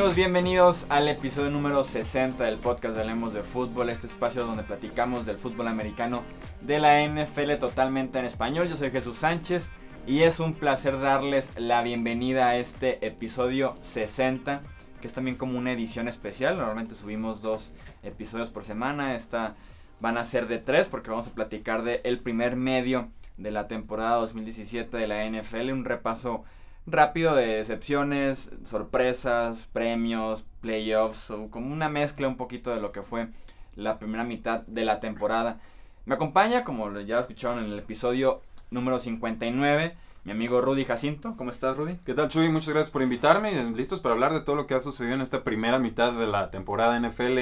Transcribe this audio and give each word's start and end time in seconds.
Bienvenidos 0.00 0.86
al 0.90 1.08
episodio 1.08 1.50
número 1.50 1.84
60 1.84 2.42
del 2.42 2.56
podcast 2.56 2.94
de 2.94 3.02
Hablemos 3.02 3.34
de 3.34 3.42
Fútbol, 3.42 3.90
este 3.90 4.06
espacio 4.06 4.44
donde 4.44 4.64
platicamos 4.64 5.24
del 5.24 5.36
fútbol 5.36 5.68
americano 5.68 6.22
de 6.62 6.80
la 6.80 7.06
NFL 7.06 7.58
totalmente 7.60 8.18
en 8.18 8.24
español. 8.24 8.66
Yo 8.66 8.76
soy 8.76 8.90
Jesús 8.90 9.18
Sánchez 9.18 9.70
y 10.06 10.22
es 10.22 10.40
un 10.40 10.54
placer 10.54 10.98
darles 10.98 11.52
la 11.56 11.82
bienvenida 11.82 12.48
a 12.48 12.56
este 12.56 13.06
episodio 13.06 13.76
60, 13.82 14.62
que 15.00 15.06
es 15.06 15.12
también 15.12 15.36
como 15.36 15.58
una 15.58 15.72
edición 15.72 16.08
especial. 16.08 16.56
Normalmente 16.56 16.94
subimos 16.94 17.42
dos 17.42 17.72
episodios 18.02 18.50
por 18.50 18.64
semana, 18.64 19.14
esta 19.14 19.54
van 20.00 20.16
a 20.16 20.24
ser 20.24 20.48
de 20.48 20.58
tres 20.58 20.88
porque 20.88 21.10
vamos 21.10 21.28
a 21.28 21.34
platicar 21.34 21.82
de 21.82 22.00
el 22.04 22.18
primer 22.18 22.56
medio 22.56 23.10
de 23.36 23.50
la 23.50 23.68
temporada 23.68 24.16
2017 24.16 24.96
de 24.96 25.06
la 25.06 25.24
NFL, 25.24 25.70
un 25.70 25.84
repaso 25.84 26.42
rápido 26.90 27.34
de 27.34 27.56
decepciones, 27.56 28.52
sorpresas, 28.64 29.68
premios, 29.72 30.44
playoffs, 30.60 31.30
o 31.30 31.50
como 31.50 31.72
una 31.72 31.88
mezcla 31.88 32.28
un 32.28 32.36
poquito 32.36 32.74
de 32.74 32.80
lo 32.80 32.92
que 32.92 33.02
fue 33.02 33.28
la 33.76 33.98
primera 33.98 34.24
mitad 34.24 34.62
de 34.66 34.84
la 34.84 35.00
temporada. 35.00 35.60
Me 36.06 36.14
acompaña, 36.14 36.64
como 36.64 36.98
ya 37.00 37.20
escucharon 37.20 37.64
en 37.64 37.72
el 37.72 37.78
episodio 37.78 38.42
número 38.70 38.98
59, 38.98 39.96
mi 40.24 40.32
amigo 40.32 40.60
Rudy 40.60 40.84
Jacinto. 40.84 41.34
¿Cómo 41.36 41.50
estás, 41.50 41.76
Rudy? 41.76 41.96
¿Qué 42.04 42.14
tal, 42.14 42.28
Chuy? 42.28 42.48
Muchas 42.48 42.70
gracias 42.70 42.90
por 42.90 43.02
invitarme. 43.02 43.70
Listos 43.72 44.00
para 44.00 44.14
hablar 44.14 44.32
de 44.32 44.40
todo 44.40 44.56
lo 44.56 44.66
que 44.66 44.74
ha 44.74 44.80
sucedido 44.80 45.14
en 45.14 45.22
esta 45.22 45.44
primera 45.44 45.78
mitad 45.78 46.12
de 46.12 46.26
la 46.26 46.50
temporada 46.50 46.98
NFL 46.98 47.38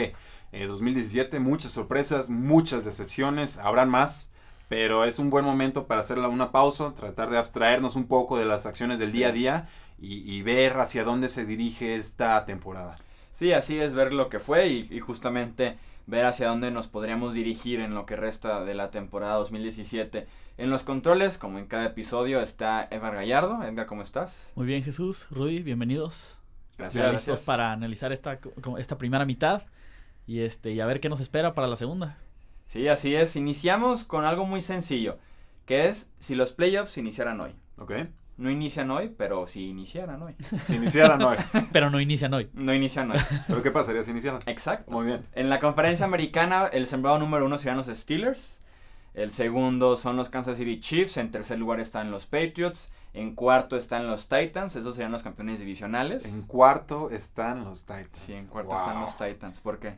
2017. 0.52 1.36
Eh, 1.36 1.40
muchas 1.40 1.72
sorpresas, 1.72 2.30
muchas 2.30 2.84
decepciones, 2.84 3.58
habrán 3.58 3.88
más. 3.88 4.30
Pero 4.68 5.04
es 5.04 5.18
un 5.18 5.30
buen 5.30 5.44
momento 5.44 5.86
para 5.86 6.02
hacer 6.02 6.18
una 6.18 6.52
pausa, 6.52 6.94
tratar 6.94 7.30
de 7.30 7.38
abstraernos 7.38 7.96
un 7.96 8.06
poco 8.06 8.38
de 8.38 8.44
las 8.44 8.66
acciones 8.66 8.98
del 8.98 9.12
día 9.12 9.28
a 9.28 9.32
día 9.32 9.68
y, 9.98 10.42
ver 10.42 10.76
hacia 10.78 11.04
dónde 11.04 11.28
se 11.28 11.46
dirige 11.46 11.96
esta 11.96 12.44
temporada. 12.44 12.96
Sí, 13.32 13.52
así 13.52 13.78
es 13.78 13.94
ver 13.94 14.12
lo 14.12 14.28
que 14.28 14.38
fue 14.38 14.68
y, 14.68 15.00
justamente 15.00 15.78
ver 16.06 16.24
hacia 16.26 16.48
dónde 16.48 16.70
nos 16.70 16.86
podríamos 16.86 17.34
dirigir 17.34 17.80
en 17.80 17.94
lo 17.94 18.06
que 18.06 18.16
resta 18.16 18.64
de 18.64 18.74
la 18.74 18.90
temporada 18.90 19.34
2017. 19.36 20.26
En 20.58 20.70
los 20.70 20.82
controles, 20.82 21.38
como 21.38 21.58
en 21.58 21.66
cada 21.66 21.86
episodio, 21.86 22.40
está 22.40 22.88
Edgar 22.90 23.14
Gallardo. 23.14 23.62
Edgar, 23.62 23.86
¿cómo 23.86 24.02
estás? 24.02 24.52
Muy 24.54 24.66
bien, 24.66 24.82
Jesús. 24.82 25.26
Rudy, 25.30 25.62
bienvenidos. 25.62 26.38
Gracias. 26.76 27.04
Gracias 27.04 27.40
para 27.42 27.72
analizar 27.72 28.12
esta, 28.12 28.38
esta 28.78 28.98
primera 28.98 29.24
mitad 29.24 29.62
y, 30.26 30.40
este, 30.40 30.72
y 30.72 30.80
a 30.80 30.86
ver 30.86 31.00
qué 31.00 31.08
nos 31.08 31.20
espera 31.20 31.54
para 31.54 31.68
la 31.68 31.76
segunda. 31.76 32.18
Sí, 32.68 32.86
así 32.86 33.14
es. 33.14 33.34
Iniciamos 33.34 34.04
con 34.04 34.24
algo 34.24 34.44
muy 34.46 34.60
sencillo, 34.60 35.18
que 35.66 35.88
es 35.88 36.10
si 36.18 36.34
los 36.34 36.52
playoffs 36.52 36.98
iniciaran 36.98 37.40
hoy. 37.40 37.54
Ok. 37.78 37.92
No 38.36 38.50
inician 38.50 38.90
hoy, 38.90 39.12
pero 39.16 39.46
si 39.48 39.68
iniciaran 39.70 40.22
hoy. 40.22 40.36
Si 40.64 40.74
iniciaran 40.74 41.20
hoy. 41.22 41.36
pero 41.72 41.90
no 41.90 41.98
inician 42.00 42.32
hoy. 42.34 42.50
No 42.52 42.72
inician 42.74 43.10
hoy. 43.10 43.18
¿Pero 43.48 43.62
qué 43.62 43.70
pasaría 43.70 44.04
si 44.04 44.12
iniciaran? 44.12 44.40
Exacto. 44.46 44.92
Muy 44.92 45.06
bien. 45.06 45.26
En 45.34 45.48
la 45.50 45.60
conferencia 45.60 46.04
americana, 46.06 46.66
el 46.66 46.86
sembrado 46.86 47.18
número 47.18 47.46
uno 47.46 47.58
serían 47.58 47.78
los 47.78 47.86
Steelers. 47.86 48.62
El 49.14 49.32
segundo 49.32 49.96
son 49.96 50.16
los 50.16 50.28
Kansas 50.28 50.58
City 50.58 50.78
Chiefs. 50.78 51.16
En 51.16 51.30
tercer 51.30 51.58
lugar 51.58 51.80
están 51.80 52.10
los 52.10 52.26
Patriots. 52.26 52.92
En 53.14 53.34
cuarto 53.34 53.76
están 53.76 54.06
los 54.06 54.28
Titans. 54.28 54.76
Esos 54.76 54.94
serían 54.94 55.10
los 55.10 55.22
campeones 55.22 55.58
divisionales. 55.58 56.26
En 56.26 56.42
cuarto 56.42 57.10
están 57.10 57.64
los 57.64 57.86
Titans. 57.86 58.10
Sí, 58.12 58.34
en 58.34 58.46
cuarto 58.46 58.76
están 58.76 59.00
los 59.00 59.16
Titans. 59.16 59.58
¿Por 59.58 59.78
qué? 59.80 59.96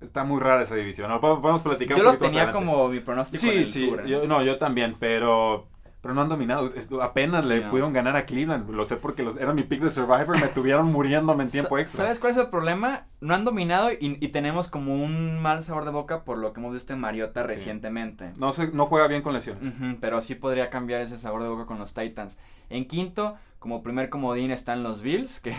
Está 0.00 0.24
muy 0.24 0.40
rara 0.40 0.62
esa 0.62 0.74
división. 0.74 1.08
¿no? 1.08 1.20
Podemos 1.20 1.62
platicar 1.62 1.96
Yo 1.96 2.04
los 2.04 2.18
tenía 2.18 2.52
como 2.52 2.88
mi 2.88 3.00
pronóstico. 3.00 3.40
Sí, 3.40 3.50
en 3.50 3.58
el 3.58 3.66
sí. 3.66 3.88
sur, 3.88 4.00
¿eh? 4.00 4.08
yo, 4.08 4.26
no, 4.26 4.42
yo 4.42 4.58
también, 4.58 4.96
pero. 4.98 5.68
Pero 6.02 6.14
no 6.14 6.20
han 6.22 6.28
dominado. 6.28 6.70
Apenas 7.02 7.44
le 7.46 7.62
pudieron 7.62 7.92
ganar 7.92 8.14
a 8.14 8.26
Cleveland. 8.26 8.70
Lo 8.70 8.84
sé 8.84 8.96
porque 8.96 9.24
los, 9.24 9.36
era 9.38 9.52
mi 9.52 9.64
pick 9.64 9.80
de 9.80 9.90
Survivor. 9.90 10.40
Me 10.40 10.46
tuvieron 10.46 10.92
muriéndome 10.92 11.42
en 11.42 11.50
tiempo 11.50 11.78
extra. 11.78 12.04
¿Sabes 12.04 12.20
cuál 12.20 12.30
es 12.30 12.38
el 12.38 12.48
problema? 12.48 13.06
No 13.20 13.34
han 13.34 13.44
dominado 13.44 13.90
y, 13.90 14.16
y, 14.20 14.28
tenemos 14.28 14.68
como 14.68 15.02
un 15.02 15.42
mal 15.42 15.64
sabor 15.64 15.84
de 15.84 15.90
boca 15.90 16.22
por 16.22 16.38
lo 16.38 16.52
que 16.52 16.60
hemos 16.60 16.74
visto 16.74 16.92
en 16.92 17.00
Mariota 17.00 17.42
recientemente. 17.42 18.30
No, 18.36 18.52
se, 18.52 18.70
no 18.70 18.86
juega 18.86 19.08
bien 19.08 19.22
con 19.22 19.32
lesiones. 19.32 19.72
pero 20.00 20.20
sí 20.20 20.36
podría 20.36 20.70
cambiar 20.70 21.00
ese 21.00 21.18
sabor 21.18 21.42
de 21.42 21.48
boca 21.48 21.66
con 21.66 21.80
los 21.80 21.92
Titans. 21.92 22.38
En 22.70 22.86
quinto, 22.86 23.34
como 23.58 23.82
primer 23.82 24.08
comodín 24.08 24.52
están 24.52 24.84
los 24.84 25.02
Bills, 25.02 25.40
que 25.40 25.56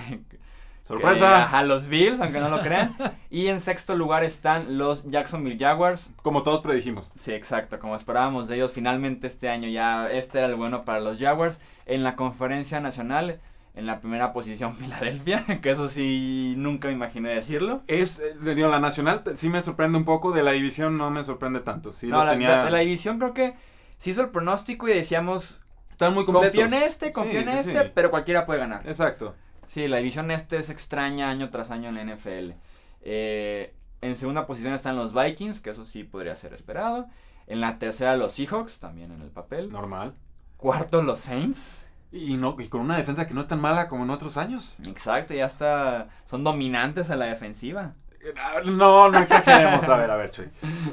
¡Sorpresa! 0.88 1.50
a 1.50 1.64
los 1.64 1.90
Bills, 1.90 2.22
aunque 2.22 2.40
no 2.40 2.48
lo 2.48 2.62
crean. 2.62 2.96
y 3.30 3.48
en 3.48 3.60
sexto 3.60 3.94
lugar 3.94 4.24
están 4.24 4.78
los 4.78 5.06
Jacksonville 5.08 5.58
Jaguars. 5.60 6.14
Como 6.22 6.44
todos 6.44 6.62
predijimos. 6.62 7.12
Sí, 7.18 7.34
exacto, 7.34 7.78
como 7.78 7.98
esperábamos 7.98 8.48
de 8.48 8.56
ellos. 8.56 8.72
Finalmente 8.72 9.28
este 9.28 9.50
año 9.50 9.68
ya 9.68 10.10
este 10.10 10.38
era 10.38 10.48
el 10.48 10.56
bueno 10.56 10.86
para 10.86 11.02
los 11.02 11.20
Jaguars. 11.20 11.60
En 11.86 12.04
la 12.04 12.16
conferencia 12.16 12.80
nacional, 12.80 13.42
en 13.76 13.86
la 13.86 14.00
primera 14.00 14.32
posición 14.32 14.76
Filadelfia, 14.78 15.46
que 15.62 15.70
eso 15.70 15.90
sí 15.90 16.54
nunca 16.56 16.88
me 16.88 16.94
imaginé 16.94 17.30
decirlo. 17.32 17.82
Es, 17.88 18.22
le 18.42 18.54
eh, 18.54 18.56
digo, 18.56 18.70
la 18.70 18.80
nacional 18.80 19.24
sí 19.36 19.50
me 19.50 19.62
sorprende 19.62 19.98
un 19.98 20.06
poco, 20.06 20.32
de 20.32 20.42
la 20.42 20.52
división 20.52 20.98
no 20.98 21.12
me 21.12 21.22
sorprende 21.22 21.60
tanto. 21.60 21.92
Sí 21.92 22.08
no, 22.08 22.24
la, 22.24 22.32
tenía... 22.32 22.64
de 22.64 22.72
la 22.72 22.80
división 22.80 23.20
creo 23.20 23.34
que 23.34 23.56
se 23.98 24.12
hizo 24.12 24.22
el 24.22 24.30
pronóstico 24.30 24.88
y 24.88 24.94
decíamos... 24.94 25.66
Están 25.92 26.14
muy 26.14 26.26
completos. 26.26 26.60
Confío 26.60 26.78
en 26.78 26.84
este, 26.84 27.12
confío 27.12 27.40
en 27.42 27.50
este, 27.50 27.86
pero 27.86 28.12
cualquiera 28.12 28.46
puede 28.46 28.60
ganar. 28.60 28.88
Exacto. 28.88 29.36
Sí, 29.68 29.88
la 29.88 29.98
división 29.98 30.32
este 30.32 30.58
es 30.58 30.70
extraña 30.70 31.30
año 31.30 31.50
tras 31.50 31.72
año 31.72 31.90
en 31.90 31.96
la 31.96 32.16
NFL. 32.16 32.52
Eh, 33.02 33.74
en 34.02 34.16
segunda 34.16 34.48
posición 34.48 34.74
están 34.74 34.96
los 34.96 35.14
Vikings, 35.14 35.60
que 35.60 35.72
eso 35.72 35.86
sí 35.86 36.04
podría 36.04 36.36
ser 36.36 36.54
esperado. 36.54 37.08
En 37.48 37.62
la 37.62 37.78
tercera 37.78 38.16
los 38.16 38.34
Seahawks, 38.34 38.80
también 38.80 39.12
en 39.12 39.22
el 39.22 39.30
papel. 39.30 39.72
Normal. 39.72 40.14
Cuarto 40.58 41.02
los 41.02 41.20
Saints. 41.20 41.82
Y, 42.12 42.38
no, 42.38 42.56
y 42.60 42.68
con 42.68 42.82
una 42.82 42.98
defensa 42.98 43.28
que 43.28 43.34
no 43.34 43.42
es 43.42 43.48
tan 43.48 43.60
mala 43.60 43.90
como 43.90 44.04
en 44.04 44.10
otros 44.10 44.38
años. 44.38 44.78
Exacto, 44.88 45.34
ya 45.34 45.46
está. 45.46 46.08
Son 46.26 46.44
dominantes 46.44 47.10
a 47.10 47.16
la 47.16 47.26
defensiva. 47.26 47.96
No, 48.66 49.10
no 49.10 49.20
exageremos. 49.20 49.88
A 49.88 49.98
ver, 49.98 50.10
a 50.10 50.16
ver, 50.16 50.32
Chuy. 50.32 50.50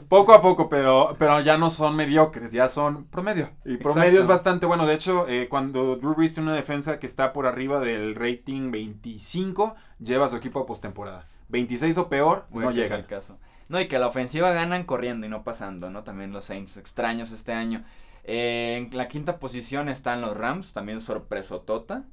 Poco 0.09 0.35
a 0.35 0.41
poco, 0.41 0.69
pero, 0.69 1.17
pero 1.19 1.41
ya 1.41 1.57
no 1.57 1.71
son 1.71 1.97
mediocres, 1.97 2.53
ya 2.53 2.69
son 2.69 3.05
promedio. 3.07 3.51
Y 3.65 3.77
promedio 3.77 4.21
es 4.21 4.27
bastante 4.27 4.67
bueno. 4.67 4.87
De 4.87 4.95
hecho, 4.95 5.27
eh, 5.29 5.49
cuando 5.49 5.97
Drew 5.97 6.15
Brees 6.15 6.35
tiene 6.35 6.51
una 6.51 6.57
defensa 6.57 6.99
que 6.99 7.07
está 7.07 7.33
por 7.33 7.47
arriba 7.47 7.81
del 7.81 8.15
rating 8.15 8.71
25, 8.71 9.75
lleva 9.99 10.27
a 10.27 10.29
su 10.29 10.37
equipo 10.37 10.61
a 10.61 10.67
postemporada. 10.67 11.27
26 11.49 11.99
o 11.99 12.09
peor, 12.09 12.47
no 12.51 12.71
llega. 12.71 12.97
el 12.97 13.07
caso. 13.07 13.39
No, 13.69 13.81
y 13.81 13.89
que 13.89 13.99
la 13.99 14.09
ofensiva 14.09 14.53
ganan 14.53 14.85
corriendo 14.85 15.27
y 15.27 15.31
no 15.31 15.43
pasando, 15.43 15.91
¿no? 15.91 16.03
También 16.05 16.33
los 16.33 16.45
Saints 16.45 16.77
extraños 16.77 17.33
este 17.33 17.53
año. 17.53 17.85
Eh, 18.25 18.77
en 18.91 18.97
la 18.97 19.09
quinta 19.09 19.39
posición 19.39 19.89
están 19.89 20.21
los 20.21 20.37
Rams, 20.37 20.73
también 20.73 21.01
sorpresotota. 21.01 22.05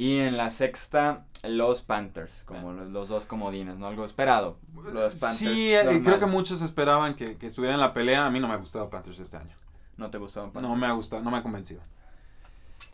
Y 0.00 0.16
en 0.16 0.38
la 0.38 0.48
sexta, 0.48 1.26
los 1.42 1.82
Panthers, 1.82 2.44
como 2.44 2.72
los, 2.72 3.10
dos 3.10 3.26
comodines, 3.26 3.76
¿no? 3.76 3.86
Algo 3.86 4.06
esperado. 4.06 4.56
Los 4.74 5.16
Panthers, 5.16 5.36
sí, 5.36 5.74
eh, 5.74 6.00
creo 6.02 6.18
que 6.18 6.24
muchos 6.24 6.62
esperaban 6.62 7.14
que, 7.14 7.36
que 7.36 7.44
estuviera 7.44 7.74
en 7.74 7.80
la 7.82 7.92
pelea. 7.92 8.24
A 8.24 8.30
mí 8.30 8.40
no 8.40 8.48
me 8.48 8.54
ha 8.54 8.56
gustado 8.56 8.88
Panthers 8.88 9.18
este 9.18 9.36
año. 9.36 9.54
¿No 9.98 10.08
te 10.08 10.16
gustó 10.16 10.40
Panthers? 10.44 10.62
No 10.62 10.74
me 10.74 10.86
ha 10.86 10.92
gustado, 10.92 11.22
no 11.22 11.30
me 11.30 11.36
ha 11.36 11.42
convencido. 11.42 11.82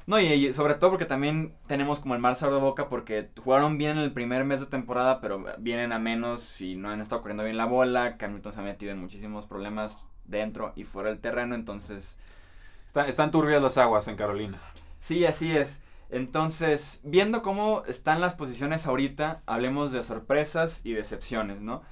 No, 0.07 0.19
y, 0.19 0.53
sobre 0.53 0.75
todo 0.75 0.91
porque 0.91 1.05
también 1.05 1.55
tenemos 1.69 2.01
como 2.01 2.17
el 2.17 2.21
mal 2.21 2.35
sabor 2.35 2.57
de 2.57 2.61
boca 2.61 2.89
porque 2.89 3.31
jugaron 3.41 3.79
bien 3.79 3.93
en 3.93 3.99
el 3.99 4.13
primer 4.13 4.45
mes 4.45 4.59
de 4.59 4.67
temporada, 4.67 5.21
pero 5.21 5.45
vienen 5.59 5.93
a 5.93 6.01
menos 6.01 6.61
y 6.61 6.75
no 6.75 6.91
han 6.91 7.01
estado 7.01 7.23
corriendo 7.23 7.45
bien 7.45 7.57
la 7.57 7.67
bola. 7.67 8.17
Cam 8.17 8.33
Newton 8.33 8.53
se 8.53 8.59
ha 8.59 8.65
metido 8.65 8.91
en 8.91 9.01
muchísimos 9.01 9.47
problemas 9.47 9.97
dentro 10.25 10.73
y 10.75 10.83
fuera 10.83 11.11
del 11.11 11.21
terreno, 11.21 11.55
entonces... 11.55 12.19
están 13.07 13.31
turbias 13.31 13.63
las 13.63 13.79
aguas 13.79 14.09
en 14.09 14.17
Carolina. 14.17 14.59
Sí, 15.01 15.25
así 15.25 15.57
es. 15.57 15.86
Entonces, 16.11 17.01
viendo 17.05 17.43
cómo 17.43 17.83
están 17.87 18.21
las 18.21 18.35
posiciones 18.35 18.87
ahorita, 18.87 19.43
hablemos 19.47 19.93
de 19.93 20.03
sorpresas 20.03 20.81
y 20.85 20.93
decepciones, 20.93 21.61
¿no? 21.61 21.83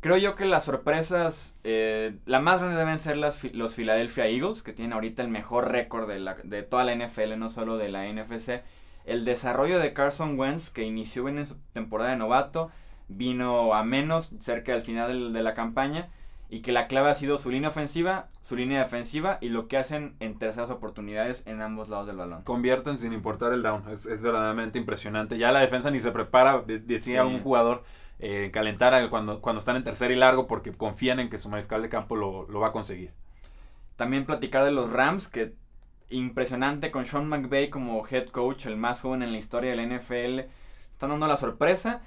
Creo 0.00 0.16
yo 0.16 0.36
que 0.36 0.44
las 0.44 0.64
sorpresas, 0.64 1.58
eh, 1.64 2.18
la 2.24 2.38
más 2.38 2.60
grande 2.60 2.78
deben 2.78 3.00
ser 3.00 3.16
las, 3.16 3.42
los 3.52 3.74
Philadelphia 3.74 4.26
Eagles, 4.26 4.62
que 4.62 4.72
tienen 4.72 4.92
ahorita 4.92 5.22
el 5.22 5.28
mejor 5.28 5.72
récord 5.72 6.08
de, 6.08 6.34
de 6.44 6.62
toda 6.62 6.84
la 6.84 6.94
NFL, 6.94 7.36
no 7.36 7.50
solo 7.50 7.76
de 7.78 7.88
la 7.88 8.06
NFC. 8.06 8.62
El 9.04 9.24
desarrollo 9.24 9.80
de 9.80 9.92
Carson 9.92 10.38
Wentz, 10.38 10.70
que 10.70 10.84
inició 10.84 11.28
en 11.28 11.44
su 11.44 11.56
temporada 11.72 12.10
de 12.10 12.16
novato, 12.16 12.70
vino 13.08 13.74
a 13.74 13.82
menos 13.82 14.30
cerca 14.38 14.72
del 14.72 14.82
final 14.82 15.32
de 15.32 15.42
la 15.42 15.54
campaña 15.54 16.10
y 16.50 16.60
que 16.60 16.72
la 16.72 16.86
clave 16.86 17.10
ha 17.10 17.14
sido 17.14 17.36
su 17.36 17.50
línea 17.50 17.68
ofensiva, 17.68 18.28
su 18.40 18.56
línea 18.56 18.80
defensiva 18.80 19.38
y 19.40 19.50
lo 19.50 19.68
que 19.68 19.76
hacen 19.76 20.16
en 20.18 20.38
terceras 20.38 20.70
oportunidades 20.70 21.42
en 21.46 21.60
ambos 21.60 21.90
lados 21.90 22.06
del 22.06 22.16
balón. 22.16 22.42
Convierten 22.42 22.98
sin 22.98 23.12
importar 23.12 23.52
el 23.52 23.62
down, 23.62 23.84
es, 23.90 24.22
verdaderamente 24.22 24.78
impresionante. 24.78 25.36
Ya 25.36 25.52
la 25.52 25.60
defensa 25.60 25.90
ni 25.90 26.00
se 26.00 26.10
prepara, 26.10 26.62
decía 26.66 27.24
un 27.24 27.40
jugador, 27.40 27.84
eh, 28.18 28.50
calentar 28.52 29.08
cuando, 29.10 29.40
cuando 29.40 29.58
están 29.58 29.76
en 29.76 29.84
tercer 29.84 30.10
y 30.10 30.16
largo 30.16 30.46
porque 30.46 30.72
confían 30.72 31.20
en 31.20 31.28
que 31.28 31.38
su 31.38 31.48
mariscal 31.50 31.82
de 31.82 31.88
campo 31.88 32.16
lo, 32.16 32.48
lo 32.48 32.60
va 32.60 32.68
a 32.68 32.72
conseguir. 32.72 33.12
También 33.96 34.24
platicar 34.24 34.64
de 34.64 34.70
los 34.70 34.92
Rams, 34.92 35.28
que 35.28 35.54
impresionante 36.10 36.90
con 36.90 37.04
Sean 37.04 37.28
McVay 37.28 37.68
como 37.68 38.06
head 38.06 38.28
coach, 38.28 38.66
el 38.66 38.76
más 38.76 39.02
joven 39.02 39.22
en 39.22 39.32
la 39.32 39.38
historia 39.38 39.74
del 39.74 39.98
NFL, 39.98 40.40
están 40.90 41.10
dando 41.10 41.26
la 41.26 41.36
sorpresa. 41.36 42.00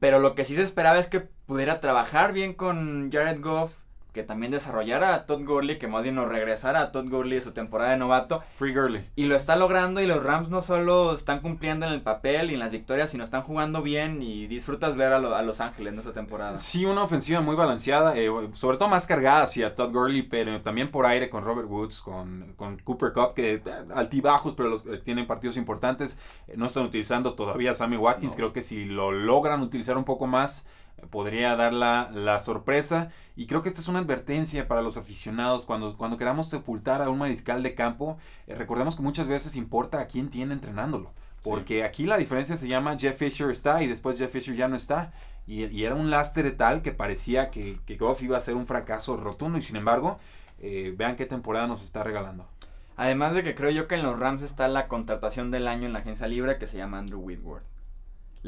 Pero 0.00 0.18
lo 0.18 0.34
que 0.34 0.44
sí 0.44 0.54
se 0.54 0.62
esperaba 0.62 0.98
es 0.98 1.08
que 1.08 1.20
pudiera 1.20 1.80
trabajar 1.80 2.32
bien 2.32 2.54
con 2.54 3.10
Jared 3.10 3.40
Goff, 3.40 3.78
que 4.12 4.22
también 4.22 4.50
desarrollara 4.50 5.14
a 5.14 5.26
Todd 5.26 5.44
Gurley, 5.44 5.78
que 5.78 5.86
más 5.86 6.02
bien 6.02 6.14
nos 6.14 6.28
regresara 6.28 6.80
a 6.80 6.92
Todd 6.92 7.08
Gurley 7.08 7.36
de 7.36 7.42
su 7.42 7.52
temporada 7.52 7.90
de 7.90 7.98
novato. 7.98 8.42
Free 8.54 8.74
Gurley. 8.74 9.06
Y 9.16 9.26
lo 9.26 9.36
está 9.36 9.56
logrando 9.56 10.00
y 10.00 10.06
los 10.06 10.24
Rams 10.24 10.48
no 10.48 10.60
solo 10.60 11.14
están 11.14 11.40
cumpliendo 11.40 11.86
en 11.86 11.92
el 11.92 12.00
papel 12.00 12.50
y 12.50 12.54
en 12.54 12.60
las 12.60 12.70
victorias, 12.70 13.10
sino 13.10 13.22
están 13.22 13.42
jugando 13.42 13.82
bien 13.82 14.22
y 14.22 14.46
disfrutas 14.46 14.96
ver 14.96 15.12
a, 15.12 15.42
Los 15.42 15.60
Ángeles 15.60 15.92
en 15.92 15.98
esta 15.98 16.12
temporada. 16.12 16.56
Sí, 16.56 16.84
una 16.84 17.02
ofensiva 17.02 17.40
muy 17.40 17.54
balanceada, 17.54 18.16
eh, 18.16 18.30
sobre 18.54 18.76
todo 18.78 18.88
más 18.88 19.06
cargada 19.06 19.42
hacia 19.42 19.74
Todd 19.74 19.92
Gurley, 19.92 20.22
pero 20.22 20.60
también 20.62 20.90
por 20.90 21.06
aire 21.06 21.28
con 21.28 21.44
Robert 21.44 21.68
Woods, 21.68 22.00
con, 22.00 22.54
con 22.56 22.78
Cooper 22.78 23.12
Cup, 23.12 23.34
que 23.34 23.54
eh, 23.54 23.62
altibajos, 23.94 24.54
pero 24.54 24.70
los, 24.70 24.86
eh, 24.86 25.00
tienen 25.04 25.26
partidos 25.26 25.56
importantes. 25.56 26.18
no 26.56 26.66
están 26.66 26.84
utilizando 26.84 27.34
todavía 27.34 27.72
a 27.72 27.74
Sammy 27.74 27.96
Watkins, 27.96 28.36
creo 28.36 28.52
que 28.52 28.62
si 28.62 28.84
lo 28.84 29.12
logran 29.12 29.60
utilizar 29.60 29.96
un 29.98 30.04
poco 30.04 30.26
más 30.26 30.66
podría 31.10 31.56
dar 31.56 31.72
la, 31.72 32.38
sorpresa. 32.38 33.08
Y 33.36 33.46
creo 33.46 33.62
que 33.62 33.68
esta 33.68 33.80
es 33.80 33.88
una 33.88 34.00
advertencia 34.00 34.68
para 34.68 34.82
los 34.82 34.96
aficionados. 34.96 35.64
Cuando, 35.64 35.96
cuando 35.96 36.18
queramos 36.18 36.48
sepultar 36.48 37.02
a 37.02 37.10
un 37.10 37.18
mariscal 37.18 37.62
de 37.62 37.74
campo, 37.74 38.18
eh, 38.46 38.54
recordemos 38.54 38.96
que 38.96 39.02
muchas 39.02 39.28
veces 39.28 39.56
importa 39.56 40.00
a 40.00 40.06
quién 40.06 40.30
tiene 40.30 40.54
entrenándolo. 40.54 41.12
Porque 41.42 41.84
aquí 41.84 42.04
la 42.04 42.18
diferencia 42.18 42.56
se 42.56 42.68
llama 42.68 42.98
Jeff 42.98 43.16
Fisher 43.16 43.50
está 43.50 43.82
y 43.82 43.86
después 43.86 44.18
Jeff 44.18 44.32
Fisher 44.32 44.56
ya 44.56 44.68
no 44.68 44.76
está. 44.76 45.12
Y, 45.46 45.82
era 45.84 45.94
un 45.94 46.10
lastre 46.10 46.50
tal 46.50 46.82
que 46.82 46.92
parecía 46.92 47.48
que, 47.48 47.80
que, 47.86 47.96
Goff 47.96 48.22
iba 48.22 48.36
a 48.36 48.40
ser 48.40 48.54
un 48.54 48.66
fracaso 48.66 49.16
rotundo. 49.16 49.58
Y 49.58 49.62
sin 49.62 49.76
embargo, 49.76 50.18
eh, 50.60 50.94
vean 50.96 51.16
qué 51.16 51.26
temporada 51.26 51.66
nos 51.66 51.82
está 51.82 52.02
regalando. 52.02 52.46
Además 52.96 53.34
de 53.34 53.44
que 53.44 53.54
creo 53.54 53.70
yo 53.70 53.86
que 53.86 53.94
en 53.94 54.02
los 54.02 54.18
Rams 54.18 54.42
está 54.42 54.66
la 54.66 54.88
contratación 54.88 55.52
del 55.52 55.68
año 55.68 55.86
en 55.86 55.92
la 55.92 56.00
agencia 56.00 56.26
libre 56.26 56.58
que 56.58 56.66
se 56.66 56.76
llama 56.76 56.98
Andrew 56.98 57.20
Whitworth. 57.20 57.77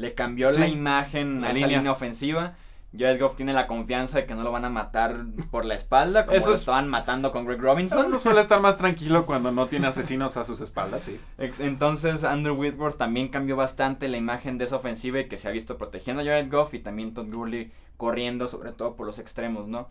Le 0.01 0.15
cambió 0.15 0.49
la 0.49 0.67
imagen 0.67 1.43
a 1.43 1.53
la 1.53 1.67
línea 1.67 1.91
ofensiva. 1.91 2.55
Jared 2.97 3.21
Goff 3.21 3.35
tiene 3.35 3.53
la 3.53 3.67
confianza 3.67 4.17
de 4.17 4.25
que 4.25 4.35
no 4.35 4.43
lo 4.43 4.51
van 4.51 4.65
a 4.65 4.69
matar 4.69 5.15
por 5.49 5.63
la 5.63 5.75
espalda, 5.75 6.25
como 6.25 6.37
lo 6.37 6.53
estaban 6.53 6.89
matando 6.89 7.31
con 7.31 7.45
Greg 7.45 7.61
Robinson. 7.61 8.07
Uno 8.07 8.19
suele 8.19 8.41
estar 8.41 8.59
más 8.59 8.77
tranquilo 8.77 9.25
cuando 9.25 9.51
no 9.51 9.67
tiene 9.67 9.87
asesinos 9.87 10.35
a 10.35 10.43
sus 10.43 10.59
espaldas, 10.59 11.03
sí. 11.03 11.19
Entonces, 11.59 12.23
Andrew 12.23 12.55
Whitworth 12.55 12.97
también 12.97 13.29
cambió 13.29 13.55
bastante 13.55 14.09
la 14.09 14.17
imagen 14.17 14.57
de 14.57 14.65
esa 14.65 14.75
ofensiva 14.75 15.21
y 15.21 15.27
que 15.29 15.37
se 15.37 15.47
ha 15.47 15.51
visto 15.51 15.77
protegiendo 15.77 16.21
a 16.21 16.25
Jared 16.25 16.51
Goff 16.51 16.73
y 16.73 16.79
también 16.79 17.13
Todd 17.13 17.31
Gurley 17.31 17.71
corriendo, 17.95 18.47
sobre 18.47 18.73
todo 18.73 18.95
por 18.95 19.05
los 19.05 19.19
extremos, 19.19 19.67
¿no? 19.67 19.89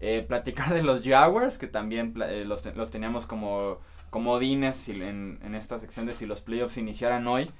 Eh, 0.00 0.24
platicar 0.26 0.74
de 0.74 0.82
los 0.82 1.04
Jaguars, 1.04 1.56
que 1.56 1.66
también 1.66 2.14
eh, 2.26 2.44
los, 2.44 2.64
los, 2.74 2.90
teníamos 2.90 3.26
como 3.26 3.78
comodines 4.08 4.88
en, 4.88 5.38
en 5.44 5.54
esta 5.54 5.78
sección 5.78 6.06
de 6.06 6.14
si 6.14 6.26
los 6.26 6.40
playoffs 6.40 6.78
iniciaran 6.78 7.28
hoy 7.28 7.50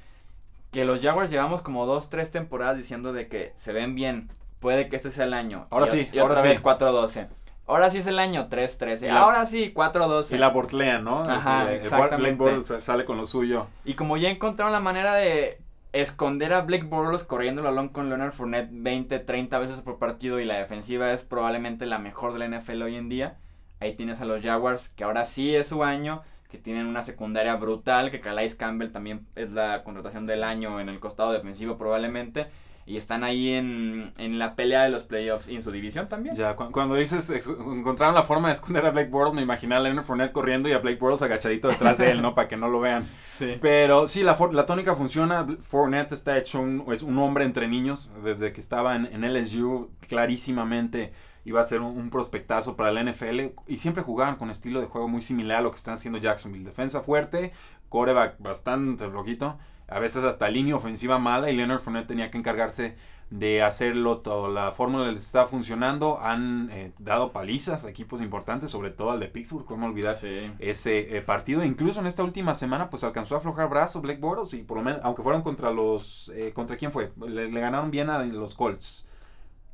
que 0.71 0.85
los 0.85 1.03
Jaguars 1.03 1.31
llevamos 1.31 1.63
como 1.63 1.87
dos, 1.87 2.11
tres 2.11 2.31
temporadas 2.31 2.77
diciendo 2.77 3.13
de 3.13 3.29
que 3.29 3.53
se 3.57 3.73
ven 3.73 3.95
bien, 3.95 4.31
puede 4.61 4.89
que 4.89 4.97
este 4.97 5.11
sea 5.11 5.25
el 5.25 5.35
año. 5.35 5.67
Ahora 5.71 5.87
sí, 5.87 6.09
y 6.13 6.19
ahora 6.19 6.35
otra 6.35 6.49
vez 6.49 6.63
4-12. 6.63 7.29
Ahora 7.67 7.89
sí 7.89 7.99
es 7.99 8.07
el 8.09 8.19
año 8.19 8.49
3-13. 8.49 9.11
Ahora 9.11 9.47
sí, 9.47 9.73
4-12. 9.75 10.35
Y 10.35 10.39
la 10.39 10.49
bortlean, 10.49 11.05
¿no? 11.05 11.23
Ajá, 11.23 11.73
exactamente. 11.73 12.63
sale 12.81 13.05
con 13.05 13.17
lo 13.17 13.27
suyo. 13.27 13.69
Y 13.85 13.95
como 13.95 14.17
ya 14.17 14.29
encontraron 14.29 14.73
la 14.73 14.81
manera 14.81 15.15
de 15.15 15.61
esconder 15.93 16.53
a 16.53 16.63
Blake 16.63 16.85
Bortles 16.85 17.25
corriendo 17.25 17.63
el 17.63 17.67
balón 17.67 17.89
con 17.89 18.09
Leonard 18.09 18.33
Fournette 18.33 18.71
20, 18.73 19.21
30 19.21 19.59
veces 19.59 19.81
por 19.83 19.99
partido 19.99 20.41
y 20.41 20.45
la 20.45 20.57
defensiva 20.57 21.13
es 21.13 21.23
probablemente 21.23 21.87
la 21.87 21.99
mejor 21.99 22.33
de 22.33 22.41
la 22.41 22.59
NFL 22.59 22.83
hoy 22.83 22.97
en 22.97 23.09
día. 23.09 23.39
Ahí 23.81 23.95
tienes 23.95 24.21
a 24.21 24.25
los 24.25 24.43
Jaguars, 24.43 24.91
que 24.91 25.05
ahora 25.05 25.25
sí 25.25 25.55
es 25.55 25.69
su 25.69 25.85
año 25.85 26.23
que 26.51 26.59
tienen 26.59 26.87
una 26.87 27.03
secundaria 27.03 27.55
brutal, 27.57 28.11
que 28.11 28.21
Calais 28.21 28.55
Campbell 28.55 28.91
también 28.91 29.27
es 29.37 29.53
la 29.53 29.85
contratación 29.85 30.27
del 30.27 30.43
año 30.43 30.81
en 30.81 30.89
el 30.89 30.99
costado 30.99 31.33
defensivo 31.33 31.79
probablemente. 31.79 32.49
Y 32.87 32.97
están 32.97 33.23
ahí 33.23 33.51
en, 33.51 34.13
la 34.39 34.57
pelea 34.57 34.83
de 34.83 34.91
los 34.91 35.05
playoffs 35.05 35.47
y 35.47 35.55
en 35.55 35.63
su 35.63 35.71
división 35.71 36.09
también. 36.09 36.35
Ya, 36.35 36.57
cuando 36.57 36.97
dices 36.97 37.31
encontraron 37.31 38.17
la 38.17 38.25
forma 38.25 38.49
de 38.49 38.55
esconder 38.55 38.85
a 38.85 38.91
Blake 38.91 39.11
Bortles, 39.11 39.37
me 39.37 39.43
imaginé 39.43 39.77
a 39.77 39.81
Leonard 39.81 40.05
Fournette 40.05 40.33
corriendo 40.33 40.69
y 40.69 40.73
a 40.73 40.79
Blake 40.79 40.99
Bortles 40.99 41.23
agachadito 41.23 41.69
detrás 41.69 41.99
de 41.99 42.11
él, 42.11 42.21
¿no? 42.21 42.35
Para 42.35 42.49
que 42.49 42.57
no 42.57 42.69
lo 42.69 42.81
vean. 42.81 43.09
Sí. 43.41 43.57
Pero 43.59 44.07
sí, 44.07 44.23
la, 44.23 44.37
la 44.53 44.67
tónica 44.67 44.95
funciona. 44.95 45.47
Fournette 45.63 46.13
está 46.13 46.37
hecho 46.37 46.61
un, 46.61 46.85
es 46.93 47.03
un 47.03 47.17
hombre 47.17 47.47
entre 47.47 47.69
niños 47.69 48.13
desde 48.23 48.53
que 48.53 48.61
estaba 48.61 48.95
en, 48.95 49.07
en 49.07 49.33
LSU 49.33 49.89
clarísimamente 50.07 51.11
iba 51.45 51.61
a 51.61 51.65
ser 51.65 51.81
un, 51.81 52.11
prospectazo 52.11 52.77
para 52.77 52.93
la 52.93 53.03
NFL 53.03 53.53
y 53.67 53.77
siempre 53.79 54.03
jugaban 54.03 54.37
con 54.37 54.51
estilo 54.51 54.81
de 54.81 54.87
juego 54.87 55.09
muy 55.09 55.23
similar 55.23 55.59
a 55.59 55.63
lo 55.63 55.71
que 55.71 55.77
están 55.77 55.95
haciendo 55.95 56.19
Jacksonville. 56.19 56.65
Defensa 56.65 57.01
fuerte, 57.01 57.53
coreback 57.89 58.37
bastante 58.39 59.09
flojito, 59.09 59.59
a 59.89 59.99
veces 59.99 60.25
hasta 60.25 60.49
línea 60.49 60.77
ofensiva 60.77 61.19
mala 61.19 61.51
y 61.51 61.57
Leonard 61.57 61.81
Fournette 61.81 62.07
tenía 62.07 62.31
que 62.31 62.39
encargarse 62.39 62.97
de 63.31 63.63
hacerlo 63.63 64.19
todo. 64.19 64.49
La 64.49 64.73
fórmula 64.73 65.11
les 65.11 65.25
está 65.25 65.47
funcionando, 65.47 66.21
han 66.21 66.69
eh, 66.73 66.93
dado 66.99 67.33
palizas 67.33 67.85
a 67.85 67.91
equipos 67.91 68.21
importantes, 68.21 68.71
sobre 68.71 68.91
todo 68.91 69.13
al 69.13 69.21
de 69.21 69.29
Pittsburgh, 69.29 69.65
cómo 69.65 69.87
olvidar 69.87 70.17
ese 70.59 71.17
eh, 71.17 71.23
partido. 71.23 71.65
Incluso 71.65 72.01
en 72.01 72.07
esta 72.07 72.25
última 72.25 72.55
semana 72.55 72.91
pues 72.91 73.05
alcanzó 73.05 73.37
a 73.37 73.39
aflojar 73.39 73.69
brazo 73.69 74.01
Blake 74.01 74.21
Bortles 74.21 74.55
y 74.55 74.63
por 74.63 74.79
lo 74.79 74.83
menos, 74.83 75.01
aunque 75.05 75.23
fueron 75.23 75.43
contra 75.43 75.71
los, 75.71 76.31
eh, 76.35 76.53
¿contra 76.53 76.77
quién 76.77 76.93
fue? 76.93 77.13
Le, 77.27 77.51
le, 77.51 77.61
ganaron 77.61 77.91
bien 77.91 78.11
a 78.11 78.25
los 78.25 78.55
Colts. 78.55 79.07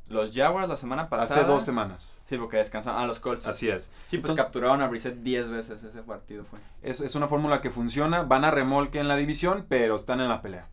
Los 0.08 0.34
Jaguars 0.34 0.68
la 0.68 0.76
semana 0.76 1.08
pasada. 1.08 1.40
Hace 1.40 1.48
dos 1.48 1.64
semanas. 1.64 2.22
Sí, 2.26 2.36
porque 2.38 2.58
descansaron. 2.58 3.00
Ah, 3.00 3.06
los 3.06 3.20
Colts. 3.20 3.46
Así 3.46 3.68
es. 3.68 3.92
Sí, 4.06 4.18
pues 4.18 4.34
capturaron 4.34 4.80
a 4.82 4.88
Brissett 4.88 5.16
10 5.16 5.50
veces 5.50 5.82
ese 5.82 6.02
partido 6.02 6.44
fue. 6.44 6.58
Es, 6.82 7.00
es 7.00 7.14
una 7.14 7.28
fórmula 7.28 7.60
que 7.60 7.70
funciona. 7.70 8.22
Van 8.22 8.44
a 8.44 8.50
remolque 8.50 9.00
en 9.00 9.08
la 9.08 9.16
división, 9.16 9.66
pero 9.68 9.96
están 9.96 10.20
en 10.20 10.28
la 10.28 10.42
pelea. 10.42 10.68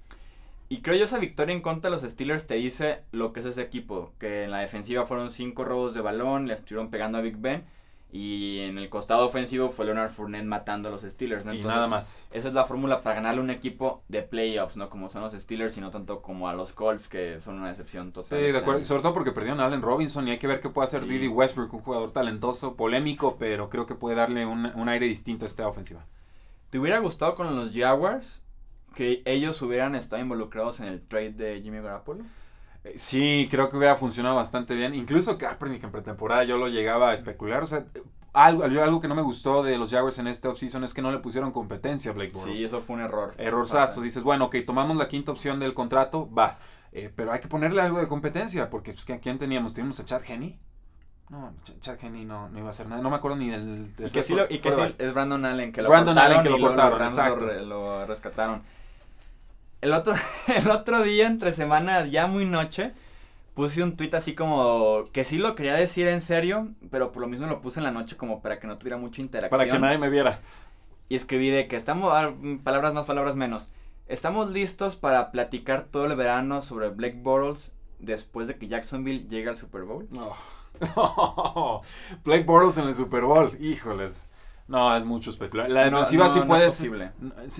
Y 0.69 0.81
creo 0.81 0.95
yo 0.95 1.05
esa 1.05 1.19
victoria 1.19 1.53
en 1.53 1.61
contra 1.61 1.89
de 1.89 1.95
los 1.95 2.09
Steelers 2.09 2.47
te 2.47 2.55
dice 2.55 3.03
lo 3.11 3.33
que 3.33 3.41
es 3.41 3.45
ese 3.45 3.61
equipo. 3.61 4.13
Que 4.19 4.45
en 4.45 4.51
la 4.51 4.59
defensiva 4.59 5.05
fueron 5.05 5.29
cinco 5.29 5.65
robos 5.65 5.93
de 5.93 6.01
balón, 6.01 6.47
le 6.47 6.53
estuvieron 6.53 6.89
pegando 6.89 7.17
a 7.17 7.21
Big 7.21 7.37
Ben. 7.37 7.63
Y 8.15 8.59
en 8.59 8.77
el 8.77 8.89
costado 8.89 9.25
ofensivo 9.25 9.71
fue 9.71 9.85
Leonard 9.85 10.11
Fournette 10.11 10.45
matando 10.45 10.87
a 10.87 10.91
los 10.91 11.01
Steelers, 11.01 11.45
¿no? 11.45 11.53
y 11.55 11.61
nada 11.61 11.87
más. 11.87 12.23
Esa 12.29 12.47
es 12.47 12.53
la 12.53 12.63
fórmula 12.63 13.01
para 13.01 13.15
ganarle 13.15 13.41
un 13.41 13.49
equipo 13.49 14.03
de 14.07 14.21
playoffs, 14.21 14.77
¿no? 14.77 14.87
Como 14.87 15.09
son 15.09 15.23
los 15.23 15.33
Steelers 15.33 15.75
y 15.77 15.81
no 15.81 15.89
tanto 15.89 16.21
como 16.21 16.47
a 16.47 16.53
los 16.53 16.73
Colts, 16.73 17.07
que 17.07 17.41
son 17.41 17.55
una 17.55 17.69
decepción 17.69 18.11
total. 18.11 18.29
Sí, 18.29 18.35
de 18.35 18.47
este 18.49 18.59
acuerdo. 18.59 18.85
Sobre 18.85 19.01
todo 19.01 19.15
porque 19.15 19.31
perdieron 19.31 19.59
a 19.59 19.65
Allen 19.65 19.81
Robinson 19.81 20.27
y 20.27 20.31
hay 20.31 20.37
que 20.37 20.45
ver 20.45 20.61
qué 20.61 20.69
puede 20.69 20.85
hacer 20.85 21.07
Didi 21.07 21.27
Westbrook, 21.27 21.73
un 21.73 21.81
jugador 21.81 22.11
talentoso, 22.11 22.75
polémico, 22.75 23.35
pero 23.35 23.71
creo 23.71 23.87
que 23.87 23.95
puede 23.95 24.15
darle 24.15 24.45
un, 24.45 24.67
un 24.67 24.89
aire 24.89 25.07
distinto 25.07 25.45
a 25.45 25.47
esta 25.47 25.67
ofensiva. 25.67 26.05
¿Te 26.69 26.77
hubiera 26.77 26.99
gustado 26.99 27.33
con 27.33 27.55
los 27.55 27.73
Jaguars 27.73 28.43
que 28.93 29.23
ellos 29.25 29.59
hubieran 29.63 29.95
estado 29.95 30.21
involucrados 30.21 30.79
en 30.81 30.85
el 30.85 31.01
trade 31.01 31.31
de 31.31 31.61
Jimmy 31.63 31.79
Garoppolo? 31.81 32.23
Eh, 32.83 32.93
sí, 32.95 33.47
creo 33.49 33.69
que 33.69 33.77
hubiera 33.77 33.95
funcionado 33.95 34.35
bastante 34.35 34.75
bien. 34.75 34.93
Incluso 34.93 35.37
Kaepernick 35.37 35.83
en 35.83 35.91
pretemporada 35.91 36.43
yo 36.43 36.57
lo 36.57 36.67
llegaba 36.67 37.11
a 37.11 37.13
especular. 37.13 37.63
O 37.63 37.65
sea, 37.65 37.85
algo, 38.33 38.63
algo 38.63 38.99
que 38.99 39.07
no 39.07 39.15
me 39.15 39.21
gustó 39.21 39.63
de 39.63 39.77
los 39.77 39.91
Jaguars 39.91 40.19
en 40.19 40.27
este 40.27 40.47
offseason 40.47 40.83
es 40.83 40.93
que 40.93 41.01
no 41.01 41.11
le 41.11 41.19
pusieron 41.19 41.51
competencia 41.51 42.11
a 42.11 42.13
Blake 42.13 42.33
Bortles. 42.33 42.59
Sí, 42.59 42.65
eso 42.65 42.81
fue 42.81 42.95
un 42.95 43.01
error. 43.01 43.33
Errorzazo. 43.37 44.01
Dices, 44.01 44.23
bueno, 44.23 44.45
ok, 44.45 44.57
tomamos 44.65 44.97
la 44.97 45.07
quinta 45.07 45.31
opción 45.31 45.59
del 45.59 45.73
contrato, 45.73 46.29
va. 46.31 46.57
Eh, 46.91 47.11
pero 47.15 47.31
hay 47.31 47.39
que 47.39 47.47
ponerle 47.47 47.81
algo 47.81 47.99
de 47.99 48.07
competencia, 48.07 48.69
porque 48.69 48.93
pues, 48.93 49.19
¿quién 49.19 49.37
teníamos? 49.37 49.73
¿Teníamos 49.73 49.99
a 49.99 50.05
Chad 50.05 50.21
Henney? 50.27 50.59
No, 51.29 51.53
Chad 51.79 51.97
Henney 52.03 52.25
no, 52.25 52.49
no 52.49 52.59
iba 52.59 52.67
a 52.67 52.71
hacer 52.71 52.87
nada. 52.87 53.01
No 53.01 53.09
me 53.09 53.15
acuerdo 53.15 53.37
ni 53.37 53.49
del... 53.49 53.91
y 53.97 54.09
que 54.11 54.21
sí, 54.21 54.35
y 54.49 54.59
que 54.59 54.71
sí 54.71 54.81
es 54.99 55.13
Brandon 55.13 55.43
Allen 55.45 55.71
que 55.71 55.81
lo 55.81 55.89
Brandon 55.89 56.13
cortaron. 56.13 56.37
Allen 56.37 56.43
que 56.43 56.49
lo 56.49 56.67
cortaron, 56.67 57.01
exacto. 57.01 57.45
lo 57.45 58.05
rescataron. 58.05 58.61
El 59.83 59.91
otro, 59.91 60.13
el 60.47 60.71
otro 60.71 61.03
día, 61.03 61.27
entre 61.27 61.51
semana, 61.51 62.05
ya 62.05 62.25
muy 62.25 62.45
noche, 62.45 62.93
puse 63.53 63.83
un 63.83 63.97
tweet 63.97 64.11
así 64.13 64.33
como 64.33 65.09
que 65.11 65.25
sí 65.25 65.37
lo 65.37 65.55
quería 65.55 65.73
decir 65.73 66.07
en 66.07 66.21
serio, 66.21 66.69
pero 66.89 67.11
por 67.11 67.21
lo 67.21 67.27
mismo 67.27 67.47
lo 67.47 67.61
puse 67.61 67.81
en 67.81 67.83
la 67.83 67.91
noche 67.91 68.15
como 68.15 68.41
para 68.41 68.61
que 68.61 68.65
no 68.65 68.77
tuviera 68.77 68.95
mucha 68.95 69.21
interacción. 69.21 69.59
Para 69.59 69.69
que 69.69 69.77
nadie 69.77 69.97
me 69.97 70.09
viera. 70.09 70.39
Y 71.09 71.15
escribí 71.15 71.49
de 71.49 71.67
que 71.67 71.75
estamos, 71.75 72.13
palabras 72.63 72.93
más, 72.93 73.05
palabras 73.05 73.35
menos. 73.35 73.67
Estamos 74.07 74.51
listos 74.51 74.95
para 74.95 75.31
platicar 75.31 75.83
todo 75.83 76.05
el 76.05 76.15
verano 76.15 76.61
sobre 76.61 76.87
Blake 76.87 77.19
Bortles 77.21 77.73
después 77.99 78.47
de 78.47 78.57
que 78.57 78.69
Jacksonville 78.69 79.27
llegue 79.27 79.49
al 79.49 79.57
Super 79.57 79.81
Bowl. 79.81 80.07
No. 80.11 80.31
Blake 82.23 82.45
Bortles 82.45 82.77
en 82.77 82.87
el 82.87 82.95
Super 82.95 83.23
Bowl, 83.23 83.51
híjoles. 83.59 84.29
No, 84.73 84.97
es 84.97 85.05
mucho 85.05 85.29
especular. 85.29 85.69
La 85.69 85.83
defensiva 85.83 86.29
sí 86.29 86.39
puede. 86.41 86.71
ser. 86.71 87.13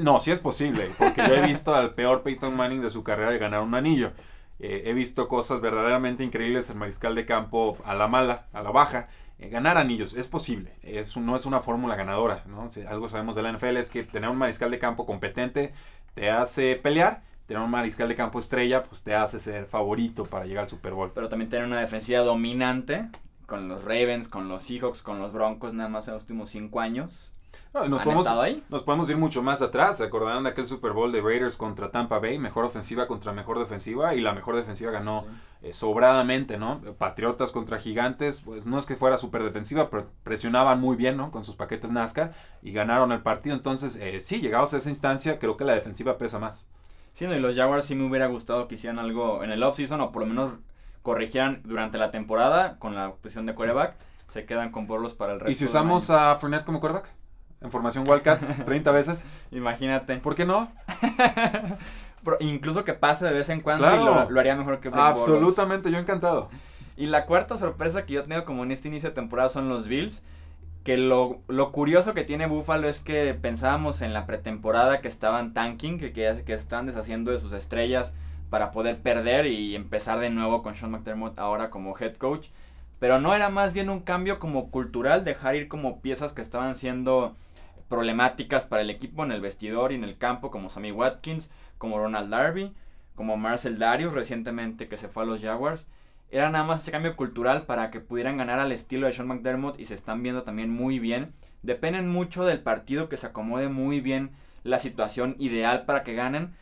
No, 0.03 0.19
sí 0.19 0.31
es 0.31 0.39
posible. 0.39 0.89
Porque 0.97 1.21
yo 1.27 1.35
he 1.35 1.41
visto 1.41 1.75
al 1.75 1.93
peor 1.93 2.23
Peyton 2.23 2.55
Manning 2.55 2.81
de 2.81 2.89
su 2.89 3.03
carrera 3.03 3.29
de 3.29 3.37
ganar 3.37 3.61
un 3.61 3.75
anillo. 3.75 4.13
Eh, 4.59 4.83
he 4.85 4.93
visto 4.93 5.27
cosas 5.27 5.61
verdaderamente 5.61 6.23
increíbles 6.23 6.71
en 6.71 6.79
mariscal 6.79 7.13
de 7.13 7.27
campo 7.27 7.77
a 7.85 7.93
la 7.93 8.07
mala, 8.07 8.47
a 8.51 8.63
la 8.63 8.71
baja. 8.71 9.09
Eh, 9.37 9.49
ganar 9.49 9.77
anillos 9.77 10.15
es 10.15 10.27
posible, 10.27 10.73
es, 10.81 11.15
no 11.15 11.35
es 11.35 11.45
una 11.45 11.59
fórmula 11.59 11.95
ganadora. 11.95 12.45
¿no? 12.47 12.71
Si 12.71 12.81
algo 12.81 13.07
sabemos 13.07 13.35
de 13.35 13.43
la 13.43 13.51
NFL 13.51 13.77
es 13.77 13.91
que 13.91 14.03
tener 14.03 14.31
un 14.31 14.37
mariscal 14.37 14.71
de 14.71 14.79
campo 14.79 15.05
competente 15.05 15.71
te 16.15 16.31
hace 16.31 16.75
pelear. 16.77 17.21
Tener 17.45 17.61
un 17.61 17.69
mariscal 17.69 18.07
de 18.07 18.15
campo 18.15 18.39
estrella, 18.39 18.85
pues 18.85 19.03
te 19.03 19.13
hace 19.13 19.39
ser 19.39 19.65
favorito 19.67 20.23
para 20.23 20.45
llegar 20.45 20.63
al 20.63 20.67
Super 20.67 20.93
Bowl. 20.93 21.11
Pero 21.13 21.29
también 21.29 21.49
tener 21.49 21.67
una 21.67 21.79
defensiva 21.79 22.21
dominante 22.21 23.09
con 23.53 23.67
los 23.67 23.83
Ravens, 23.83 24.27
con 24.27 24.49
los 24.49 24.63
Seahawks, 24.63 25.03
con 25.03 25.19
los 25.19 25.31
Broncos, 25.31 25.75
nada 25.75 25.87
más 25.87 26.07
en 26.07 26.15
los 26.15 26.23
últimos 26.23 26.49
cinco 26.49 26.79
años. 26.79 27.31
No, 27.71 27.87
nos, 27.87 27.99
¿Han 27.99 28.05
podemos, 28.05 28.25
estado 28.25 28.41
ahí? 28.41 28.63
nos 28.67 28.81
podemos 28.81 29.07
ir 29.11 29.17
mucho 29.17 29.43
más 29.43 29.61
atrás. 29.61 29.97
¿Se 29.97 30.05
acordarán 30.05 30.41
de 30.41 30.49
aquel 30.49 30.65
Super 30.65 30.93
Bowl 30.93 31.11
de 31.11 31.21
Raiders 31.21 31.55
contra 31.55 31.91
Tampa 31.91 32.17
Bay? 32.17 32.39
Mejor 32.39 32.65
ofensiva 32.65 33.05
contra 33.05 33.31
mejor 33.31 33.59
defensiva 33.59 34.15
y 34.15 34.21
la 34.21 34.33
mejor 34.33 34.55
defensiva 34.55 34.89
ganó 34.89 35.25
eh, 35.61 35.71
sobradamente, 35.71 36.57
¿no? 36.57 36.81
Patriotas 36.97 37.51
contra 37.51 37.77
Gigantes, 37.77 38.41
pues 38.41 38.65
no 38.65 38.79
es 38.79 38.87
que 38.87 38.95
fuera 38.95 39.19
súper 39.19 39.43
defensiva, 39.43 39.91
pero 39.91 40.07
presionaban 40.23 40.81
muy 40.81 40.95
bien, 40.95 41.15
¿no? 41.15 41.29
Con 41.29 41.45
sus 41.45 41.55
paquetes 41.55 41.91
NASCAR 41.91 42.33
y 42.63 42.71
ganaron 42.71 43.11
el 43.11 43.21
partido. 43.21 43.55
Entonces, 43.55 43.97
eh, 43.97 44.19
sí, 44.19 44.41
llegados 44.41 44.73
a 44.73 44.77
esa 44.77 44.89
instancia, 44.89 45.37
creo 45.37 45.57
que 45.57 45.63
la 45.63 45.75
defensiva 45.75 46.17
pesa 46.17 46.39
más. 46.39 46.65
Sí, 47.13 47.27
no, 47.27 47.35
y 47.35 47.39
los 47.39 47.55
Jaguars 47.55 47.85
sí 47.85 47.93
me 47.93 48.07
hubiera 48.07 48.25
gustado 48.25 48.67
que 48.67 48.73
hicieran 48.73 48.97
algo 48.97 49.43
en 49.43 49.51
el 49.51 49.61
offseason 49.61 50.01
o 50.01 50.11
por 50.11 50.23
lo 50.23 50.27
menos 50.27 50.57
corrigieran 51.03 51.61
durante 51.63 51.97
la 51.99 52.09
temporada 52.09 52.79
con 52.79 52.95
la 52.95 53.11
posición 53.13 53.45
de 53.45 53.53
quarterback. 53.53 53.93
Se 54.27 54.45
quedan 54.45 54.71
con 54.71 54.87
porlos 54.87 55.13
para 55.13 55.33
el 55.33 55.39
resto 55.39 55.51
¿Y 55.51 55.55
si 55.55 55.65
usamos 55.65 56.09
a 56.09 56.35
Fournette 56.37 56.65
como 56.65 56.79
quarterback? 56.79 57.09
En 57.61 57.69
formación 57.71 58.07
Wildcat, 58.07 58.41
30 58.65 58.91
veces. 58.91 59.25
Imagínate. 59.51 60.17
¿Por 60.17 60.35
qué 60.35 60.45
no? 60.45 60.71
Pero 62.23 62.37
incluso 62.39 62.83
que 62.85 62.93
pase 62.93 63.25
de 63.25 63.33
vez 63.33 63.49
en 63.49 63.61
cuando 63.61 63.83
Claro. 63.83 64.01
y 64.01 64.05
lo, 64.05 64.29
lo 64.29 64.39
haría 64.39 64.55
mejor 64.55 64.79
que 64.79 64.89
Blake 64.89 65.03
Bortles. 65.19 65.27
Absolutamente, 65.27 65.91
yo 65.91 65.97
encantado. 65.99 66.49
Y 66.95 67.07
la 67.07 67.25
cuarta 67.25 67.57
sorpresa 67.57 68.05
que 68.05 68.13
yo 68.13 68.23
tengo 68.23 68.45
como 68.45 68.63
en 68.63 68.71
este 68.71 68.87
inicio 68.87 69.09
de 69.09 69.15
temporada 69.15 69.49
son 69.49 69.67
los 69.69 69.87
Bills. 69.87 70.23
Que 70.83 70.97
lo, 70.97 71.39
lo 71.47 71.71
curioso 71.71 72.13
que 72.13 72.23
tiene 72.25 72.45
Buffalo 72.45 72.89
es 72.89 72.99
que 72.99 73.33
pensábamos 73.33 74.01
en 74.01 74.13
la 74.13 74.25
pretemporada 74.25 74.99
que 74.99 75.07
estaban 75.07 75.53
tanking, 75.53 75.97
que, 75.97 76.11
que, 76.11 76.43
que 76.45 76.53
estaban 76.53 76.85
deshaciendo 76.87 77.31
de 77.31 77.37
sus 77.39 77.53
estrellas 77.53 78.13
para 78.53 78.71
poder 78.71 78.99
perder 79.01 79.47
y 79.47 79.75
empezar 79.75 80.19
de 80.19 80.29
nuevo 80.29 80.61
con 80.61 80.75
Sean 80.75 80.91
McDermott 80.91 81.39
ahora 81.39 81.71
como 81.71 81.97
head 81.97 82.17
coach. 82.17 82.49
Pero 82.99 83.19
no 83.19 83.33
era 83.33 83.49
más 83.49 83.73
bien 83.73 83.89
un 83.89 84.01
cambio 84.01 84.37
como 84.37 84.69
cultural, 84.69 85.23
dejar 85.23 85.55
ir 85.55 85.67
como 85.67 86.01
piezas 86.01 86.33
que 86.33 86.43
estaban 86.43 86.75
siendo 86.75 87.35
problemáticas 87.89 88.65
para 88.65 88.83
el 88.83 88.91
equipo 88.91 89.23
en 89.23 89.31
el 89.31 89.41
vestidor 89.41 89.91
y 89.91 89.95
en 89.95 90.03
el 90.03 90.19
campo, 90.19 90.51
como 90.51 90.69
Sammy 90.69 90.91
Watkins, 90.91 91.49
como 91.79 91.97
Ronald 91.97 92.29
Darby, 92.29 92.71
como 93.15 93.37
Marcel 93.37 93.79
Darius 93.79 94.13
recientemente 94.13 94.87
que 94.87 94.97
se 94.97 95.07
fue 95.07 95.23
a 95.23 95.25
los 95.25 95.41
Jaguars. 95.41 95.87
Era 96.29 96.51
nada 96.51 96.63
más 96.63 96.81
ese 96.81 96.91
cambio 96.91 97.15
cultural 97.15 97.63
para 97.63 97.89
que 97.89 98.01
pudieran 98.01 98.37
ganar 98.37 98.59
al 98.59 98.71
estilo 98.71 99.07
de 99.07 99.13
Sean 99.13 99.29
McDermott 99.29 99.79
y 99.79 99.85
se 99.85 99.95
están 99.95 100.21
viendo 100.21 100.43
también 100.43 100.69
muy 100.69 100.99
bien. 100.99 101.33
Dependen 101.63 102.07
mucho 102.07 102.45
del 102.45 102.59
partido 102.59 103.09
que 103.09 103.17
se 103.17 103.25
acomode 103.25 103.67
muy 103.69 103.99
bien 103.99 104.29
la 104.63 104.77
situación 104.77 105.35
ideal 105.39 105.85
para 105.85 106.03
que 106.03 106.13
ganen. 106.13 106.53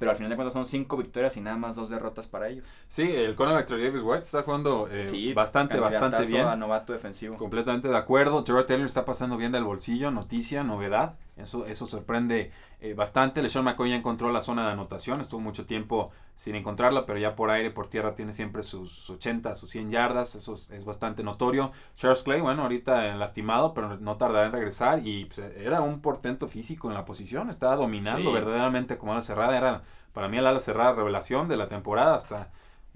Pero 0.00 0.12
al 0.12 0.16
final 0.16 0.30
de 0.30 0.36
cuentas 0.36 0.54
son 0.54 0.64
cinco 0.64 0.96
victorias 0.96 1.36
y 1.36 1.42
nada 1.42 1.58
más 1.58 1.76
dos 1.76 1.90
derrotas 1.90 2.26
para 2.26 2.48
ellos. 2.48 2.64
Sí, 2.88 3.02
el 3.02 3.36
cornerback 3.36 3.68
Davis 3.68 4.00
White 4.02 4.24
está 4.24 4.42
jugando 4.42 4.88
eh, 4.90 5.04
Sí, 5.04 5.34
bastante, 5.34 5.78
bastante 5.78 6.24
bien. 6.24 6.46
a 6.46 6.56
novato 6.56 6.94
defensivo. 6.94 7.36
Completamente 7.36 7.86
de 7.86 7.96
acuerdo. 7.98 8.42
Terrell 8.42 8.64
Taylor 8.64 8.86
está 8.86 9.04
pasando 9.04 9.36
bien 9.36 9.52
del 9.52 9.62
bolsillo, 9.62 10.10
noticia, 10.10 10.64
novedad. 10.64 11.16
Eso, 11.40 11.66
eso 11.66 11.86
sorprende 11.86 12.50
eh, 12.80 12.94
bastante. 12.94 13.42
LeSean 13.42 13.64
McCoy 13.64 13.90
ya 13.90 13.96
encontró 13.96 14.30
la 14.32 14.40
zona 14.40 14.66
de 14.66 14.72
anotación. 14.72 15.20
Estuvo 15.20 15.40
mucho 15.40 15.66
tiempo 15.66 16.10
sin 16.34 16.54
encontrarla, 16.54 17.06
pero 17.06 17.18
ya 17.18 17.34
por 17.36 17.50
aire, 17.50 17.70
por 17.70 17.86
tierra, 17.88 18.14
tiene 18.14 18.32
siempre 18.32 18.62
sus 18.62 19.10
80, 19.10 19.54
sus 19.54 19.70
100 19.70 19.90
yardas. 19.90 20.34
Eso 20.34 20.54
es, 20.54 20.70
es 20.70 20.84
bastante 20.84 21.22
notorio. 21.22 21.72
Charles 21.96 22.22
Clay, 22.22 22.40
bueno, 22.40 22.62
ahorita 22.62 23.14
lastimado, 23.16 23.74
pero 23.74 23.96
no 23.98 24.16
tardará 24.16 24.46
en 24.46 24.52
regresar. 24.52 25.00
Y 25.06 25.26
pues, 25.26 25.38
era 25.38 25.80
un 25.82 26.00
portento 26.00 26.48
físico 26.48 26.88
en 26.88 26.94
la 26.94 27.04
posición. 27.04 27.50
Estaba 27.50 27.76
dominando 27.76 28.30
Sí. 28.30 28.34
verdaderamente 28.34 28.98
como 28.98 29.12
ala 29.12 29.22
cerrada. 29.22 29.56
Era 29.56 29.82
para 30.12 30.28
mí 30.28 30.38
el 30.38 30.46
ala 30.46 30.60
cerrada 30.60 30.92
revelación 30.92 31.48
de 31.48 31.56
la 31.56 31.68
temporada 31.68 32.14
hasta, 32.16 32.50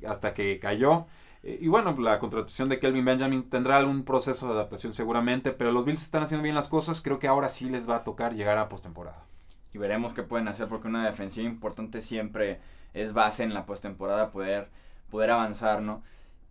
hasta 0.06 0.34
que 0.34 0.58
cayó. 0.58 1.06
Eh, 1.44 1.58
Y 1.60 1.68
bueno, 1.68 1.94
la 1.98 2.18
contratación 2.18 2.68
de 2.68 2.78
Kelvin 2.80 3.04
Benjamin 3.04 3.48
tendrá 3.50 3.76
algún 3.76 4.04
proceso 4.04 4.46
de 4.48 4.54
adaptación 4.54 4.94
seguramente, 4.94 5.52
pero 5.52 5.70
los 5.72 5.84
Bills 5.84 6.02
están 6.02 6.22
haciendo 6.22 6.42
bien 6.42 6.54
las 6.54 6.68
cosas. 6.68 7.00
Creo 7.02 7.18
que 7.18 7.28
ahora 7.28 7.48
sí 7.48 7.68
les 7.70 7.88
va 7.88 7.96
a 7.96 8.04
tocar 8.04 8.34
llegar 8.34 8.58
a 8.58 8.68
postemporada. 8.68 9.24
Y 9.72 9.78
veremos 9.78 10.14
qué 10.14 10.22
pueden 10.22 10.48
hacer 10.48 10.68
porque 10.68 10.88
una 10.88 11.04
defensiva 11.04 11.48
importante 11.48 12.00
siempre 12.00 12.60
es 12.94 13.12
base 13.12 13.42
en 13.42 13.52
la 13.54 13.66
postemporada 13.66 14.30
poder, 14.30 14.68
poder 15.10 15.30
avanzar, 15.32 15.82
¿no? 15.82 16.02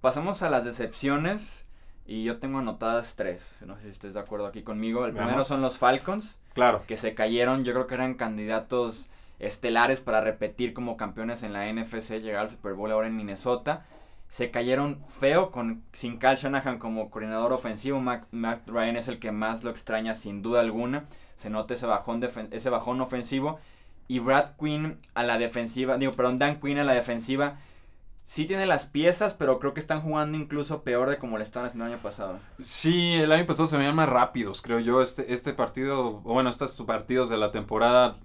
Pasamos 0.01 0.43
a 0.43 0.49
las 0.49 0.65
decepciones 0.65 1.65
y 2.05 2.25
yo 2.25 2.37
tengo 2.39 2.59
anotadas 2.59 3.15
tres. 3.15 3.55
No 3.65 3.77
sé 3.77 3.83
si 3.83 3.89
estés 3.89 4.13
de 4.13 4.19
acuerdo 4.19 4.45
aquí 4.45 4.61
conmigo. 4.61 5.05
El 5.05 5.13
primero 5.13 5.41
son 5.41 5.61
los 5.61 5.77
Falcons, 5.77 6.39
Claro. 6.53 6.83
que 6.85 6.97
se 6.97 7.15
cayeron. 7.15 7.63
Yo 7.63 7.71
creo 7.73 7.87
que 7.87 7.95
eran 7.95 8.15
candidatos 8.15 9.09
estelares 9.39 10.01
para 10.01 10.19
repetir 10.21 10.73
como 10.73 10.97
campeones 10.97 11.43
en 11.43 11.53
la 11.53 11.65
NFC, 11.71 12.19
llegar 12.19 12.41
al 12.41 12.49
Super 12.49 12.73
Bowl 12.73 12.91
ahora 12.91 13.07
en 13.07 13.15
Minnesota. 13.15 13.85
Se 14.27 14.49
cayeron 14.49 15.03
feo 15.09 15.51
con 15.51 15.83
sin 15.93 16.17
Kyle 16.17 16.35
Shanahan 16.35 16.79
como 16.79 17.09
coordinador 17.11 17.53
ofensivo. 17.53 17.99
Matt, 17.99 18.67
Ryan 18.67 18.97
es 18.97 19.07
el 19.07 19.19
que 19.19 19.31
más 19.31 19.63
lo 19.63 19.69
extraña 19.69 20.15
sin 20.15 20.41
duda 20.41 20.61
alguna. 20.61 21.05
Se 21.35 21.49
nota 21.49 21.75
ese 21.75 21.85
bajón, 21.85 22.27
ese 22.51 22.69
bajón 22.69 23.01
ofensivo. 23.01 23.59
Y 24.07 24.19
Brad 24.19 24.51
Quinn 24.59 24.97
a 25.13 25.23
la 25.23 25.37
defensiva, 25.37 25.97
digo, 25.97 26.11
perdón, 26.11 26.37
Dan 26.37 26.59
Quinn 26.59 26.79
a 26.79 26.83
la 26.83 26.93
defensiva. 26.93 27.57
Sí 28.23 28.45
tiene 28.45 28.65
las 28.65 28.85
piezas, 28.85 29.33
pero 29.33 29.59
creo 29.59 29.73
que 29.73 29.81
están 29.81 30.01
jugando 30.01 30.37
incluso 30.37 30.81
peor 30.81 31.09
de 31.09 31.17
como 31.17 31.37
le 31.37 31.43
estaban 31.43 31.67
haciendo 31.67 31.85
el 31.85 31.93
año 31.93 32.01
pasado. 32.01 32.39
Sí, 32.59 33.15
el 33.15 33.31
año 33.31 33.45
pasado 33.45 33.67
se 33.67 33.77
veían 33.77 33.95
más 33.95 34.09
rápidos, 34.09 34.61
creo 34.61 34.79
yo. 34.79 35.01
Este, 35.01 35.33
este 35.33 35.53
partido, 35.53 36.21
bueno, 36.21 36.49
estos 36.49 36.73
partidos 36.83 37.29
de 37.29 37.37
la 37.37 37.51
temporada 37.51 38.15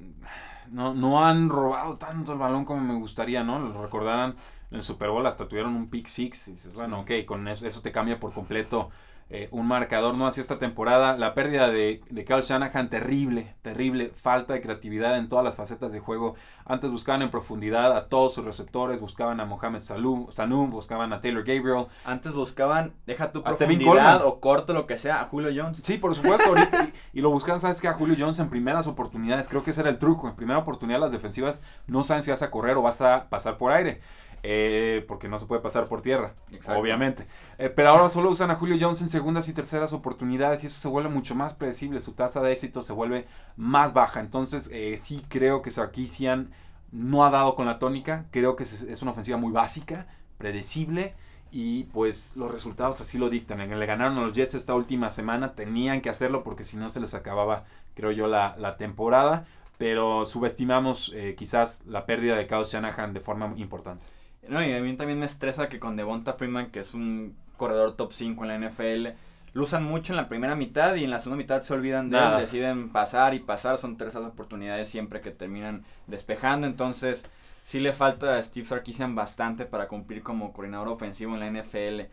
no, 0.70 0.94
no 0.94 1.26
han 1.26 1.48
robado 1.48 1.96
tanto 1.96 2.32
el 2.32 2.38
balón 2.38 2.64
como 2.64 2.80
me 2.80 2.94
gustaría, 2.94 3.42
¿no? 3.42 3.58
Lo 3.58 3.82
recordarán 3.82 4.36
en 4.70 4.76
el 4.78 4.82
Super 4.82 5.10
Bowl, 5.10 5.26
hasta 5.26 5.48
tuvieron 5.48 5.74
un 5.74 5.90
pick 5.90 6.06
six. 6.06 6.48
Y 6.48 6.52
dices, 6.52 6.74
bueno, 6.74 7.00
ok, 7.00 7.10
con 7.26 7.46
eso, 7.48 7.66
eso 7.66 7.82
te 7.82 7.92
cambia 7.92 8.20
por 8.20 8.32
completo 8.32 8.90
eh, 9.30 9.48
un 9.50 9.66
marcador, 9.68 10.14
¿no? 10.14 10.26
Así 10.26 10.40
esta 10.40 10.58
temporada. 10.58 11.16
La 11.16 11.34
pérdida 11.34 11.68
de, 11.68 12.00
de 12.08 12.24
Kyle 12.24 12.40
Shanahan, 12.40 12.88
terrible, 12.88 13.54
terrible. 13.62 14.12
Falta 14.16 14.54
de 14.54 14.62
creatividad 14.62 15.18
en 15.18 15.28
todas 15.28 15.44
las 15.44 15.56
facetas 15.56 15.92
de 15.92 16.00
juego. 16.00 16.34
Antes 16.64 16.90
buscaban 16.90 17.20
en 17.22 17.30
profundidad 17.30 17.94
a 17.94 18.08
todos 18.08 18.32
sus 18.34 18.44
receptores, 18.44 19.00
buscaban 19.02 19.40
a 19.40 19.44
Mohamed 19.44 19.80
Salum, 19.80 20.30
Sanu, 20.30 20.66
buscaban 20.68 21.12
a 21.12 21.20
Taylor 21.20 21.44
Gabriel. 21.44 21.86
Antes 22.06 22.32
buscaban, 22.32 22.94
deja 23.06 23.30
tu 23.32 23.42
profundidad 23.42 24.24
o 24.24 24.40
corto, 24.40 24.72
lo 24.72 24.86
que 24.86 24.96
sea, 24.96 25.20
a 25.20 25.24
Julio 25.26 25.50
Jones. 25.54 25.80
Sí, 25.82 25.98
por 25.98 26.14
supuesto, 26.14 26.48
ahorita. 26.48 26.88
Y, 27.12 27.18
y 27.18 27.22
lo 27.22 27.30
buscan, 27.30 27.60
¿sabes 27.60 27.80
que 27.80 27.88
A 27.88 27.92
Julio 27.92 28.16
Jones 28.18 28.38
en 28.38 28.48
primeras 28.48 28.86
oportunidades. 28.86 29.48
Creo 29.48 29.62
que 29.62 29.72
ese 29.72 29.82
era 29.82 29.90
el 29.90 29.98
truco. 29.98 30.28
En 30.28 30.36
primera 30.36 30.58
oportunidad 30.58 31.00
las 31.00 31.12
defensivas 31.12 31.60
no 31.86 32.02
saben 32.02 32.22
si 32.22 32.30
vas 32.30 32.42
a 32.42 32.50
correr 32.50 32.76
o 32.76 32.82
vas 32.82 33.02
a 33.02 33.28
pasar 33.28 33.58
por 33.58 33.72
aire. 33.72 34.00
eh, 34.44 35.04
porque 35.08 35.28
no 35.28 35.36
se 35.36 35.46
puede 35.46 35.60
pasar 35.60 35.88
por 35.88 36.00
tierra, 36.00 36.34
Exacto. 36.52 36.80
obviamente. 36.80 37.26
Eh, 37.58 37.70
pero 37.70 37.88
ahora 37.88 38.08
solo 38.08 38.30
usan 38.30 38.52
a 38.52 38.54
Julio 38.54 38.76
Jones 38.80 39.02
en 39.02 39.08
segundas 39.18 39.48
y 39.48 39.52
terceras 39.52 39.92
oportunidades 39.92 40.62
y 40.62 40.68
eso 40.68 40.80
se 40.80 40.86
vuelve 40.86 41.08
mucho 41.10 41.34
más 41.34 41.52
predecible. 41.52 42.00
Su 42.00 42.12
tasa 42.12 42.40
de 42.40 42.52
éxito 42.52 42.82
se 42.82 42.92
vuelve 42.92 43.26
más 43.56 43.92
baja. 43.92 44.20
Entonces, 44.20 44.70
eh, 44.72 44.96
sí 44.96 45.24
creo 45.28 45.60
que 45.60 45.72
Sarkisian 45.72 46.52
no 46.92 47.26
ha 47.26 47.30
dado 47.30 47.56
con 47.56 47.66
la 47.66 47.80
tónica. 47.80 48.26
Creo 48.30 48.54
que 48.54 48.62
es, 48.62 49.02
una 49.02 49.10
ofensiva 49.10 49.36
muy 49.36 49.50
básica, 49.50 50.06
predecible. 50.38 51.16
Y 51.50 51.84
pues 51.84 52.36
los 52.36 52.52
resultados 52.52 53.00
así 53.00 53.18
lo 53.18 53.28
dictan. 53.28 53.58
Le 53.58 53.86
ganaron 53.86 54.18
a 54.18 54.22
los 54.22 54.34
Jets 54.34 54.54
esta 54.54 54.76
última 54.76 55.10
semana. 55.10 55.56
Tenían 55.56 56.00
que 56.00 56.10
hacerlo 56.10 56.44
porque 56.44 56.62
si 56.62 56.76
no 56.76 56.88
se 56.88 57.00
les 57.00 57.14
acababa, 57.14 57.64
creo 57.94 58.12
yo, 58.12 58.28
la, 58.28 58.54
la 58.56 58.76
temporada. 58.76 59.46
Pero 59.78 60.26
subestimamos 60.26 61.10
eh, 61.16 61.34
quizás 61.36 61.82
la 61.86 62.06
pérdida 62.06 62.36
de 62.36 62.46
Kyle 62.46 62.62
Shanahan 62.62 63.14
de 63.14 63.20
forma 63.20 63.52
importante. 63.56 64.04
No, 64.48 64.64
y 64.64 64.72
a 64.72 64.80
mí 64.80 64.96
también 64.96 65.18
me 65.18 65.26
estresa 65.26 65.68
que 65.68 65.80
con 65.80 65.96
Devonta 65.96 66.34
Freeman, 66.34 66.70
que 66.70 66.78
es 66.78 66.94
un 66.94 67.36
corredor 67.58 67.94
top 67.94 68.14
5 68.14 68.42
en 68.44 68.48
la 68.48 68.68
NFL, 68.68 69.08
lo 69.52 69.64
usan 69.64 69.84
mucho 69.84 70.14
en 70.14 70.16
la 70.16 70.28
primera 70.28 70.54
mitad 70.54 70.94
y 70.94 71.04
en 71.04 71.10
la 71.10 71.20
segunda 71.20 71.42
mitad 71.42 71.60
se 71.60 71.74
olvidan 71.74 72.08
de 72.08 72.16
Nada. 72.16 72.36
él, 72.36 72.46
deciden 72.46 72.88
pasar 72.88 73.34
y 73.34 73.40
pasar, 73.40 73.76
son 73.76 73.98
tres 73.98 74.16
oportunidades 74.16 74.88
siempre 74.88 75.20
que 75.20 75.30
terminan 75.30 75.84
despejando, 76.06 76.66
entonces 76.66 77.26
sí 77.62 77.80
le 77.80 77.92
falta 77.92 78.36
a 78.36 78.42
Steve 78.42 78.66
Sarkisian 78.66 79.14
bastante 79.14 79.66
para 79.66 79.88
cumplir 79.88 80.22
como 80.22 80.54
coordinador 80.54 80.88
ofensivo 80.88 81.34
en 81.36 81.40
la 81.40 81.50
NFL. 81.50 82.08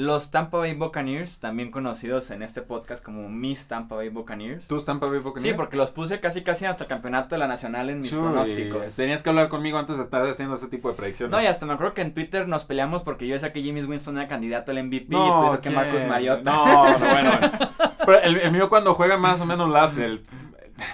Los 0.00 0.30
Tampa 0.30 0.58
Bay 0.58 0.74
Buccaneers, 0.74 1.40
también 1.40 1.72
conocidos 1.72 2.30
en 2.30 2.44
este 2.44 2.62
podcast 2.62 3.02
como 3.02 3.28
Miss 3.28 3.66
Tampa 3.66 3.96
Bay 3.96 4.10
Buccaneers. 4.10 4.68
¿Tú 4.68 4.80
Tampa 4.80 5.06
Bay 5.06 5.18
Sí, 5.18 5.24
Buccaneers? 5.24 5.56
porque 5.56 5.76
los 5.76 5.90
puse 5.90 6.20
casi 6.20 6.42
casi 6.44 6.66
hasta 6.66 6.84
el 6.84 6.88
campeonato 6.88 7.34
de 7.34 7.40
la 7.40 7.48
nacional 7.48 7.90
en 7.90 7.98
mis 7.98 8.10
Chuy, 8.10 8.20
pronósticos. 8.20 8.94
Tenías 8.94 9.24
que 9.24 9.30
hablar 9.30 9.48
conmigo 9.48 9.76
antes 9.76 9.96
de 9.96 10.04
estar 10.04 10.24
haciendo 10.24 10.54
ese 10.54 10.68
tipo 10.68 10.88
de 10.88 10.94
predicciones. 10.94 11.32
No, 11.32 11.42
y 11.42 11.46
hasta 11.46 11.66
me 11.66 11.72
acuerdo 11.72 11.94
que 11.94 12.02
en 12.02 12.14
Twitter 12.14 12.46
nos 12.46 12.64
peleamos 12.64 13.02
porque 13.02 13.26
yo 13.26 13.34
decía 13.34 13.52
que 13.52 13.60
James 13.64 13.86
Winston 13.86 14.18
era 14.18 14.28
candidato 14.28 14.70
al 14.70 14.84
MVP 14.84 14.96
y 15.06 15.08
tú 15.08 15.16
No, 15.16 15.42
dices 15.46 15.58
que. 15.60 15.70
Marcus 15.70 16.04
Mariota. 16.04 16.42
No, 16.48 16.64
no, 16.92 16.98
bueno. 17.00 17.32
bueno. 17.40 17.58
Pero 18.06 18.20
el, 18.22 18.36
el 18.36 18.52
mío 18.52 18.68
cuando 18.68 18.94
juega 18.94 19.16
más 19.16 19.40
o 19.40 19.46
menos 19.46 19.68
la 19.68 19.82
hace. 19.82 20.04
El, 20.04 20.22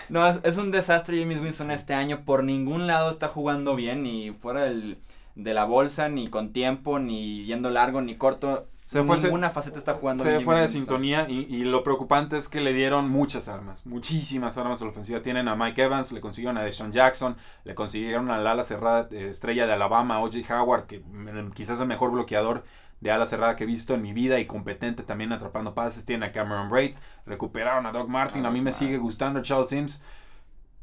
No, 0.08 0.26
es, 0.26 0.40
es 0.44 0.56
un 0.56 0.70
desastre 0.70 1.20
James 1.20 1.40
Winston 1.42 1.70
este 1.70 1.92
año. 1.92 2.22
Por 2.24 2.42
ningún 2.42 2.86
lado 2.86 3.10
está 3.10 3.28
jugando 3.28 3.76
bien, 3.76 4.02
ni 4.02 4.32
fuera 4.32 4.62
del- 4.62 4.96
de 5.34 5.52
la 5.52 5.64
bolsa, 5.66 6.08
ni 6.08 6.28
con 6.28 6.52
tiempo, 6.54 6.98
ni 7.00 7.44
yendo 7.44 7.68
largo, 7.68 8.00
ni 8.00 8.14
corto. 8.16 8.68
Se 8.84 9.02
fue- 9.02 9.18
Ninguna 9.18 9.48
faceta 9.48 9.78
está 9.78 9.94
jugando 9.94 10.22
se 10.22 10.40
fuera 10.40 10.60
de 10.60 10.68
sintonía 10.68 11.26
y, 11.28 11.46
y 11.48 11.64
lo 11.64 11.82
preocupante 11.82 12.36
es 12.36 12.48
que 12.50 12.60
le 12.60 12.74
dieron 12.74 13.08
muchas 13.08 13.48
armas, 13.48 13.86
muchísimas 13.86 14.58
armas 14.58 14.82
a 14.82 14.84
la 14.84 14.90
ofensiva. 14.90 15.22
Tienen 15.22 15.48
a 15.48 15.56
Mike 15.56 15.84
Evans, 15.84 16.12
le 16.12 16.20
consiguieron 16.20 16.58
a 16.58 16.62
Deshaun 16.62 16.92
Jackson, 16.92 17.36
le 17.64 17.74
consiguieron 17.74 18.30
al 18.30 18.46
ala 18.46 18.62
cerrada 18.62 19.08
eh, 19.10 19.28
estrella 19.30 19.66
de 19.66 19.72
Alabama, 19.72 20.20
O.J. 20.20 20.38
Howard, 20.60 20.84
que 20.86 20.98
mm, 21.00 21.52
quizás 21.52 21.80
el 21.80 21.86
mejor 21.86 22.10
bloqueador 22.10 22.64
de 23.00 23.10
ala 23.10 23.26
cerrada 23.26 23.56
que 23.56 23.64
he 23.64 23.66
visto 23.66 23.94
en 23.94 24.02
mi 24.02 24.12
vida 24.12 24.38
y 24.38 24.44
competente 24.46 25.02
también 25.02 25.32
atrapando 25.32 25.74
pases. 25.74 26.04
Tiene 26.04 26.26
a 26.26 26.32
Cameron 26.32 26.68
Braid, 26.68 26.96
recuperaron 27.24 27.86
a 27.86 27.92
Doug 27.92 28.08
Martin, 28.10 28.44
a 28.44 28.50
mí 28.50 28.60
me 28.60 28.72
sigue 28.72 28.98
gustando 28.98 29.40
Charles 29.40 29.70
Sims. 29.70 30.02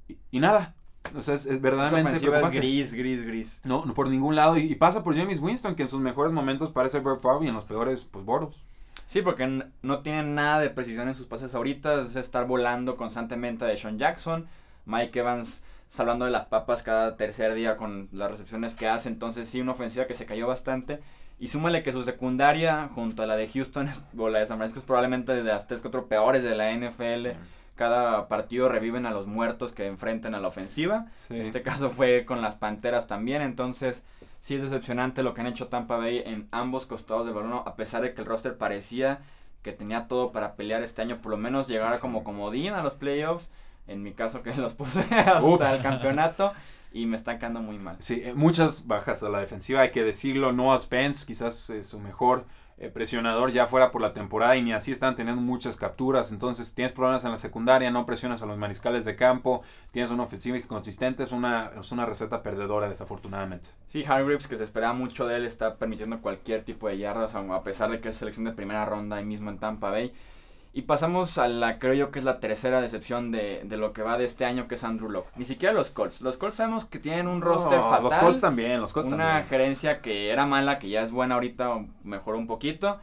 Y, 0.07 0.17
y 0.31 0.39
nada, 0.39 0.73
o 1.15 1.21
sea, 1.21 1.35
es, 1.35 1.45
es 1.45 1.59
verdaderamente 1.61 2.09
ofensiva 2.09 2.37
es 2.37 2.39
preocupante. 2.39 2.57
gris, 2.57 2.93
gris, 2.93 3.25
gris. 3.25 3.61
No, 3.63 3.85
no 3.85 3.93
por 3.93 4.07
ningún 4.07 4.35
lado. 4.35 4.57
Y, 4.57 4.71
y 4.71 4.75
pasa 4.75 5.03
por 5.03 5.15
James 5.15 5.39
Winston, 5.39 5.75
que 5.75 5.83
en 5.83 5.87
sus 5.87 5.99
mejores 5.99 6.31
momentos 6.31 6.71
parece 6.71 6.99
Brett 6.99 7.19
Favre 7.19 7.45
y 7.45 7.49
en 7.49 7.55
los 7.55 7.65
peores, 7.65 8.03
pues 8.03 8.25
Boros. 8.25 8.63
Sí, 9.07 9.21
porque 9.21 9.65
no 9.81 9.99
tienen 9.99 10.35
nada 10.35 10.59
de 10.59 10.69
precisión 10.69 11.07
en 11.09 11.15
sus 11.15 11.25
pases 11.25 11.53
ahorita. 11.53 12.01
Es 12.01 12.15
estar 12.15 12.47
volando 12.47 12.95
constantemente 12.95 13.65
de 13.65 13.75
Sean 13.75 13.99
Jackson. 13.99 14.47
Mike 14.85 15.19
Evans 15.19 15.63
salvando 15.89 16.23
de 16.23 16.31
las 16.31 16.45
papas 16.45 16.83
cada 16.83 17.17
tercer 17.17 17.53
día 17.53 17.75
con 17.75 18.07
las 18.13 18.31
recepciones 18.31 18.73
que 18.73 18.87
hace. 18.87 19.09
Entonces 19.09 19.49
sí, 19.49 19.59
una 19.59 19.73
ofensiva 19.73 20.07
que 20.07 20.13
se 20.13 20.25
cayó 20.25 20.47
bastante. 20.47 21.01
Y 21.39 21.49
súmale 21.49 21.83
que 21.83 21.91
su 21.91 22.03
secundaria, 22.03 22.89
junto 22.95 23.23
a 23.23 23.27
la 23.27 23.35
de 23.35 23.49
Houston 23.49 23.89
o 24.17 24.29
la 24.29 24.39
de 24.39 24.45
San 24.45 24.57
Francisco, 24.57 24.79
es 24.79 24.85
probablemente 24.85 25.33
de 25.33 25.43
las 25.43 25.67
3, 25.67 25.81
4 25.81 26.07
peores 26.07 26.43
de 26.43 26.55
la 26.55 26.71
NFL. 26.71 27.37
Cada 27.75 28.27
partido 28.27 28.69
reviven 28.69 29.05
a 29.05 29.11
los 29.11 29.27
muertos 29.27 29.71
que 29.71 29.87
enfrenten 29.87 30.35
a 30.35 30.39
la 30.39 30.47
ofensiva. 30.49 31.07
Sí. 31.15 31.35
En 31.35 31.41
este 31.41 31.61
caso 31.61 31.89
fue 31.89 32.25
con 32.25 32.41
las 32.41 32.55
Panteras 32.55 33.07
también, 33.07 33.41
entonces 33.41 34.05
sí 34.39 34.55
es 34.55 34.61
decepcionante 34.61 35.23
lo 35.23 35.33
que 35.33 35.41
han 35.41 35.47
hecho 35.47 35.67
Tampa 35.67 35.97
Bay 35.97 36.21
en 36.25 36.47
ambos 36.51 36.85
costados 36.85 37.25
del 37.25 37.33
balón, 37.35 37.61
a 37.65 37.75
pesar 37.75 38.01
de 38.01 38.13
que 38.13 38.21
el 38.21 38.27
roster 38.27 38.57
parecía 38.57 39.19
que 39.63 39.71
tenía 39.71 40.07
todo 40.07 40.31
para 40.31 40.55
pelear 40.55 40.81
este 40.83 41.01
año, 41.03 41.21
por 41.21 41.31
lo 41.31 41.37
menos 41.37 41.67
llegar 41.67 41.93
Sí. 41.93 41.99
como 42.01 42.23
comodín 42.23 42.73
a 42.73 42.81
los 42.83 42.95
playoffs, 42.95 43.49
en 43.87 44.01
mi 44.03 44.13
caso 44.13 44.41
que 44.43 44.53
los 44.55 44.73
puse 44.73 44.99
hasta 45.11 45.43
Ups. 45.43 45.73
el 45.77 45.81
campeonato 45.83 46.53
y 46.93 47.05
me 47.05 47.15
están 47.15 47.37
quedando 47.39 47.61
muy 47.61 47.77
mal. 47.77 47.95
Sí, 47.99 48.21
eh, 48.25 48.33
muchas 48.35 48.85
bajas 48.87 49.23
a 49.23 49.29
la 49.29 49.39
defensiva, 49.39 49.81
hay 49.81 49.91
que 49.91 50.03
decirlo. 50.03 50.51
Noah 50.51 50.77
Spence, 50.79 51.25
quizás 51.25 51.69
eh, 51.69 51.83
su 51.83 51.99
mejor 51.99 52.45
presionador 52.89 53.51
ya 53.51 53.67
fuera 53.67 53.91
por 53.91 54.01
la 54.01 54.11
temporada 54.11 54.55
y 54.55 54.63
ni 54.63 54.73
así 54.73 54.91
están 54.91 55.15
teniendo 55.15 55.41
muchas 55.41 55.77
capturas. 55.77 56.31
Entonces 56.31 56.73
tienes 56.73 56.91
problemas 56.91 57.23
en 57.25 57.31
la 57.31 57.37
secundaria, 57.37 57.91
no 57.91 58.05
presionas 58.05 58.41
a 58.41 58.45
los 58.45 58.57
mariscales 58.57 59.05
de 59.05 59.15
campo, 59.15 59.61
tienes 59.91 60.11
una 60.11 60.23
ofensiva 60.23 60.57
inconsistente, 60.57 61.23
es 61.23 61.31
una, 61.31 61.71
es 61.79 61.91
una 61.91 62.05
receta 62.05 62.41
perdedora 62.41 62.89
desafortunadamente. 62.89 63.69
Sí, 63.87 64.03
Hargreaves, 64.03 64.47
que 64.47 64.57
se 64.57 64.63
esperaba 64.63 64.93
mucho 64.93 65.27
de 65.27 65.37
él, 65.37 65.45
está 65.45 65.75
permitiendo 65.75 66.21
cualquier 66.21 66.63
tipo 66.63 66.87
de 66.87 66.97
yardas, 66.97 67.35
a 67.35 67.63
pesar 67.63 67.91
de 67.91 67.99
que 67.99 68.09
es 68.09 68.15
selección 68.15 68.45
de 68.45 68.53
primera 68.53 68.85
ronda 68.85 69.17
ahí 69.17 69.25
mismo 69.25 69.49
en 69.49 69.59
Tampa 69.59 69.89
Bay. 69.89 70.13
Y 70.73 70.83
pasamos 70.83 71.37
a 71.37 71.49
la, 71.49 71.79
creo 71.79 71.93
yo 71.93 72.11
que 72.11 72.19
es 72.19 72.25
la 72.25 72.39
tercera 72.39 72.79
decepción 72.79 73.29
de, 73.31 73.61
de 73.65 73.75
lo 73.75 73.91
que 73.91 74.03
va 74.03 74.17
de 74.17 74.23
este 74.23 74.45
año, 74.45 74.69
que 74.69 74.75
es 74.75 74.83
Andrew 74.85 75.09
Locke. 75.09 75.29
Ni 75.35 75.43
siquiera 75.43 75.73
los 75.73 75.91
Colts. 75.91 76.21
Los 76.21 76.37
Colts 76.37 76.57
sabemos 76.57 76.85
que 76.85 76.97
tienen 76.99 77.27
un 77.27 77.41
roster 77.41 77.77
No, 77.77 77.89
fatal. 77.89 78.03
Los 78.03 78.15
Colts 78.15 78.41
también, 78.41 78.79
los 78.79 78.93
Colts 78.93 79.11
una 79.11 79.25
también. 79.25 79.47
gerencia 79.47 80.01
que 80.01 80.29
era 80.29 80.45
mala, 80.45 80.79
que 80.79 80.87
ya 80.89 81.01
es 81.01 81.11
buena 81.11 81.35
ahorita, 81.35 81.71
o 81.71 81.87
mejoró 82.03 82.37
un 82.37 82.47
poquito. 82.47 82.99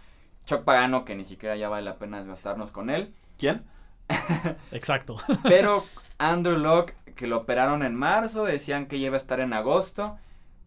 Chuck 0.46 0.62
Pagano, 0.64 1.04
que 1.04 1.14
ni 1.14 1.25
siquiera 1.25 1.56
ya 1.56 1.68
vale 1.68 1.84
la 1.84 1.98
pena 1.98 2.18
desgastarnos 2.18 2.70
con 2.70 2.88
él. 2.88 3.14
¿Quién? 3.37 3.64
Exacto. 4.72 5.16
Pero 5.42 5.84
Andrew 6.18 6.56
Locke, 6.56 6.94
que 7.16 7.26
lo 7.26 7.37
operaron 7.38 7.82
en 7.82 7.94
marzo, 7.94 8.44
decían 8.44 8.87
que 8.87 8.98
ya 8.98 9.08
iba 9.08 9.16
a 9.16 9.18
estar 9.18 9.40
en 9.40 9.52
agosto. 9.52 10.16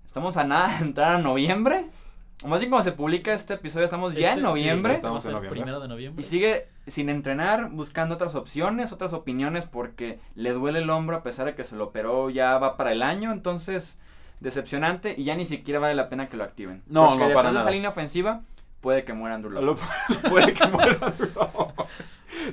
Estamos 0.06 0.38
a 0.38 0.44
nada 0.44 0.78
de 0.78 0.86
entrar 0.86 1.16
a 1.16 1.18
noviembre. 1.18 1.88
O 2.44 2.48
más 2.48 2.60
bien 2.60 2.70
cuando 2.72 2.84
se 2.90 2.92
publica 2.96 3.34
este 3.34 3.54
episodio, 3.56 3.86
estamos 3.86 4.14
ya 4.16 4.30
Este, 4.30 4.38
en 4.40 4.44
noviembre. 4.44 4.92
ya 4.94 4.96
estamos 4.98 5.24
en 5.26 5.32
noviembre. 5.34 5.60
primero 5.60 5.80
de 5.80 5.88
noviembre. 5.88 6.24
y 6.24 6.28
sigue 6.28 6.68
sin 6.88 7.10
entrenar, 7.10 7.70
buscando 7.70 8.16
otras 8.16 8.34
opciones, 8.36 8.92
otras 8.92 9.14
opiniones, 9.14 9.66
porque 9.68 10.20
le 10.36 10.52
duele 10.52 10.80
el 10.80 10.90
hombro 10.90 11.18
a 11.18 11.24
pesar 11.24 11.46
de 11.46 11.54
que 11.56 11.64
se 11.64 11.76
lo 11.76 11.86
operó, 11.86 12.30
ya 12.32 12.58
va 12.58 12.78
para 12.78 12.92
el 12.94 13.04
año. 13.04 13.32
Entonces, 13.32 14.00
decepcionante 14.40 15.14
y 15.18 15.24
ya 15.24 15.36
ni 15.36 15.46
siquiera 15.46 15.80
vale 15.80 15.94
la 15.94 16.10
pena 16.10 16.30
que 16.30 16.38
lo 16.38 16.44
activen. 16.44 16.82
No, 16.88 17.10
Porque 17.10 17.28
no, 17.28 17.34
para 17.36 17.50
de 17.50 17.56
esa 17.56 17.60
nada. 17.60 17.72
línea 17.72 17.90
ofensiva, 17.90 18.42
puede 18.82 19.04
que 19.04 19.14
muera 19.14 19.36
Andrew 19.36 19.52
Locke. 19.54 19.66
Lo- 19.66 20.30
puede 20.30 20.54
que 20.54 20.68
muera 20.68 20.98
Andrew 21.02 21.30
Luck. 21.36 21.86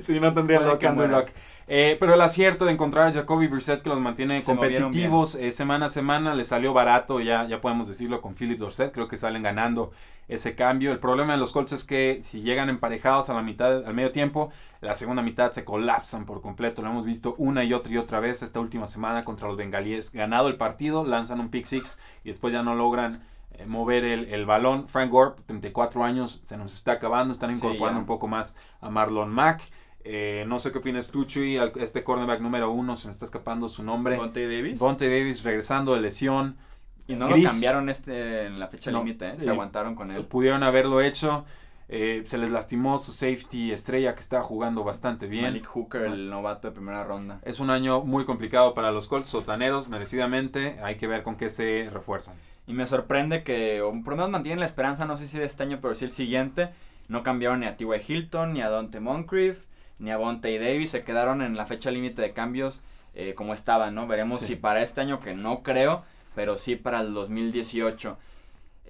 Sí, 0.01 0.19
no 0.19 0.33
tendría 0.33 0.59
que 0.77 0.87
Andrew 0.87 1.07
muera. 1.07 1.25
Eh, 1.71 1.97
pero 1.99 2.15
el 2.15 2.21
acierto 2.21 2.65
de 2.65 2.71
encontrar 2.71 3.07
a 3.07 3.13
Jacoby 3.13 3.45
Brissett 3.45 3.83
que 3.83 3.89
los 3.89 3.99
mantiene 3.99 4.39
Se 4.39 4.43
competitivos 4.43 5.35
eh, 5.35 5.51
semana 5.51 5.85
a 5.85 5.89
semana 5.89 6.33
le 6.33 6.43
salió 6.43 6.73
barato, 6.73 7.19
ya, 7.19 7.45
ya 7.45 7.61
podemos 7.61 7.87
decirlo, 7.87 8.21
con 8.21 8.33
Philip 8.33 8.57
Dorset. 8.57 8.91
Creo 8.91 9.07
que 9.07 9.17
salen 9.17 9.43
ganando 9.43 9.91
ese 10.27 10.55
cambio. 10.55 10.91
El 10.91 10.97
problema 10.97 11.33
de 11.33 11.37
los 11.37 11.51
Colts 11.51 11.73
es 11.73 11.83
que 11.83 12.21
si 12.23 12.41
llegan 12.41 12.69
emparejados 12.69 13.29
a 13.29 13.35
la 13.35 13.43
mitad, 13.43 13.85
al 13.85 13.93
medio 13.93 14.11
tiempo, 14.11 14.51
la 14.81 14.95
segunda 14.95 15.21
mitad 15.21 15.51
se 15.51 15.63
colapsan 15.63 16.25
por 16.25 16.41
completo. 16.41 16.81
Lo 16.81 16.89
hemos 16.89 17.05
visto 17.05 17.35
una 17.37 17.63
y 17.63 17.73
otra 17.73 17.93
y 17.93 17.97
otra 17.97 18.19
vez 18.19 18.41
esta 18.41 18.59
última 18.59 18.87
semana 18.87 19.23
contra 19.23 19.47
los 19.47 19.55
bengalíes. 19.55 20.11
Ganado 20.11 20.47
el 20.47 20.57
partido, 20.57 21.05
lanzan 21.05 21.39
un 21.39 21.49
pick 21.49 21.65
six 21.65 21.99
y 22.23 22.29
después 22.29 22.51
ya 22.51 22.63
no 22.63 22.73
logran 22.73 23.21
eh, 23.51 23.67
mover 23.67 24.05
el, 24.05 24.25
el 24.33 24.47
balón. 24.47 24.87
Frank 24.87 25.11
Gore, 25.11 25.35
34 25.45 26.03
años, 26.03 26.41
se 26.45 26.57
nos 26.57 26.73
está 26.73 26.93
acabando. 26.93 27.31
Están 27.31 27.51
incorporando 27.51 27.99
un 27.99 28.07
poco 28.07 28.27
más 28.27 28.57
a 28.81 28.89
Marlon 28.89 29.29
Mack. 29.29 29.69
Eh, 30.03 30.45
no 30.47 30.59
sé 30.59 30.71
qué 30.71 30.77
opinas 30.79 31.07
tú, 31.07 31.25
Chuy, 31.25 31.57
este 31.79 32.03
cornerback 32.03 32.39
número 32.41 32.71
uno, 32.71 32.95
se 32.95 33.07
me 33.07 33.11
está 33.11 33.25
escapando 33.25 33.67
su 33.67 33.83
nombre. 33.83 34.15
Bonte 34.17 34.43
Davis. 34.47 34.79
Bonte 34.79 35.09
Davis 35.09 35.43
regresando 35.43 35.93
de 35.93 36.01
lesión. 36.01 36.57
y 37.07 37.15
no 37.15 37.27
Gris. 37.27 37.43
lo 37.43 37.49
cambiaron 37.49 37.89
este 37.89 38.45
en 38.45 38.59
la 38.59 38.67
fecha 38.67 38.91
No, 38.91 38.99
límite, 38.99 39.29
¿eh? 39.29 39.35
se 39.39 39.45
eh, 39.45 39.49
aguantaron 39.49 39.95
con 39.95 40.11
él. 40.11 40.23
Pudieron 40.25 40.63
haberlo 40.63 41.01
hecho. 41.01 41.45
Eh, 41.91 42.21
se 42.25 42.37
les 42.37 42.51
lastimó 42.51 42.99
su 42.99 43.11
safety 43.11 43.71
estrella 43.71 44.13
que 44.13 44.19
estaba 44.19 44.43
jugando 44.43 44.83
bastante 44.83 45.25
bien. 45.27 45.45
Malik 45.45 45.65
Hooker, 45.65 46.03
el 46.03 46.29
novato 46.29 46.67
de 46.67 46.73
primera 46.73 47.03
ronda. 47.03 47.39
Es 47.43 47.59
un 47.59 47.71
año 47.71 48.01
muy 48.01 48.25
complicado 48.25 48.75
para 48.75 48.91
los 48.91 49.07
Colts 49.07 49.27
sotaneros, 49.27 49.87
merecidamente. 49.89 50.77
Hay 50.83 50.97
que 50.97 51.07
ver 51.07 51.23
con 51.23 51.35
qué 51.35 51.49
se 51.49 51.89
refuerzan. 51.91 52.35
Y 52.67 52.73
me 52.73 52.85
sorprende 52.85 53.41
que, 53.43 53.81
o 53.81 53.91
por 54.03 54.09
lo 54.09 54.17
menos 54.17 54.29
mantienen 54.29 54.59
la 54.59 54.67
esperanza, 54.67 55.05
no 55.05 55.17
sé 55.17 55.27
si 55.27 55.39
de 55.39 55.45
este 55.45 55.63
año, 55.63 55.79
pero 55.81 55.95
sí 55.95 56.05
el 56.05 56.11
siguiente. 56.11 56.69
No 57.07 57.23
cambiaron 57.23 57.61
ni 57.61 57.65
a 57.65 57.75
T.Y. 57.75 57.87
Hilton, 58.07 58.53
ni 58.53 58.61
a 58.61 58.69
Dante 58.69 58.99
Moncrief, 58.99 59.63
ni 59.99 60.11
a 60.11 60.17
Bonte 60.17 60.57
Davis. 60.59 60.91
Se 60.91 61.03
quedaron 61.03 61.41
en 61.41 61.55
la 61.55 61.65
fecha 61.65 61.91
límite 61.91 62.21
de 62.21 62.33
cambios 62.33 62.81
eh, 63.15 63.33
como 63.35 63.53
estaban, 63.53 63.95
¿no? 63.95 64.07
Veremos 64.07 64.39
Sí. 64.39 64.45
si 64.47 64.55
para 64.55 64.81
este 64.81 65.01
año, 65.01 65.19
que 65.19 65.33
no 65.35 65.61
creo, 65.63 66.03
pero 66.35 66.57
sí 66.57 66.75
para 66.75 67.01
el 67.01 67.13
2018. 67.13 68.17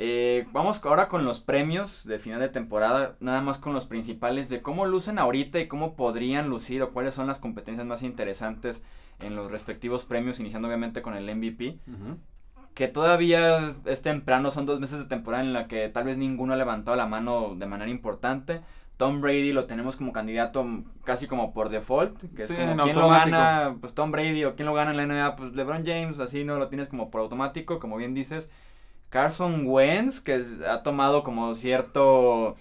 Eh, 0.02 0.46
vamos 0.54 0.84
ahora 0.86 1.08
con 1.10 1.26
los 1.26 1.40
premios 1.42 2.06
de 2.06 2.20
final 2.20 2.40
de 2.40 2.48
temporada, 2.50 3.16
nada 3.20 3.42
más 3.42 3.58
con 3.58 3.74
los 3.74 3.86
principales 3.86 4.48
de 4.48 4.62
cómo 4.62 4.86
lucen 4.86 5.20
ahorita 5.20 5.60
y 5.60 5.68
cómo 5.68 5.96
podrían 5.96 6.48
lucir 6.48 6.82
o 6.84 6.92
cuáles 6.92 7.14
son 7.16 7.28
las 7.28 7.38
competencias 7.38 7.86
más 7.86 8.02
interesantes 8.04 8.82
en 9.20 9.36
los 9.36 9.52
respectivos 9.52 10.06
premios, 10.06 10.40
iniciando 10.40 10.70
obviamente 10.70 11.02
con 11.02 11.16
el 11.16 11.34
MVP 11.36 11.78
que 12.76 12.88
todavía 12.88 13.74
es 13.86 14.02
temprano, 14.02 14.52
son 14.52 14.66
dos 14.66 14.80
meses 14.80 15.00
de 15.00 15.06
temporada 15.06 15.44
en 15.44 15.52
la 15.52 15.68
que 15.68 15.90
tal 15.90 16.06
vez 16.06 16.18
ninguno 16.18 16.54
ha 16.54 16.56
levantado 16.56 16.96
la 16.96 17.06
mano 17.08 17.56
de 17.58 17.66
manera 17.66 17.92
importante. 17.92 18.62
Tom 19.00 19.22
Brady 19.22 19.54
lo 19.54 19.64
tenemos 19.66 19.96
como 19.96 20.12
candidato 20.12 20.68
casi 21.06 21.26
como 21.26 21.54
por 21.54 21.70
default, 21.70 22.20
que 22.36 22.44
Sí, 22.44 22.54
es 22.54 22.70
como 22.72 22.84
quién 22.84 22.98
lo 23.00 23.08
gana, 23.08 23.78
pues 23.80 23.94
Tom 23.94 24.12
Brady 24.12 24.44
o 24.44 24.56
quién 24.58 24.66
lo 24.66 24.74
gana 24.74 24.92
en 24.92 24.98
la 24.98 25.04
NBA, 25.06 25.38
pues 25.38 25.54
LeBron 25.54 25.86
James, 25.86 26.20
así 26.20 26.44
no 26.44 26.58
lo 26.58 26.68
tienes 26.68 26.90
como 26.90 27.10
por 27.10 27.22
automático, 27.22 27.80
como 27.80 27.96
bien 27.96 28.14
dices. 28.14 28.52
Carson 29.08 29.64
Wentz, 29.66 30.20
que 30.20 30.36
es- 30.36 30.60
ha 30.68 30.84
tomado 30.84 31.24
como 31.24 31.56
cierto, 31.56 32.58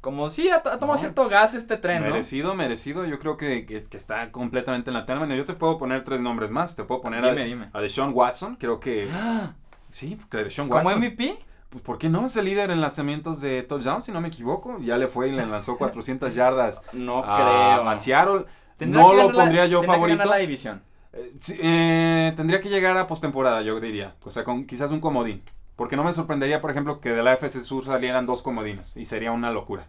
como 0.00 0.28
sí, 0.28 0.50
ha, 0.50 0.62
to- 0.62 0.70
ha 0.70 0.78
tomado 0.78 0.94
No. 0.94 1.00
cierto 1.00 1.28
gas 1.28 1.54
este 1.54 1.76
tren, 1.76 2.02
¿no? 2.04 2.10
Merecido, 2.10 2.54
merecido. 2.54 3.04
Yo 3.04 3.18
creo 3.18 3.36
que, 3.36 3.66
que, 3.66 3.76
es, 3.76 3.88
que 3.88 3.96
está 3.96 4.30
completamente 4.30 4.90
en 4.90 4.94
la 4.94 5.04
terna. 5.04 5.26
Yo 5.34 5.44
te 5.44 5.54
puedo 5.54 5.78
poner 5.78 6.04
tres 6.04 6.20
nombres 6.20 6.52
más. 6.52 6.76
Te 6.76 6.84
puedo 6.84 7.00
poner 7.02 7.22
Dime, 7.24 7.42
a, 7.42 7.44
dime. 7.44 7.70
a 7.72 7.80
Deshaun 7.80 8.12
Watson. 8.14 8.54
Creo 8.54 8.78
que. 8.78 9.08
¡Ah! 9.12 9.54
Sí, 9.90 10.16
que 10.30 10.38
Deshaun 10.44 10.68
¿Como 10.68 10.82
Watson. 10.84 11.00
MVP? 11.00 11.38
Pues, 11.72 11.82
¿por 11.82 11.98
qué 11.98 12.08
no? 12.08 12.26
Es 12.26 12.36
el 12.36 12.44
líder 12.44 12.70
en 12.70 12.80
lanzamientos 12.80 13.40
de 13.40 13.62
touchdown, 13.64 14.02
si 14.02 14.12
no 14.12 14.20
me 14.20 14.28
equivoco. 14.28 14.78
Ya 14.78 14.96
le 14.98 15.08
fue 15.08 15.28
y 15.28 15.32
le 15.32 15.44
lanzó 15.46 15.76
400 15.78 16.34
yardas 16.34 16.80
No 16.92 17.18
a, 17.24 17.36
creo. 17.80 17.88
a 17.88 17.96
Seattle. 17.96 18.44
No 18.86 19.10
que 19.10 19.16
lo 19.16 19.26
la- 19.28 19.32
pondría 19.32 19.66
yo 19.66 19.80
que 19.80 19.86
favorito. 19.86 20.18
ganar 20.18 20.28
la 20.34 20.36
división. 20.36 20.82
Eh, 21.12 21.32
eh, 21.60 22.32
tendría 22.36 22.60
que 22.60 22.68
llegar 22.68 22.96
a 22.96 23.06
postemporada, 23.06 23.62
yo 23.62 23.80
diría. 23.80 24.14
O 24.24 24.30
sea, 24.30 24.44
con 24.44 24.66
quizás 24.66 24.90
un 24.90 25.00
comodín. 25.00 25.42
Porque 25.76 25.96
no 25.96 26.04
me 26.04 26.12
sorprendería, 26.12 26.60
por 26.60 26.70
ejemplo, 26.70 27.00
que 27.00 27.10
de 27.10 27.22
la 27.22 27.32
FC 27.32 27.60
Sur 27.60 27.84
salieran 27.84 28.26
dos 28.26 28.42
comodines. 28.42 28.96
Y 28.96 29.04
sería 29.06 29.32
una 29.32 29.50
locura. 29.50 29.86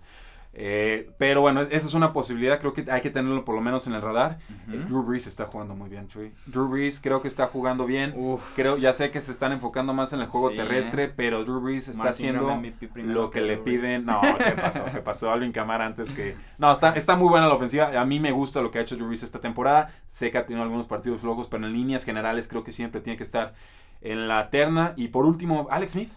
Eh, 0.55 1.09
pero 1.17 1.41
bueno, 1.41 1.61
esa 1.61 1.87
es 1.87 1.93
una 1.95 2.13
posibilidad. 2.13 2.59
Creo 2.59 2.73
que 2.73 2.85
hay 2.91 3.01
que 3.01 3.09
tenerlo 3.09 3.43
por 3.43 3.55
lo 3.55 3.61
menos 3.61 3.87
en 3.87 3.93
el 3.93 4.01
radar. 4.01 4.37
Eh, 4.71 4.83
Drew 4.85 5.01
Brees 5.01 5.25
está 5.25 5.45
jugando 5.45 5.75
muy 5.75 5.89
bien, 5.89 6.07
Chuy. 6.07 6.31
Drew 6.45 6.67
Brees 6.67 6.99
creo 6.99 7.23
que 7.23 7.27
está 7.27 7.47
jugando 7.47 7.87
bien. 7.87 8.13
Uf. 8.15 8.53
Creo, 8.55 8.77
ya 8.77 8.93
sé 8.93 9.09
que 9.09 9.19
se 9.19 9.31
están 9.31 9.51
enfocando 9.51 9.93
más 9.93 10.13
en 10.13 10.21
el 10.21 10.27
juego 10.27 10.51
Sí, 10.51 10.57
terrestre, 10.57 11.05
eh. 11.05 11.13
pero 11.15 11.43
Drew 11.43 11.59
Brees 11.59 11.87
está 11.87 12.09
haciendo 12.09 12.61
lo 12.95 13.31
que 13.31 13.41
le 13.41 13.57
piden. 13.57 14.05
No, 14.05 14.21
¿qué 14.21 14.51
pasó? 14.51 14.85
¿Qué 14.85 14.99
pasó? 15.03 15.31
Alvin 15.31 15.51
Kamara 15.51 15.87
antes 15.87 16.11
que. 16.11 16.35
No, 16.59 16.71
está, 16.71 16.91
está 16.91 17.15
muy 17.15 17.29
buena 17.29 17.47
la 17.47 17.55
ofensiva. 17.55 17.99
A 17.99 18.05
mí 18.05 18.19
me 18.19 18.31
gusta 18.31 18.61
lo 18.61 18.69
que 18.69 18.77
ha 18.77 18.81
hecho 18.81 18.95
Drew 18.95 19.07
Brees 19.07 19.23
esta 19.23 19.41
temporada. 19.41 19.89
Sé 20.07 20.29
que 20.29 20.37
ha 20.37 20.45
tenido 20.45 20.63
algunos 20.63 20.85
partidos 20.85 21.21
flojos, 21.21 21.47
pero 21.47 21.65
en 21.65 21.73
líneas 21.73 22.03
generales 22.03 22.47
creo 22.47 22.63
que 22.63 22.71
siempre 22.71 23.01
tiene 23.01 23.17
que 23.17 23.23
estar 23.23 23.55
en 24.01 24.27
la 24.27 24.51
terna. 24.51 24.93
Y 24.97 25.07
por 25.07 25.25
último, 25.25 25.67
Alex 25.71 25.93
Smith. 25.93 26.11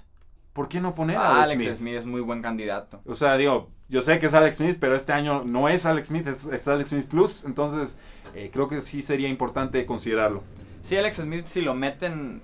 ¿Por 0.57 0.69
qué 0.69 0.81
no 0.81 0.95
poner 0.97 1.19
a 1.19 1.21
Ah, 1.21 1.43
Alex, 1.43 1.53
Alex 1.53 1.63
Smith? 1.63 1.75
Smith. 1.77 1.95
es 1.95 2.07
muy 2.07 2.21
buen 2.23 2.43
candidato. 2.43 3.01
O 3.07 3.15
sea, 3.15 3.37
digo, 3.37 3.69
yo 3.89 4.03
sé 4.03 4.19
que 4.19 4.27
es 4.27 4.35
Alex 4.35 4.57
Smith, 4.57 4.79
pero 4.81 4.97
este 4.97 5.13
año 5.13 5.45
no 5.45 5.69
es 5.69 5.87
Alex 5.87 6.09
Smith, 6.09 6.27
es, 6.27 6.45
es 6.47 6.67
Alex 6.67 6.91
Smith 6.91 7.07
Plus. 7.07 7.45
Entonces, 7.45 7.99
eh, 8.35 8.51
creo 8.53 8.67
que 8.67 8.81
sí 8.81 9.03
sería 9.03 9.29
importante 9.29 9.87
considerarlo. 9.87 10.43
Sí, 10.83 10.97
Alex 10.97 11.17
Smith, 11.19 11.47
si 11.47 11.61
lo 11.61 11.75
meten. 11.75 12.41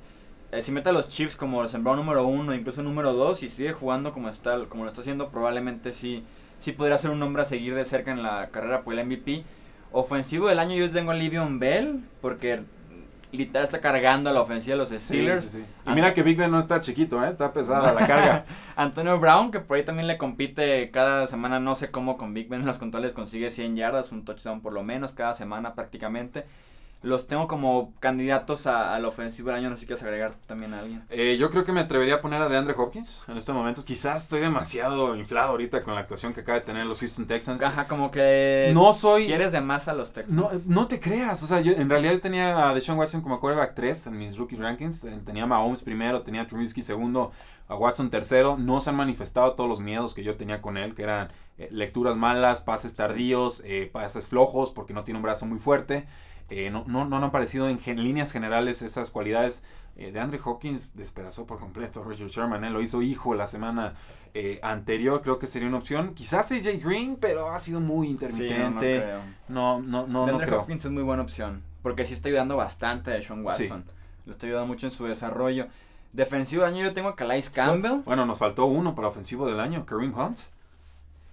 eh, 0.53 0.63
si 0.63 0.71
mete 0.71 0.91
a 0.91 0.93
los 0.93 1.09
Chiefs 1.09 1.35
como 1.35 1.67
sembrado 1.67 1.97
número 1.97 2.25
uno, 2.27 2.55
incluso 2.55 2.83
número 2.83 3.13
dos, 3.15 3.43
y 3.43 3.49
sigue 3.49 3.73
jugando 3.73 4.13
como 4.13 4.29
está, 4.29 4.63
como 4.69 4.85
lo 4.85 4.91
está 4.91 5.01
haciendo, 5.01 5.31
probablemente 5.31 5.93
sí, 5.93 6.23
sí 6.59 6.73
podría 6.73 6.99
ser 6.99 7.11
un 7.11 7.19
nombre 7.19 7.43
a 7.43 7.47
seguir 7.47 7.75
de 7.75 7.85
cerca 7.87 8.13
en 8.13 8.23
la 8.23 8.51
carrera 8.51 8.83
por 8.83 8.93
el 8.95 9.05
MVP. 9.07 9.43
Ofensivo 9.91 10.49
del 10.49 10.59
año 10.59 10.77
yo 10.77 10.91
tengo 10.91 11.11
a 11.11 11.15
Livion 11.15 11.59
Bell, 11.59 12.05
porque 12.21 12.63
literal 13.39 13.65
está 13.65 13.81
cargando 13.81 14.31
a 14.31 14.33
la 14.33 14.41
ofensiva 14.41 14.75
de 14.75 14.79
los 14.79 14.91
Steelers. 14.91 15.43
Sí, 15.43 15.51
sí, 15.51 15.59
sí. 15.59 15.91
Y 15.91 15.95
mira 15.95 16.13
que 16.15 16.23
Big 16.23 16.37
Ben 16.37 16.51
no 16.51 16.59
está 16.59 16.81
chiquito, 16.81 17.25
¿eh? 17.25 17.29
está 17.29 17.53
pesada 17.53 17.93
la 17.93 18.07
carga. 18.07 18.45
Antonio 18.77 19.19
Brown, 19.19 19.51
que 19.51 19.61
por 19.61 19.77
ahí 19.77 19.85
también 19.85 20.07
le 20.07 20.19
compite 20.19 20.91
cada 20.91 21.27
semana, 21.27 21.59
no 21.59 21.75
sé 21.75 21.91
cómo 21.91 22.17
con 22.17 22.35
Big 22.35 22.49
Ben 22.49 22.61
en 22.61 22.67
los 22.67 22.79
controles 22.79 23.13
consigue 23.13 23.51
100 23.51 23.77
yardas, 23.77 24.13
un 24.13 24.25
touchdown 24.25 24.61
por 24.61 24.73
lo 24.73 24.83
menos 24.83 25.13
cada 25.13 25.35
semana 25.35 25.75
prácticamente 25.75 26.45
los 27.03 27.27
tengo 27.27 27.49
como 27.49 27.93
candidatos 27.99 28.67
a, 28.67 28.99
la 28.99 29.09
ofensiva 29.09 29.53
del 29.53 29.61
año. 29.61 29.71
No 29.71 29.77
sé 29.77 29.81
si 29.81 29.87
quieres 29.87 30.03
agregar 30.05 30.35
también 30.47 30.73
a 30.73 30.81
alguien. 30.81 31.05
Eh, 31.11 31.37
yo 31.39 31.51
creo 31.51 31.65
que 31.65 31.73
me 31.73 31.81
atrevería 31.81 32.17
a 32.17 32.21
poner 32.21 32.41
a 32.41 32.49
DeAndre 32.49 32.75
Hopkins 32.77 33.23
en 33.29 33.37
este 33.37 33.53
momento. 33.53 33.85
Quizás 33.85 34.25
estoy 34.25 34.41
demasiado 34.41 35.17
inflado 35.17 35.51
ahorita 35.51 35.83
con 35.83 35.95
la 35.95 36.01
actuación 36.01 36.33
que 36.33 36.41
acaba 36.41 36.61
de 36.61 36.65
tener 36.65 36.87
los 36.87 37.01
Houston 37.01 37.27
Texans. 37.27 37.63
Ajá, 37.63 37.87
como 37.87 38.11
que. 38.11 38.71
No 38.73 38.93
soy. 38.93 39.27
Quieres 39.27 39.53
de 39.53 39.61
más 39.61 39.89
a 39.89 39.95
los 39.95 40.13
Texans. 40.13 40.35
No, 40.35 40.51
no 40.69 40.87
te 40.87 41.01
creas. 41.01 41.43
O 41.43 41.47
sea, 41.47 41.61
yo 41.61 41.73
en 41.73 41.91
realidad 41.91 42.13
yo 42.13 42.21
tenía 42.21 42.69
a 42.69 42.75
Deshaun 42.75 42.99
Watson 42.99 43.21
como 43.21 43.41
quarterback 43.41 43.75
3 43.75 44.07
en 44.07 44.19
mis 44.19 44.37
rookie 44.37 44.57
rankings. 44.57 45.05
Eh, 45.05 45.21
tenía 45.25 45.43
a 45.43 45.47
Mahomes 45.47 45.83
primero, 45.83 46.23
tenía 46.23 46.43
a 46.43 46.47
Trubisky 46.47 46.83
segundo, 46.83 47.33
a 47.67 47.75
Watson 47.75 48.11
tercero. 48.11 48.57
No 48.57 48.81
se 48.81 48.91
han 48.91 48.97
manifestado 48.97 49.55
todos 49.55 49.69
los 49.69 49.81
miedos 49.81 50.15
que 50.15 50.23
yo 50.23 50.37
tenía 50.37 50.63
con 50.63 50.77
él, 50.77 50.95
que 50.95 51.03
eran 51.03 51.33
eh, 51.59 51.69
lecturas 51.73 52.17
malas, 52.17 52.63
pases 52.63 52.95
tardíos, 52.95 53.63
pases 53.93 54.29
flojos, 54.29 54.71
porque 54.71 54.95
no 54.95 55.03
tiene 55.03 55.19
un 55.19 55.25
brazo 55.25 55.47
muy 55.47 55.59
fuerte. 55.59 56.07
Eh, 56.55 56.71
no, 56.71 56.85
no, 56.87 57.07
no, 57.07 57.17
han 57.17 57.25
aparecido 57.25 57.67
en, 57.67 57.79
líneas 58.05 58.31
generales 58.31 58.83
esas 58.83 59.11
cualidades. 59.11 59.65
Eh, 59.97 60.13
de 60.13 60.21
Andre 60.21 60.39
Hopkins 60.45 60.95
despedazó 60.97 61.47
por 61.47 61.59
completo 61.59 62.03
a 62.03 62.05
Richard 62.05 62.29
Sherman. 62.29 62.63
Él 62.65 62.75
lo 62.75 62.83
hizo 62.83 63.01
hijo 63.01 63.35
la 63.35 63.47
semana 63.47 63.95
eh, 64.35 64.61
anterior. 64.63 65.23
Creo 65.23 65.39
que 65.39 65.47
sería 65.47 65.69
una 65.69 65.79
opción. 65.79 66.13
Quizás 66.15 66.53
AJ 66.53 66.85
Green, 66.85 67.17
pero 67.17 67.51
ha 67.51 67.59
sido 67.59 67.81
muy 67.81 68.09
intermitente. 68.09 69.03
no, 69.49 69.81
no, 69.81 70.07
no, 70.07 70.07
no, 70.07 70.27
Andre 70.27 70.55
Hopkins 70.55 70.85
es 70.85 70.91
muy 70.91 71.03
buena 71.03 71.23
opción. 71.23 71.63
Porque 71.83 72.05
sí 72.05 72.13
está 72.13 72.29
ayudando 72.29 72.55
bastante 72.55 73.15
a 73.15 73.23
Sean 73.23 73.43
Watson. 73.43 73.85
Lo 74.27 74.33
está 74.33 74.47
ayudando 74.47 74.67
mucho 74.67 74.87
en 74.87 74.93
su 74.93 75.07
desarrollo. 75.07 75.69
Defensivo 76.13 76.65
del 76.65 76.75
año 76.75 76.85
yo 76.85 76.93
tengo 76.93 77.09
a 77.09 77.17
Calais 77.17 77.49
Campbell. 77.49 78.03
Bueno, 78.05 78.27
nos 78.27 78.39
faltó 78.39 78.67
uno 78.67 78.95
para 78.95 79.09
ofensivo 79.09 79.47
del 79.47 79.59
año, 79.59 79.87
Kareem 79.87 80.13
Hunt. 80.15 80.41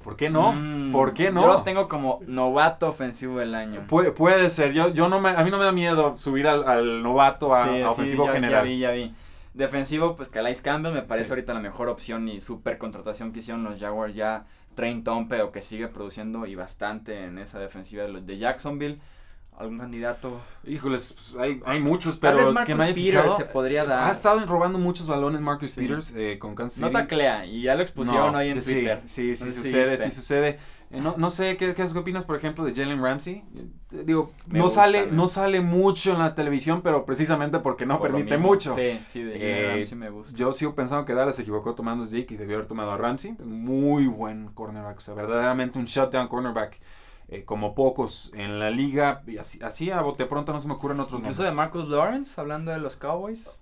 ¿Por 0.03 0.15
qué 0.15 0.29
no? 0.29 0.53
Mm, 0.53 0.91
¿Por 0.91 1.13
qué 1.13 1.31
no? 1.31 1.41
Yo 1.41 1.47
lo 1.47 1.63
tengo 1.63 1.89
como 1.89 2.19
novato 2.25 2.87
ofensivo 2.87 3.39
del 3.39 3.53
año. 3.53 3.85
puede 3.87 4.49
ser. 4.49 4.71
Yo, 4.71 4.89
yo 4.93 5.09
no 5.09 5.19
me, 5.19 5.29
a 5.29 5.43
mí 5.43 5.51
no 5.51 5.57
me 5.57 5.65
da 5.65 5.71
miedo 5.71 6.15
subir 6.15 6.47
al, 6.47 7.03
novato 7.03 7.53
a, 7.53 7.89
ofensivo 7.89 8.27
general. 8.27 8.65
Ya 8.65 8.69
vi, 8.69 8.79
ya 8.79 8.91
vi. 8.91 9.13
Defensivo, 9.53 10.15
pues 10.15 10.29
Calais 10.29 10.61
Campbell 10.61 10.93
me 10.93 11.01
parece 11.01 11.31
ahorita 11.31 11.53
la 11.53 11.59
mejor 11.59 11.89
opción 11.89 12.29
y 12.29 12.39
super 12.39 12.77
contratación 12.77 13.33
que 13.33 13.39
hicieron 13.39 13.63
los 13.63 13.79
Jaguars 13.79 14.15
ya. 14.15 14.45
Train 14.75 15.03
Tompe 15.03 15.41
o 15.41 15.51
que 15.51 15.61
sigue 15.61 15.89
produciendo 15.89 16.45
y 16.45 16.55
bastante 16.55 17.25
en 17.25 17.37
esa 17.37 17.59
defensiva 17.59 18.03
de, 18.03 18.21
de 18.21 18.37
Jacksonville 18.37 18.99
algún 19.59 19.77
candidato? 19.77 20.41
Híjoles, 20.65 21.13
pues, 21.13 21.35
hay, 21.39 21.61
hay 21.65 21.79
muchos, 21.79 22.17
pero 22.17 22.37
que 22.65 22.73
no 22.73 22.85
Peters 22.85 23.35
se 23.35 23.45
podría 23.45 23.85
dar. 23.85 24.07
Ha 24.07 24.11
estado 24.11 24.43
robando 24.45 24.79
muchos 24.79 25.05
balones 25.05 25.41
Marcus 25.41 25.71
Peters 25.71 26.13
eh, 26.15 26.39
con 26.39 26.55
Kansas 26.55 26.79
City. 26.79 26.85
No 26.85 26.91
taclea, 26.91 27.45
y 27.45 27.63
ya 27.63 27.75
lo 27.75 27.81
expusieron 27.81 28.33
hoy 28.35 28.49
en 28.49 28.63
Twitter. 28.63 29.01
Sí, 29.05 29.35
sí, 29.35 29.51
sucede, 29.51 29.97
sí 29.97 30.11
sucede. 30.11 30.57
Eh, 30.91 31.01
no, 31.01 31.15
no 31.17 31.29
sé, 31.29 31.55
¿qué, 31.57 31.75
¿qué, 31.75 31.83
opinas, 31.83 32.25
por 32.25 32.35
ejemplo, 32.35 32.63
de 32.63 32.73
Jalen 32.73 33.03
Ramsey? 33.03 33.43
Eh, 33.91 34.03
digo, 34.05 34.31
no 34.47 34.69
sale, 34.69 35.07
no 35.11 35.27
sale 35.27 35.61
mucho 35.61 36.13
en 36.13 36.19
la 36.19 36.33
televisión, 36.33 36.81
pero 36.81 37.05
precisamente 37.05 37.59
porque 37.59 37.85
no 37.85 38.01
permite 38.01 38.37
mucho. 38.37 38.73
Sí, 38.75 38.99
sí, 39.09 39.21
de 39.21 39.39
Jalen 39.39 39.77
Ramsey 39.77 39.97
me 39.97 40.09
gusta. 40.09 40.35
Yo 40.35 40.53
sigo 40.53 40.73
pensando 40.73 41.05
que 41.05 41.13
Dallas 41.13 41.35
se 41.35 41.43
equivocó 41.43 41.75
tomando 41.75 42.05
a 42.05 42.07
Zeke 42.07 42.33
y 42.33 42.37
debió 42.37 42.55
haber 42.55 42.67
tomado 42.67 42.91
a 42.91 42.97
Ramsey. 42.97 43.35
Muy 43.43 44.07
buen 44.07 44.47
cornerback, 44.53 44.97
o 44.97 45.01
sea, 45.01 45.13
verdaderamente 45.13 45.77
un 45.77 45.85
shutdown 45.85 46.27
cornerback. 46.27 46.79
Eh, 47.31 47.43
como 47.45 47.75
pocos 47.75 48.31
en 48.33 48.59
la 48.59 48.71
liga. 48.71 49.21
Y 49.27 49.37
así, 49.37 49.59
así 49.61 49.91
a 49.91 50.01
bote 50.01 50.25
pronto 50.25 50.51
no 50.51 50.59
se 50.59 50.67
me 50.67 50.73
ocurren 50.73 50.99
otros 50.99 51.21
nombres. 51.21 51.37
¿Eso 51.37 51.43
de 51.43 51.51
Marcus 51.51 51.87
Lawrence, 51.87 52.39
hablando 52.41 52.71
de 52.71 52.79
los 52.79 52.95
Cowboys? 52.95 53.59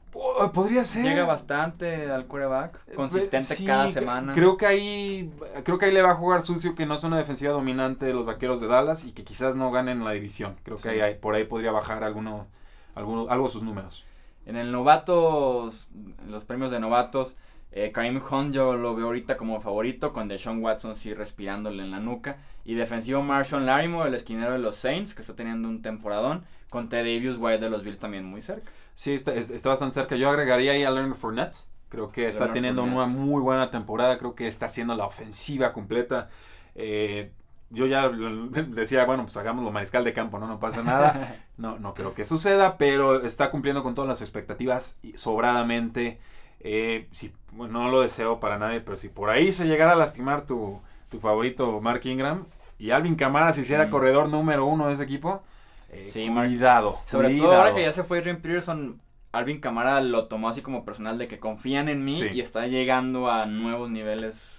podría 0.53 0.85
ser. 0.85 1.03
Llega 1.03 1.25
bastante 1.25 2.09
al 2.09 2.25
quarterback, 2.27 2.79
eh, 2.87 2.93
consistente 2.95 3.65
cada 3.65 3.91
semana. 3.91 4.33
Creo 4.33 4.57
que 4.57 4.65
ahí 4.65 5.31
creo 5.63 5.77
que 5.77 5.85
ahí 5.85 5.91
le 5.91 6.01
va 6.01 6.11
a 6.11 6.15
jugar 6.15 6.41
sucio 6.41 6.75
que 6.75 6.85
no 6.85 6.95
es 6.95 7.03
una 7.03 7.17
defensiva 7.17 7.51
dominante 7.51 8.05
de 8.05 8.13
los 8.13 8.25
Vaqueros 8.25 8.61
de 8.61 8.67
Dallas 8.67 9.03
y 9.05 9.11
que 9.11 9.23
quizás 9.23 9.55
no 9.55 9.69
ganen 9.69 10.03
la 10.03 10.11
división. 10.11 10.55
Creo 10.63 10.77
que 10.77 10.89
ahí, 10.89 11.15
por 11.15 11.35
ahí 11.35 11.43
podría 11.43 11.71
bajar 11.71 12.03
alguno, 12.03 12.47
alguno 12.95 13.27
algo 13.29 13.49
sus 13.49 13.63
números. 13.63 14.05
En 14.45 14.55
el 14.55 14.71
novatos, 14.71 15.89
en 15.93 16.31
los 16.31 16.45
premios 16.45 16.71
de 16.71 16.79
novatos, 16.79 17.35
eh, 17.71 17.91
Karim 17.91 18.21
Hunt 18.29 18.53
yo 18.53 18.75
lo 18.75 18.95
veo 18.95 19.07
ahorita 19.07 19.37
como 19.37 19.61
favorito, 19.61 20.13
con 20.13 20.27
Deshaun 20.27 20.63
Watson 20.63 20.95
sí 20.95 21.13
respirándole 21.13 21.83
en 21.83 21.91
la 21.91 21.99
nuca. 21.99 22.37
Y 22.65 22.75
defensivo 22.75 23.21
Marshall 23.21 23.65
Larimore, 23.65 24.09
el 24.09 24.15
esquinero 24.15 24.53
de 24.53 24.59
los 24.59 24.75
Saints, 24.75 25.13
que 25.13 25.21
está 25.21 25.35
teniendo 25.35 25.67
un 25.67 25.81
temporadón. 25.81 26.43
Con 26.69 26.89
Davis 26.89 27.37
White 27.39 27.59
de 27.59 27.69
los 27.69 27.83
Bills 27.83 27.99
también 27.99 28.25
muy 28.25 28.41
cerca. 28.41 28.69
Sí, 28.93 29.13
está, 29.13 29.33
está 29.33 29.69
bastante 29.69 29.93
cerca. 29.93 30.15
Yo 30.15 30.29
agregaría 30.29 30.73
ahí 30.73 30.83
a 30.83 30.91
Leonard 30.91 31.15
Fournette. 31.15 31.65
Creo 31.89 32.11
que 32.11 32.27
está 32.27 32.51
teniendo 32.51 32.83
una 32.83 33.05
muy 33.05 33.41
buena 33.41 33.71
temporada. 33.71 34.17
Creo 34.17 34.35
que 34.35 34.47
está 34.47 34.65
haciendo 34.65 34.95
la 34.95 35.05
ofensiva 35.05 35.71
completa. 35.71 36.29
Eh, 36.75 37.31
yo 37.69 37.85
ya 37.85 38.09
decía, 38.09 39.05
bueno, 39.05 39.23
pues 39.23 39.37
hagámoslo 39.37 39.71
mariscal 39.71 40.03
de 40.03 40.13
campo, 40.13 40.39
¿no? 40.39 40.47
No 40.47 40.59
pasa 40.59 40.83
nada. 40.83 41.43
No, 41.57 41.79
no 41.79 41.95
creo 41.95 42.13
que 42.13 42.23
suceda, 42.23 42.77
pero 42.77 43.25
está 43.25 43.49
cumpliendo 43.49 43.81
con 43.81 43.95
todas 43.95 44.07
las 44.07 44.21
expectativas 44.21 44.99
sobradamente. 45.15 46.19
Eh, 46.59 47.07
si, 47.11 47.33
no 47.57 47.89
lo 47.89 48.01
deseo 48.01 48.39
para 48.39 48.57
nadie, 48.57 48.81
pero 48.81 48.97
si 48.97 49.09
por 49.09 49.29
ahí 49.29 49.51
se 49.51 49.65
llegara 49.65 49.93
a 49.93 49.95
lastimar 49.95 50.45
tu, 50.45 50.79
tu 51.09 51.19
favorito 51.19 51.79
Mark 51.81 52.01
Ingram 52.05 52.45
y 52.77 52.91
Alvin 52.91 53.15
Kamara 53.15 53.53
se 53.53 53.61
hiciera 53.61 53.89
corredor 53.89 54.29
número 54.29 54.65
uno 54.65 54.87
de 54.87 54.93
ese 54.93 55.03
equipo, 55.03 55.41
eh, 55.89 56.29
cuidado. 56.33 56.99
Sobre 57.05 57.35
todo 57.37 57.53
ahora 57.53 57.73
que 57.73 57.81
ya 57.81 57.91
se 57.91 58.03
fue 58.03 58.19
Adrian 58.19 58.37
Peterson, 58.37 59.01
Alvin 59.31 59.59
Camara 59.59 60.01
lo 60.01 60.27
tomó 60.27 60.49
así 60.49 60.61
como 60.61 60.85
personal 60.85 61.17
de 61.17 61.27
que 61.27 61.39
confían 61.39 61.89
en 61.89 62.03
mí 62.03 62.19
y 62.33 62.39
está 62.39 62.67
llegando 62.67 63.29
a 63.29 63.45
nuevos 63.45 63.89
niveles 63.89 64.56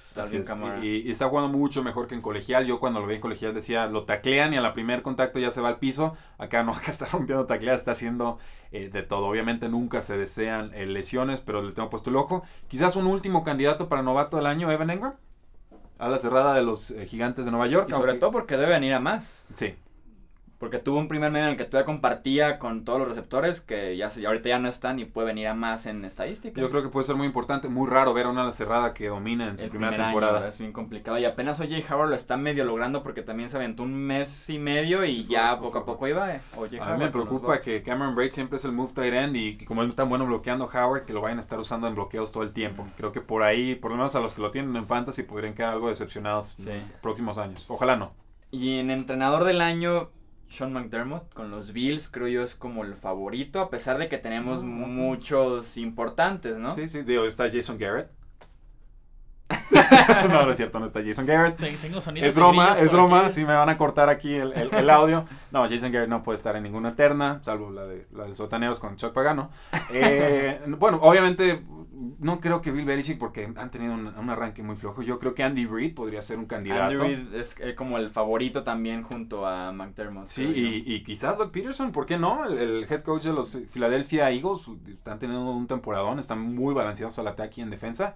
Y, 0.83 1.11
está 1.11 1.28
jugando 1.28 1.57
mucho 1.57 1.83
mejor 1.83 2.07
que 2.07 2.14
en 2.14 2.22
colegial. 2.22 2.66
Yo 2.66 2.81
cuando 2.81 3.00
lo 3.00 3.07
vi 3.07 3.16
en 3.16 3.20
colegial 3.20 3.54
decía, 3.54 3.87
lo 3.87 4.04
taclean 4.04 4.54
y 4.54 4.57
a 4.57 4.61
la 4.61 4.72
primer 4.72 5.02
contacto 5.02 5.38
ya 5.38 5.50
se 5.50 5.61
va 5.61 5.68
al 5.68 5.78
piso. 5.78 6.16
Acá 6.38 6.62
no, 6.62 6.72
acá 6.76 6.90
está 6.90 7.07
rompiendo 7.07 7.46
tacleadas, 7.46 7.81
está 7.81 7.92
haciendo 7.92 8.38
eh, 8.72 8.88
de 8.88 9.02
todo. 9.02 9.26
Obviamente 9.26 9.68
nunca 9.68 10.02
se 10.02 10.16
desean 10.16 10.72
eh, 10.74 10.87
lesiones, 10.87 11.40
pero 11.40 11.62
le 11.62 11.72
tengo 11.72 11.90
puesto 11.90 12.11
el 12.11 12.16
ojo. 12.16 12.42
Quizás 12.68 12.96
un 12.96 13.07
último 13.07 13.44
candidato 13.44 13.88
para 13.88 14.02
novato 14.02 14.37
del 14.37 14.46
año, 14.46 14.70
Evan 14.70 14.90
Engram. 14.90 15.14
A 15.98 16.09
la 16.09 16.18
cerrada 16.18 16.54
de 16.54 16.62
los 16.62 16.92
eh, 16.92 17.07
gigantes 17.07 17.44
de 17.44 17.50
Nueva 17.50 17.66
York. 17.66 17.88
Y 17.90 17.92
sobre 17.92 18.14
todo 18.14 18.31
porque 18.31 18.57
debe 18.57 18.72
venir 18.72 18.94
a 18.94 19.00
más. 19.00 19.46
Sí, 19.54 19.74
porque 20.59 20.79
tuvo 20.79 20.99
un 20.99 21.07
primer 21.07 21.31
medio 21.31 21.47
en 21.47 21.53
el 21.53 21.57
que 21.57 21.64
todavía 21.64 21.87
compartía 21.87 22.59
con 22.59 22.85
todos 22.85 22.99
los 22.99 23.09
receptores 23.09 23.61
que 23.61 23.97
ya 23.97 24.11
ahorita 24.27 24.49
ya 24.49 24.59
no 24.59 24.68
están 24.68 24.99
y 24.99 25.05
puede 25.05 25.29
venir 25.29 25.47
a 25.47 25.55
más 25.55 25.87
en 25.87 26.05
estadísticas. 26.05 26.61
Yo 26.61 26.68
creo 26.68 26.83
que 26.83 26.88
puede 26.88 27.07
ser 27.07 27.14
muy 27.14 27.27
importante, 27.27 27.68
muy 27.68 27.88
raro 27.88 28.12
ver 28.12 28.27
a 28.27 28.31
una 28.31 28.51
cerrada 28.53 28.92
que 28.92 29.09
domina 29.09 29.49
en 29.49 29.59
su 29.59 29.68
primera 29.68 29.97
temporada. 29.97 30.49
es 30.49 30.59
bien 30.59 30.73
complicado 30.73 31.18
y 31.18 31.25
apenas 31.25 31.61
OJ 31.61 31.92
Howard 31.92 32.11
lo 32.11 32.16
está 32.16 32.37
medio 32.37 32.64
logrando 32.64 33.05
porque 33.05 33.23
también 33.23 33.51
se 33.51 33.57
aventó 33.57 33.85
un 33.85 33.94
mes 33.94 34.51
y 34.51 34.59
medio 34.59 35.05
y 35.05 35.27
ya 35.27 35.59
poco 35.61 35.79
a 35.79 35.85
poco 35.85 36.09
iba. 36.09 36.35
Eh, 36.35 36.40
a 36.81 36.92
mí 36.94 36.99
me 36.99 37.11
preocupa 37.11 37.61
que 37.61 37.83
Cameron 37.83 38.16
Braid 38.16 38.33
siempre 38.33 38.57
es 38.57 38.64
el 38.64 38.73
move 38.73 38.92
tight 38.94 39.14
end 39.14 39.37
y 39.37 39.64
como 39.64 39.83
él 39.83 39.94
tan 39.94 40.09
bueno 40.09 40.27
bloqueando 40.27 40.68
Howard 40.73 41.05
que 41.05 41.12
lo 41.12 41.21
vayan 41.21 41.38
a 41.38 41.40
estar 41.40 41.59
usando 41.61 41.87
en 41.87 41.94
bloqueos 41.94 42.33
todo 42.33 42.42
el 42.42 42.53
tiempo. 42.53 42.85
Creo 42.97 43.12
que 43.12 43.21
por 43.21 43.44
ahí, 43.44 43.77
por 43.77 43.92
lo 43.92 43.97
menos 43.97 44.16
a 44.16 44.21
los 44.21 44.33
que 44.33 44.42
lo 44.42 44.51
tienen 44.51 44.75
en 44.75 44.87
fantasy 44.87 45.23
podrían 45.23 45.55
quedar 45.55 45.71
algo 45.71 45.88
decepcionados 45.88 46.59
en 46.66 46.81
los 46.81 46.90
próximos 47.01 47.38
años. 47.38 47.66
Ojalá 47.68 47.97
no. 47.97 48.12
Y 48.51 48.79
en 48.79 48.90
entrenador 48.90 49.44
del 49.44 49.61
año 49.61 50.11
sean 50.48 50.72
McDermott 50.72 51.32
con 51.34 51.50
los 51.50 51.72
Bills, 51.72 52.08
creo 52.08 52.28
yo 52.28 52.42
es 52.42 52.54
como 52.54 52.84
el 52.84 52.94
favorito, 52.94 53.61
a 53.61 53.70
pesar 53.70 53.98
de 53.98 54.08
que 54.08 54.18
tenemos 54.18 54.62
muchos 54.62 55.76
importantes, 55.76 56.58
¿no? 56.58 56.74
Sí, 56.74 56.88
sí, 56.88 57.02
digo, 57.02 57.24
está 57.24 57.50
Jason 57.50 57.78
Garrett. 57.78 58.11
no, 60.28 60.44
no 60.44 60.50
es 60.50 60.56
cierto, 60.56 60.78
no 60.78 60.87
está 60.87 61.02
Jason 61.02 61.24
Garrett. 61.24 61.56
Tengo 61.56 61.98
es 61.98 62.34
broma, 62.34 62.74
es 62.74 62.90
broma, 62.90 63.30
sí 63.30 63.44
me 63.44 63.54
van 63.54 63.68
a 63.68 63.78
cortar 63.78 64.11
aquí 64.11 64.34
el, 64.34 64.52
el, 64.52 64.90
audio. 64.90 65.24
No, 65.50 65.68
Jason 65.68 65.90
Garrett 65.90 66.11
no 66.11 66.22
puede 66.22 66.37
estar 66.37 66.54
en 66.56 66.62
ninguna 66.62 66.94
terna, 66.94 67.40
salvo 67.42 67.70
la 67.70 67.84
de, 67.87 68.06
la 68.12 68.24
de 68.24 68.34
Sotaneros 68.34 68.78
con 68.78 68.96
Chuck 68.96 69.12
Pagano. 69.12 69.50
Eh, 69.90 70.61
bueno, 70.78 70.98
obviamente 71.00 71.64
no 72.18 72.40
creo 72.40 72.61
que 72.61 72.70
Bill 72.70 72.84
Belichick 72.84 73.18
porque 73.18 73.52
han 73.56 73.70
tenido 73.70 73.94
un, 73.94 74.30
arranque 74.30 74.62
muy 74.62 74.76
flojo. 74.76 75.02
Yo 75.02 75.18
creo 75.18 75.34
que 75.34 75.42
Andy 75.42 75.66
Reid 75.66 75.94
podría 75.94 76.22
ser 76.22 76.38
un 76.38 76.46
candidato. 76.46 76.84
Andy 76.84 76.96
Reid 76.96 77.34
es 77.34 77.56
eh, 77.61 77.74
como 77.74 77.98
el 77.98 78.11
favorito 78.11 78.62
también 78.62 79.02
junto 79.02 79.46
a 79.46 79.72
McDermott. 79.72 80.26
Sí, 80.26 80.44
y, 80.44 80.94
y, 80.94 81.02
quizás 81.02 81.38
Doug 81.38 81.50
Peterson, 81.50 81.92
¿por 81.92 82.06
qué 82.06 82.18
no? 82.18 82.44
El, 82.44 82.87
head 82.88 83.02
coach 83.02 83.24
de 83.24 83.32
los 83.32 83.56
Philadelphia 83.72 84.30
Eagles 84.30 84.62
están 84.88 85.18
teniendo 85.18 85.50
un 85.50 85.66
temporadón, 85.66 86.18
están 86.18 86.40
muy 86.54 86.74
balanceados 86.74 87.18
al 87.18 87.28
ataque 87.28 87.61
y 87.61 87.64
en 87.64 87.70
defensa. 87.70 88.14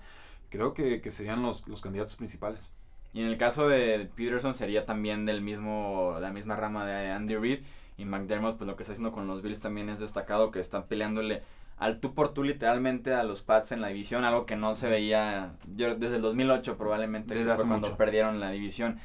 Creo 0.48 0.74
que, 0.74 1.00
que 1.00 1.10
serían 1.10 1.42
los, 1.42 1.66
los 1.66 1.80
candidatos 1.80 2.16
principales. 2.16 2.74
Y 3.12 3.20
en 3.20 3.26
el 3.26 3.36
caso 3.36 3.68
de 3.68 4.08
Peterson 4.14 4.54
sería 4.54 4.86
también 4.86 5.26
del 5.26 5.42
mismo, 5.42 6.16
la 6.20 6.32
misma 6.32 6.56
rama 6.56 6.86
de 6.86 7.10
Andy 7.10 7.36
Reid. 7.36 7.60
y 7.98 8.04
McDermott, 8.04 8.56
pues 8.56 8.68
lo 8.68 8.76
que 8.76 8.84
está 8.84 8.92
haciendo 8.92 9.12
con 9.12 9.26
los 9.26 9.42
Bills 9.42 9.60
también 9.60 9.88
es 9.88 10.00
destacado, 10.00 10.50
que 10.50 10.60
están 10.60 10.84
peleándole 10.84 11.42
al 11.76 11.98
tú 11.98 12.14
por 12.14 12.32
tú 12.32 12.44
literalmente 12.44 13.14
a 13.14 13.24
los 13.24 13.42
Pats 13.42 13.72
en 13.72 13.80
la 13.80 13.88
división, 13.88 14.24
algo 14.24 14.46
que 14.46 14.56
no 14.56 14.74
se 14.74 14.88
veía 14.88 15.54
yo, 15.66 15.96
desde 15.96 16.16
el 16.16 16.22
2008 16.22 16.76
probablemente, 16.78 17.34
Desde 17.34 17.50
que 17.50 17.56
fue 17.56 17.66
cuando 17.66 17.88
mucho. 17.88 17.96
perdieron 17.96 18.40
la 18.40 18.50
división. 18.50 18.98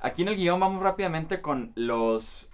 Aquí 0.00 0.22
en 0.22 0.28
el 0.28 0.36
guion 0.36 0.58
vamos 0.58 0.82
rápidamente 0.82 1.40
con 1.40 1.72
los, 1.74 2.50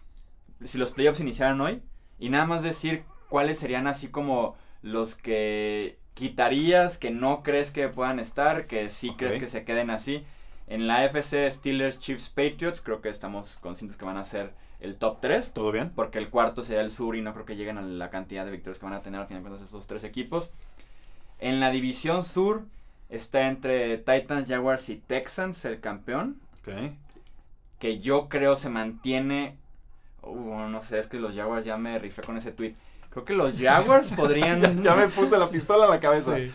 si 0.64 0.78
los 0.78 0.92
playoffs 0.92 1.20
iniciaran 1.20 1.60
hoy, 1.60 1.82
y 2.18 2.28
nada 2.28 2.44
más 2.44 2.62
decir 2.62 3.04
cuáles 3.28 3.58
serían 3.58 3.86
así 3.86 4.08
como 4.08 4.56
los 4.82 5.14
que 5.14 5.98
quitarías, 6.14 6.98
que 6.98 7.10
no 7.10 7.42
crees 7.42 7.70
que 7.70 7.88
puedan 7.88 8.18
estar, 8.18 8.66
que 8.66 8.88
sí 8.88 9.14
crees 9.16 9.36
que 9.36 9.46
se 9.46 9.64
queden 9.64 9.90
así. 9.90 10.24
En 10.66 10.86
la 10.86 11.04
FC 11.04 11.48
Steelers, 11.48 11.98
Chiefs, 12.00 12.28
Patriots, 12.28 12.82
creo 12.82 13.00
que 13.00 13.08
estamos 13.08 13.56
conscientes 13.58 13.96
que 13.96 14.04
van 14.04 14.16
a 14.18 14.24
ser 14.24 14.52
el 14.80 14.96
top 14.96 15.20
3. 15.20 15.52
¿Todo 15.52 15.72
bien? 15.72 15.90
Porque 15.94 16.18
el 16.18 16.30
cuarto 16.30 16.62
sería 16.62 16.82
el 16.82 16.90
sur 16.90 17.16
y 17.16 17.22
no 17.22 17.32
creo 17.32 17.44
que 17.44 17.56
lleguen 17.56 17.78
a 17.78 17.82
la 17.82 18.10
cantidad 18.10 18.44
de 18.44 18.50
victorias 18.50 18.78
que 18.78 18.86
van 18.86 18.94
a 18.94 19.02
tener 19.02 19.20
al 19.20 19.26
final 19.26 19.42
de 19.42 19.48
cuentas 19.48 19.68
esos 19.68 19.86
tres 19.86 20.04
equipos. 20.04 20.50
En 21.38 21.60
la 21.60 21.70
división 21.70 22.24
sur 22.24 22.64
está 23.08 23.48
entre 23.48 23.98
Titans, 23.98 24.48
Jaguars 24.48 24.88
y 24.88 24.96
Texans 24.96 25.64
el 25.64 25.80
campeón. 25.80 26.40
Ok. 26.60 26.92
Que 27.78 27.98
yo 28.00 28.28
creo 28.28 28.56
se 28.56 28.70
mantiene. 28.70 29.56
Uh, 30.22 30.68
no 30.68 30.82
sé, 30.82 30.98
es 30.98 31.06
que 31.06 31.18
los 31.18 31.34
Jaguars 31.34 31.64
ya 31.64 31.76
me 31.76 31.98
rifé 31.98 32.22
con 32.22 32.36
ese 32.36 32.52
tweet. 32.52 32.74
Creo 33.10 33.24
que 33.24 33.34
los 33.34 33.58
Jaguars 33.58 34.12
podrían. 34.16 34.82
ya 34.82 34.94
me 34.94 35.08
puse 35.08 35.38
la 35.38 35.48
pistola 35.48 35.84
en 35.84 35.90
la 35.90 36.00
cabeza. 36.00 36.36
Sí. 36.36 36.50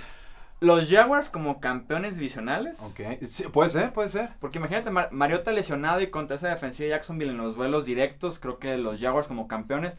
Los 0.64 0.90
Jaguars 0.90 1.30
como 1.30 1.60
campeones 1.60 2.16
divisionales. 2.16 2.80
Ok. 2.82 3.24
Sí, 3.26 3.44
puede 3.52 3.70
ser, 3.70 3.94
puede 3.94 4.10
ser. 4.10 4.32
Porque 4.40 4.58
imagínate, 4.60 4.90
Mar- 4.90 5.10
Mariota 5.12 5.52
lesionado 5.52 6.02
y 6.02 6.08
contra 6.08 6.36
esa 6.38 6.48
defensiva 6.50 6.86
de 6.86 6.92
Jacksonville 6.92 7.32
en 7.32 7.38
los 7.38 7.56
duelos 7.56 7.86
directos. 7.86 8.40
Creo 8.40 8.60
que 8.60 8.78
los 8.78 9.00
Jaguars 9.00 9.28
como 9.28 9.48
campeones. 9.48 9.98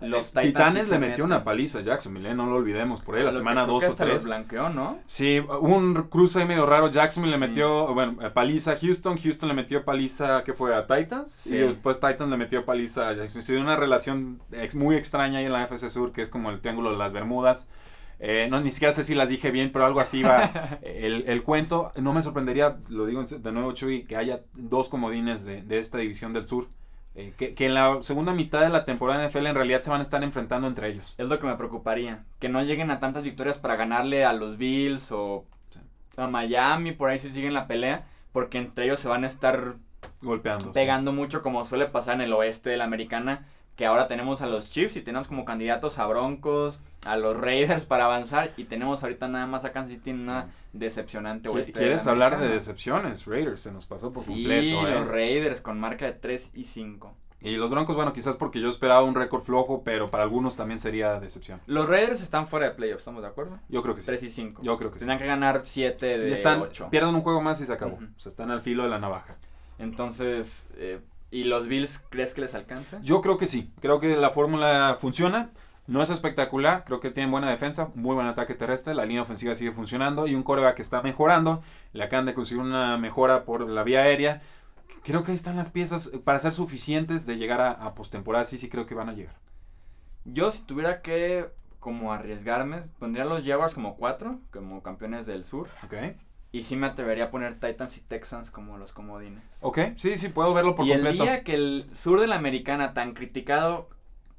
Los 0.00 0.28
Eh, 0.28 0.40
Titans. 0.40 0.46
Titanes 0.46 0.88
le 0.88 0.94
se 0.94 0.98
metió 0.98 1.24
una 1.26 1.44
paliza 1.44 1.80
a 1.80 1.82
Jacksonville, 1.82 2.30
¿eh? 2.30 2.34
no 2.34 2.46
lo 2.46 2.56
olvidemos. 2.56 3.02
Por 3.02 3.16
ahí 3.16 3.22
la 3.22 3.32
Lo 3.32 3.36
semana 3.36 3.64
creo 3.64 3.74
2 3.74 3.80
que 3.80 3.86
o 3.86 3.90
hasta 3.90 4.04
los 4.06 4.14
3. 4.14 4.24
blanqueó, 4.28 4.68
¿no? 4.70 4.98
Sí, 5.04 5.44
un 5.60 5.92
cruce 6.08 6.38
ahí 6.40 6.46
medio 6.46 6.64
raro. 6.64 6.88
Jacksonville 6.88 7.36
le 7.36 7.44
Sí. 7.44 7.48
metió, 7.50 7.92
bueno, 7.92 8.16
eh, 8.26 8.30
paliza 8.30 8.72
a 8.72 8.76
Houston. 8.78 9.18
Houston 9.18 9.48
le 9.50 9.54
metió 9.54 9.84
paliza, 9.84 10.42
¿qué 10.42 10.54
fue? 10.54 10.74
¿A 10.74 10.86
Titans? 10.86 11.30
Sí. 11.30 11.54
Y 11.54 11.58
después 11.58 12.00
Titans 12.00 12.30
le 12.30 12.36
metió 12.38 12.64
paliza 12.64 13.10
a 13.10 13.12
Jacksonville. 13.12 13.42
Sí, 13.46 13.54
una 13.56 13.76
relación 13.76 14.40
ex- 14.52 14.74
muy 14.74 14.96
extraña 14.96 15.38
ahí 15.40 15.44
en 15.44 15.52
la 15.52 15.64
FC 15.64 15.90
Sur, 15.90 16.12
que 16.12 16.22
es 16.22 16.30
como 16.30 16.48
el 16.50 16.60
Triángulo 16.62 16.92
de 16.92 16.96
las 16.96 17.12
Bermudas. 17.12 17.68
Eh, 18.22 18.48
no, 18.50 18.60
ni 18.60 18.70
siquiera 18.70 18.92
sé 18.92 19.02
si 19.02 19.14
las 19.14 19.28
dije 19.30 19.50
bien, 19.50 19.72
pero 19.72 19.86
algo 19.86 19.98
así 20.00 20.22
va 20.22 20.78
el, 20.82 21.24
el 21.26 21.42
cuento. 21.42 21.90
No 22.00 22.12
me 22.12 22.20
sorprendería, 22.22 22.76
lo 22.88 23.06
digo 23.06 23.24
de 23.24 23.52
nuevo, 23.52 23.72
Chuy, 23.72 24.04
que 24.04 24.16
haya 24.16 24.40
dos 24.54 24.88
comodines 24.90 25.44
de, 25.44 25.62
de 25.62 25.78
esta 25.78 25.98
división 25.98 26.32
del 26.34 26.46
sur. 26.46 26.68
Eh, 27.16 27.32
que, 27.36 27.54
que 27.54 27.66
en 27.66 27.74
la 27.74 27.98
segunda 28.02 28.32
mitad 28.32 28.60
de 28.60 28.68
la 28.68 28.84
temporada 28.84 29.20
de 29.20 29.28
NFL 29.28 29.46
en 29.46 29.54
realidad 29.56 29.80
se 29.82 29.90
van 29.90 29.98
a 30.00 30.02
estar 30.04 30.22
enfrentando 30.22 30.68
entre 30.68 30.88
ellos. 30.88 31.14
Es 31.18 31.28
lo 31.28 31.40
que 31.40 31.46
me 31.46 31.56
preocuparía. 31.56 32.24
Que 32.38 32.48
no 32.48 32.62
lleguen 32.62 32.90
a 32.90 33.00
tantas 33.00 33.24
victorias 33.24 33.58
para 33.58 33.74
ganarle 33.76 34.24
a 34.24 34.32
los 34.32 34.58
Bills 34.58 35.10
o 35.12 35.44
Sí. 35.70 35.80
a 36.18 36.26
Miami, 36.28 36.92
por 36.92 37.08
ahí 37.08 37.18
si 37.18 37.30
siguen 37.32 37.54
la 37.54 37.66
pelea. 37.66 38.06
Porque 38.32 38.58
entre 38.58 38.84
ellos 38.84 39.00
se 39.00 39.08
van 39.08 39.24
a 39.24 39.26
estar 39.28 39.74
Golpeando. 40.22 40.72
pegando 40.72 41.12
mucho 41.12 41.42
como 41.42 41.64
suele 41.64 41.86
pasar 41.86 42.16
en 42.16 42.20
el 42.20 42.32
oeste 42.32 42.70
de 42.70 42.76
la 42.76 42.84
americana. 42.84 43.48
Que 43.80 43.86
ahora 43.86 44.08
tenemos 44.08 44.42
a 44.42 44.46
los 44.46 44.68
Chiefs 44.68 44.96
y 44.96 45.00
tenemos 45.00 45.26
como 45.26 45.46
candidatos 45.46 45.98
a 45.98 46.06
Broncos, 46.06 46.82
a 47.06 47.16
los 47.16 47.34
Raiders 47.34 47.86
para 47.86 48.04
avanzar. 48.04 48.52
Y 48.58 48.64
tenemos 48.64 49.02
ahorita 49.02 49.26
nada 49.26 49.46
más 49.46 49.64
a 49.64 49.72
Kansas 49.72 49.94
City 49.94 50.10
en 50.10 50.20
una 50.20 50.48
decepcionante 50.74 51.48
oeste. 51.48 51.72
¿Quieres 51.72 52.04
la 52.04 52.12
hablar 52.12 52.38
de 52.38 52.48
decepciones? 52.48 53.24
Raiders 53.24 53.62
se 53.62 53.72
nos 53.72 53.86
pasó 53.86 54.12
por 54.12 54.22
Sí, 54.22 54.32
completo. 54.34 54.86
¿eh? 54.86 54.90
los 54.96 55.08
Raiders 55.08 55.62
con 55.62 55.80
marca 55.80 56.04
de 56.04 56.12
3 56.12 56.50
y 56.52 56.64
5. 56.64 57.14
Y 57.40 57.56
los 57.56 57.70
Broncos, 57.70 57.96
bueno, 57.96 58.12
quizás 58.12 58.36
porque 58.36 58.60
yo 58.60 58.68
esperaba 58.68 59.02
un 59.02 59.14
récord 59.14 59.40
flojo, 59.40 59.82
pero 59.82 60.10
para 60.10 60.24
algunos 60.24 60.56
también 60.56 60.78
sería 60.78 61.18
decepción. 61.18 61.58
Los 61.66 61.88
Raiders 61.88 62.20
están 62.20 62.48
fuera 62.48 62.66
de 62.66 62.72
playoffs, 62.72 63.00
¿estamos 63.00 63.22
de 63.22 63.28
acuerdo? 63.28 63.60
Yo 63.70 63.82
creo 63.82 63.94
que 63.94 64.02
sí. 64.02 64.06
3 64.08 64.22
y 64.24 64.30
5. 64.30 64.60
Yo 64.62 64.76
creo 64.76 64.90
que 64.90 64.96
sí. 64.98 65.06
Tendrán 65.06 65.18
que 65.18 65.24
ganar 65.24 65.62
7 65.64 66.16
Y 66.16 66.18
de 66.18 66.34
están, 66.34 66.60
8. 66.60 66.88
pierden 66.90 67.14
un 67.14 67.22
juego 67.22 67.40
más 67.40 67.58
y 67.62 67.64
se 67.64 67.72
acabó. 67.72 67.94
Ujú. 67.94 68.04
O 68.14 68.20
sea, 68.20 68.28
están 68.28 68.50
al 68.50 68.60
filo 68.60 68.82
de 68.82 68.90
la 68.90 68.98
navaja. 68.98 69.36
Entonces, 69.78 70.68
eh, 70.76 71.00
¿y 71.30 71.44
los 71.44 71.68
Bills 71.68 72.02
crees 72.08 72.34
que 72.34 72.40
les 72.40 72.54
alcance? 72.54 72.98
Yo 73.02 73.20
creo 73.20 73.38
que 73.38 73.46
sí. 73.46 73.72
Creo 73.80 74.00
que 74.00 74.16
la 74.16 74.30
fórmula 74.30 74.96
funciona. 75.00 75.50
No 75.86 76.02
es 76.02 76.10
espectacular. 76.10 76.84
Creo 76.84 77.00
que 77.00 77.10
tienen 77.10 77.30
buena 77.30 77.50
defensa, 77.50 77.90
muy 77.94 78.14
buen 78.14 78.26
ataque 78.26 78.54
terrestre. 78.54 78.94
La 78.94 79.04
línea 79.04 79.22
ofensiva 79.22 79.54
sigue 79.54 79.72
funcionando. 79.72 80.26
Y 80.26 80.34
un 80.34 80.42
coreback 80.42 80.76
que 80.76 80.82
está 80.82 81.02
mejorando. 81.02 81.62
Le 81.92 82.04
acaban 82.04 82.26
de 82.26 82.34
conseguir 82.34 82.62
una 82.62 82.96
mejora 82.98 83.44
por 83.44 83.68
la 83.68 83.82
vía 83.82 84.02
aérea. 84.02 84.42
Creo 85.02 85.24
que 85.24 85.32
ahí 85.32 85.36
están 85.36 85.56
las 85.56 85.70
piezas 85.70 86.12
para 86.24 86.40
ser 86.40 86.52
suficientes 86.52 87.26
de 87.26 87.36
llegar 87.36 87.60
a, 87.60 87.70
a 87.70 87.94
postemporada. 87.94 88.44
Sí, 88.44 88.58
sí, 88.58 88.68
creo 88.68 88.86
que 88.86 88.94
van 88.94 89.08
a 89.08 89.14
llegar. 89.14 89.34
Yo 90.24 90.50
si 90.50 90.62
tuviera 90.62 91.00
que 91.00 91.48
como 91.80 92.12
arriesgarme, 92.12 92.82
pondría 92.98 93.24
a 93.24 93.26
los 93.26 93.44
Jaguars 93.44 93.74
como 93.74 93.96
4, 93.96 94.38
como 94.52 94.82
campeones 94.82 95.26
del 95.26 95.44
sur. 95.44 95.68
¿Ok? 95.84 95.94
Y 96.52 96.64
sí 96.64 96.74
me 96.76 96.88
atrevería 96.88 97.24
a 97.26 97.30
poner 97.30 97.54
Titans 97.60 97.96
y 97.96 98.00
Texans 98.00 98.50
como 98.50 98.76
los 98.76 98.92
comodines. 98.92 99.42
Ok, 99.60 99.78
sí, 99.96 100.16
sí, 100.16 100.28
puedo 100.30 100.52
verlo 100.52 100.74
por 100.74 100.84
y 100.86 100.92
el 100.92 100.98
completo. 101.00 101.22
día 101.24 101.44
que 101.44 101.54
el 101.54 101.88
sur 101.92 102.20
de 102.20 102.26
la 102.26 102.36
americana, 102.36 102.92
tan 102.92 103.12
criticado 103.14 103.88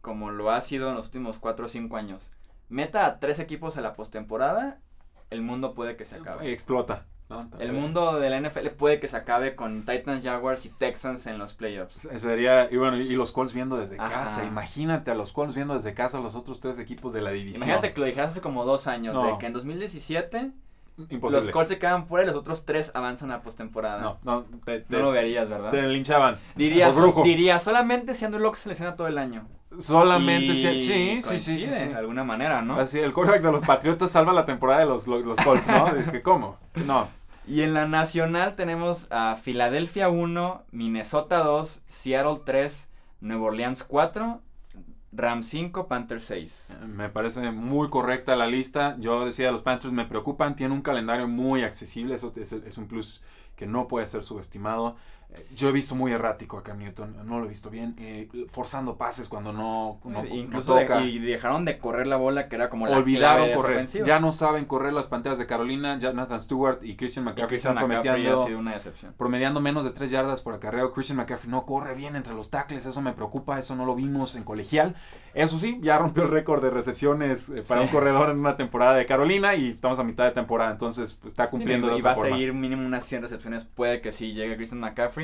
como 0.02 0.30
lo 0.32 0.52
ha 0.52 0.60
sido 0.62 0.90
en 0.90 0.96
los 0.96 1.06
últimos 1.06 1.40
4 1.40 1.66
o 1.66 1.70
5 1.70 1.96
años, 1.96 2.34
meta 2.70 3.06
a 3.06 3.20
tres 3.20 3.40
equipos 3.40 3.78
a 3.78 3.82
la 3.82 3.94
postemporada, 3.94 4.80
el 5.30 5.42
mundo 5.42 5.74
puede 5.74 5.96
que 5.96 6.04
se 6.06 6.16
acabe. 6.16 6.52
Explota. 6.52 7.06
¿no? 7.30 7.50
El 7.60 7.72
mundo 7.72 8.20
de 8.20 8.30
la 8.30 8.42
NFL 8.42 8.68
puede 8.72 9.00
que 9.00 9.08
se 9.08 9.16
acabe 9.16 9.56
con 9.56 9.86
Titans, 9.86 10.22
Jaguars 10.22 10.66
y 10.66 10.70
Texans 10.70 11.28
en 11.28 11.38
los 11.38 11.54
playoffs. 11.54 12.10
Sería, 12.18 12.70
y 12.70 12.76
bueno, 12.76 12.98
y 12.98 13.16
los 13.16 13.32
Colts 13.32 13.54
viendo 13.54 13.78
desde 13.78 13.96
Ajá. 13.98 14.10
casa. 14.24 14.44
Imagínate 14.44 15.12
a 15.12 15.16
los 15.16 15.32
Colts 15.32 15.56
viendo 15.56 15.76
desde 15.76 15.94
casa 15.94 16.18
a 16.18 16.22
los 16.22 16.36
otros 16.36 16.60
tres 16.60 16.78
equipos 16.78 17.14
de 17.14 17.22
la 17.22 17.32
división. 17.32 17.64
Imagínate 17.70 17.94
que 17.94 18.02
lo 18.02 18.06
dijeras 18.08 18.32
hace 18.32 18.42
como 18.42 18.66
dos 18.66 18.88
años, 18.88 19.14
No. 19.14 19.24
de 19.32 19.38
que 19.38 19.46
en 19.46 19.54
2017 19.54 20.52
Imposible. 21.10 21.42
los 21.46 21.52
Colts 21.52 21.70
se 21.70 21.80
quedan 21.80 22.08
fuera 22.08 22.24
y 22.26 22.28
los 22.28 22.36
otros 22.36 22.66
tres 22.66 22.92
avanzan 22.94 23.32
a 23.32 23.42
postemporada. 23.42 24.02
No, 24.02 24.20
no, 24.24 24.46
te, 24.66 24.80
te- 24.82 24.96
No 24.98 25.04
lo 25.04 25.12
verías, 25.12 25.50
¿verdad? 25.50 25.72
te 25.72 25.82
linchaban. 25.88 26.38
Diría, 26.56 26.92
diría, 27.24 27.60
solamente 27.60 28.14
si 28.14 28.26
Andrew 28.26 28.42
Locke 28.42 28.58
se 28.58 28.70
lesiona 28.70 28.96
todo 28.96 29.08
el 29.08 29.18
año. 29.18 29.48
Solamente 29.80 30.52
Y 30.52 30.56
si- 30.56 30.78
sí, 30.78 31.22
sí, 31.22 31.40
sí, 31.40 31.60
sí. 31.60 31.66
De 31.68 31.96
alguna 31.96 32.24
manera, 32.24 32.62
¿no? 32.62 32.76
Así, 32.76 33.00
el 33.00 33.14
quarterback 33.14 33.42
de 33.44 33.52
los 33.52 33.62
Patriotas 33.62 34.12
salva 34.12 34.34
la 34.34 34.46
temporada 34.46 34.82
de 34.82 34.86
los, 34.86 35.08
los, 35.08 35.24
los 35.24 35.38
Colts, 35.40 35.68
¿no? 35.68 35.92
Que, 36.12 36.22
¿Cómo? 36.22 36.58
No. 36.86 37.08
Y 37.48 37.62
en 37.62 37.74
la 37.74 37.88
nacional 37.88 38.56
tenemos 38.56 39.08
a 39.12 39.36
Filadelfia 39.36 40.10
1, 40.10 40.64
Minnesota 40.72 41.40
2, 41.40 41.82
Seattle 41.88 42.42
3, 42.46 42.92
Nueva 43.22 43.44
Orleans 43.46 43.84
4, 43.84 44.42
Rams 45.14 45.48
5, 45.48 45.88
Panthers 45.88 46.24
6. 46.26 46.78
Me 46.88 47.10
parece 47.10 47.52
muy 47.52 47.90
correcta 47.90 48.36
la 48.36 48.48
lista. 48.48 48.96
Yo 49.00 49.26
decía, 49.26 49.52
los 49.52 49.62
Panthers 49.62 49.94
me 49.94 50.06
preocupan. 50.06 50.56
Tienen 50.56 50.72
un 50.74 50.82
calendario 50.82 51.28
muy 51.28 51.64
accesible. 51.64 52.16
Eso 52.16 52.32
es, 52.36 52.54
es 52.54 52.78
un 52.78 52.88
plus 52.88 53.22
que 53.56 53.68
no 53.68 53.88
puede 53.88 54.08
ser 54.08 54.24
subestimado. 54.24 54.96
Yo 55.56 55.70
he 55.70 55.72
visto 55.72 55.96
muy 55.96 56.12
errático 56.12 56.58
a 56.58 56.64
Cam 56.64 56.80
Newton. 56.80 57.16
No 57.26 57.40
lo 57.40 57.46
he 57.46 57.50
visto 57.50 57.70
bien. 57.70 57.96
eh, 58.00 58.28
forzando 58.50 58.98
pases 58.98 59.30
cuando 59.30 59.54
no, 59.54 60.00
no, 60.04 60.24
no 60.24 60.26
Incluso 60.26 60.76
de- 60.76 61.06
y 61.06 61.20
dejaron 61.20 61.64
de 61.66 61.78
correr 61.78 62.08
la 62.08 62.18
bola, 62.18 62.50
que 62.50 62.56
era 62.56 62.70
como 62.70 62.86
la 62.88 62.98
Olvidaron 62.98 63.52
correr. 63.54 63.86
Ya 64.06 64.20
no 64.20 64.32
saben 64.34 64.66
correr 64.66 64.92
las 64.94 65.08
panteras 65.08 65.38
de 65.38 65.46
Carolina. 65.48 65.98
Jonathan 66.00 66.42
Stewart 66.42 66.80
y 66.84 66.96
Christian 66.96 67.24
Y 67.24 67.30
McCaffrey 67.30 67.58
están 67.58 67.76
promediando, 67.76 68.46
sido 68.46 68.60
una 68.60 68.74
decepción. 68.74 69.14
promediando 69.18 69.62
menos 69.62 69.84
de 69.84 69.92
3 69.92 70.12
yardas 70.12 70.42
por 70.42 70.54
acarreo. 70.54 70.92
Christian 70.92 71.18
McCaffrey 71.18 71.50
no 71.50 71.66
corre 71.66 71.96
bien 71.96 72.16
entre 72.16 72.34
los 72.34 72.50
tackles. 72.50 72.86
Eso 72.86 73.02
me 73.02 73.14
preocupa. 73.14 73.58
Eso 73.60 73.76
no 73.76 73.86
lo 73.86 73.96
vimos 73.96 74.36
en 74.36 74.44
colegial. 74.44 74.96
Eso 75.34 75.58
sí, 75.58 75.80
ya 75.82 75.98
rompió 75.98 76.24
el 76.24 76.30
récord 76.30 76.62
de 76.62 76.72
recepciones 76.72 77.48
eh, 77.50 77.64
para 77.68 77.82
Sí. 77.82 77.88
un 77.88 77.94
corredor 77.94 78.30
en 78.32 78.40
una 78.40 78.58
temporada 78.58 78.96
de 78.96 79.06
Carolina 79.06 79.56
y 79.56 79.70
estamos 79.70 79.98
a 80.00 80.04
mitad 80.04 80.26
de 80.26 80.32
temporada. 80.32 80.72
Entonces 80.72 81.14
pues, 81.16 81.32
está 81.32 81.46
Sí, 81.46 81.52
cumpliendo 81.52 81.90
y 81.94 81.96
de 81.98 82.02
va 82.02 82.12
a 82.12 82.16
seguir 82.16 82.54
mínimo 82.54 82.86
unas 82.86 83.06
100 83.06 83.22
recepciones. 83.22 83.64
Puede 83.64 84.02
que 84.02 84.12
sí 84.12 84.34
llegue 84.34 84.56
Christian 84.58 84.80
McCaffrey. 84.82 85.21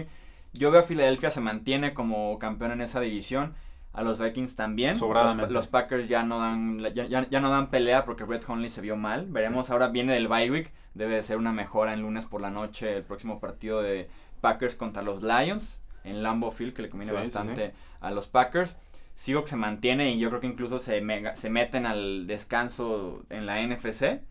Yo 0.53 0.71
veo 0.71 0.81
a 0.81 0.83
Filadelfia 0.83 1.29
se 1.31 1.41
mantiene 1.41 1.93
como 1.93 2.37
campeón 2.39 2.71
en 2.71 2.81
esa 2.81 2.99
división. 2.99 3.53
A 3.93 4.03
los 4.03 4.19
Vikings 4.19 4.55
también. 4.55 4.93
Sobradamente. 4.95 5.41
Los, 5.53 5.65
los 5.65 5.67
Packers 5.67 6.07
ya 6.07 6.21
no 6.21 6.39
dan 6.39 6.79
ya, 6.93 7.05
ya- 7.07 7.27
ya 7.29 7.39
no 7.39 7.49
dan 7.49 7.71
pelea 7.71 8.05
porque 8.05 8.25
Brett 8.25 8.47
Hundley 8.47 8.69
se 8.69 8.81
vio 8.81 8.95
mal. 8.95 9.25
Veremos 9.29 9.71
ahora 9.71 9.87
viene 9.87 10.13
del 10.13 10.27
bye 10.27 10.51
week. 10.51 10.71
Debe 10.93 11.15
de 11.15 11.23
ser 11.23 11.37
una 11.37 11.51
mejora 11.51 11.93
en 11.93 12.01
lunes 12.01 12.25
por 12.25 12.41
la 12.41 12.51
noche 12.51 12.97
el 12.97 13.03
próximo 13.03 13.39
partido 13.39 13.81
de 13.81 14.07
Packers 14.41 14.75
contra 14.75 15.01
los 15.01 15.23
Lions 15.23 15.81
en 16.03 16.21
Lambeau 16.21 16.51
Field 16.51 16.73
que 16.73 16.83
le 16.83 16.89
conviene 16.89 17.11
Sí, 17.11 17.17
sí, 17.17 17.21
bastante 17.37 17.73
a 17.99 18.11
los 18.11 18.27
Packers. 18.27 18.77
Sigo 19.15 19.41
que 19.41 19.47
se 19.49 19.55
mantiene 19.55 20.11
y 20.11 20.19
yo 20.19 20.29
creo 20.29 20.41
que 20.41 20.47
incluso 20.47 20.77
se, 20.77 21.01
mega- 21.01 21.35
se 21.35 21.49
meten 21.49 21.87
al 21.87 22.27
descanso 22.27 23.23
en 23.31 23.47
la 23.47 23.59
NFC. 23.65 24.21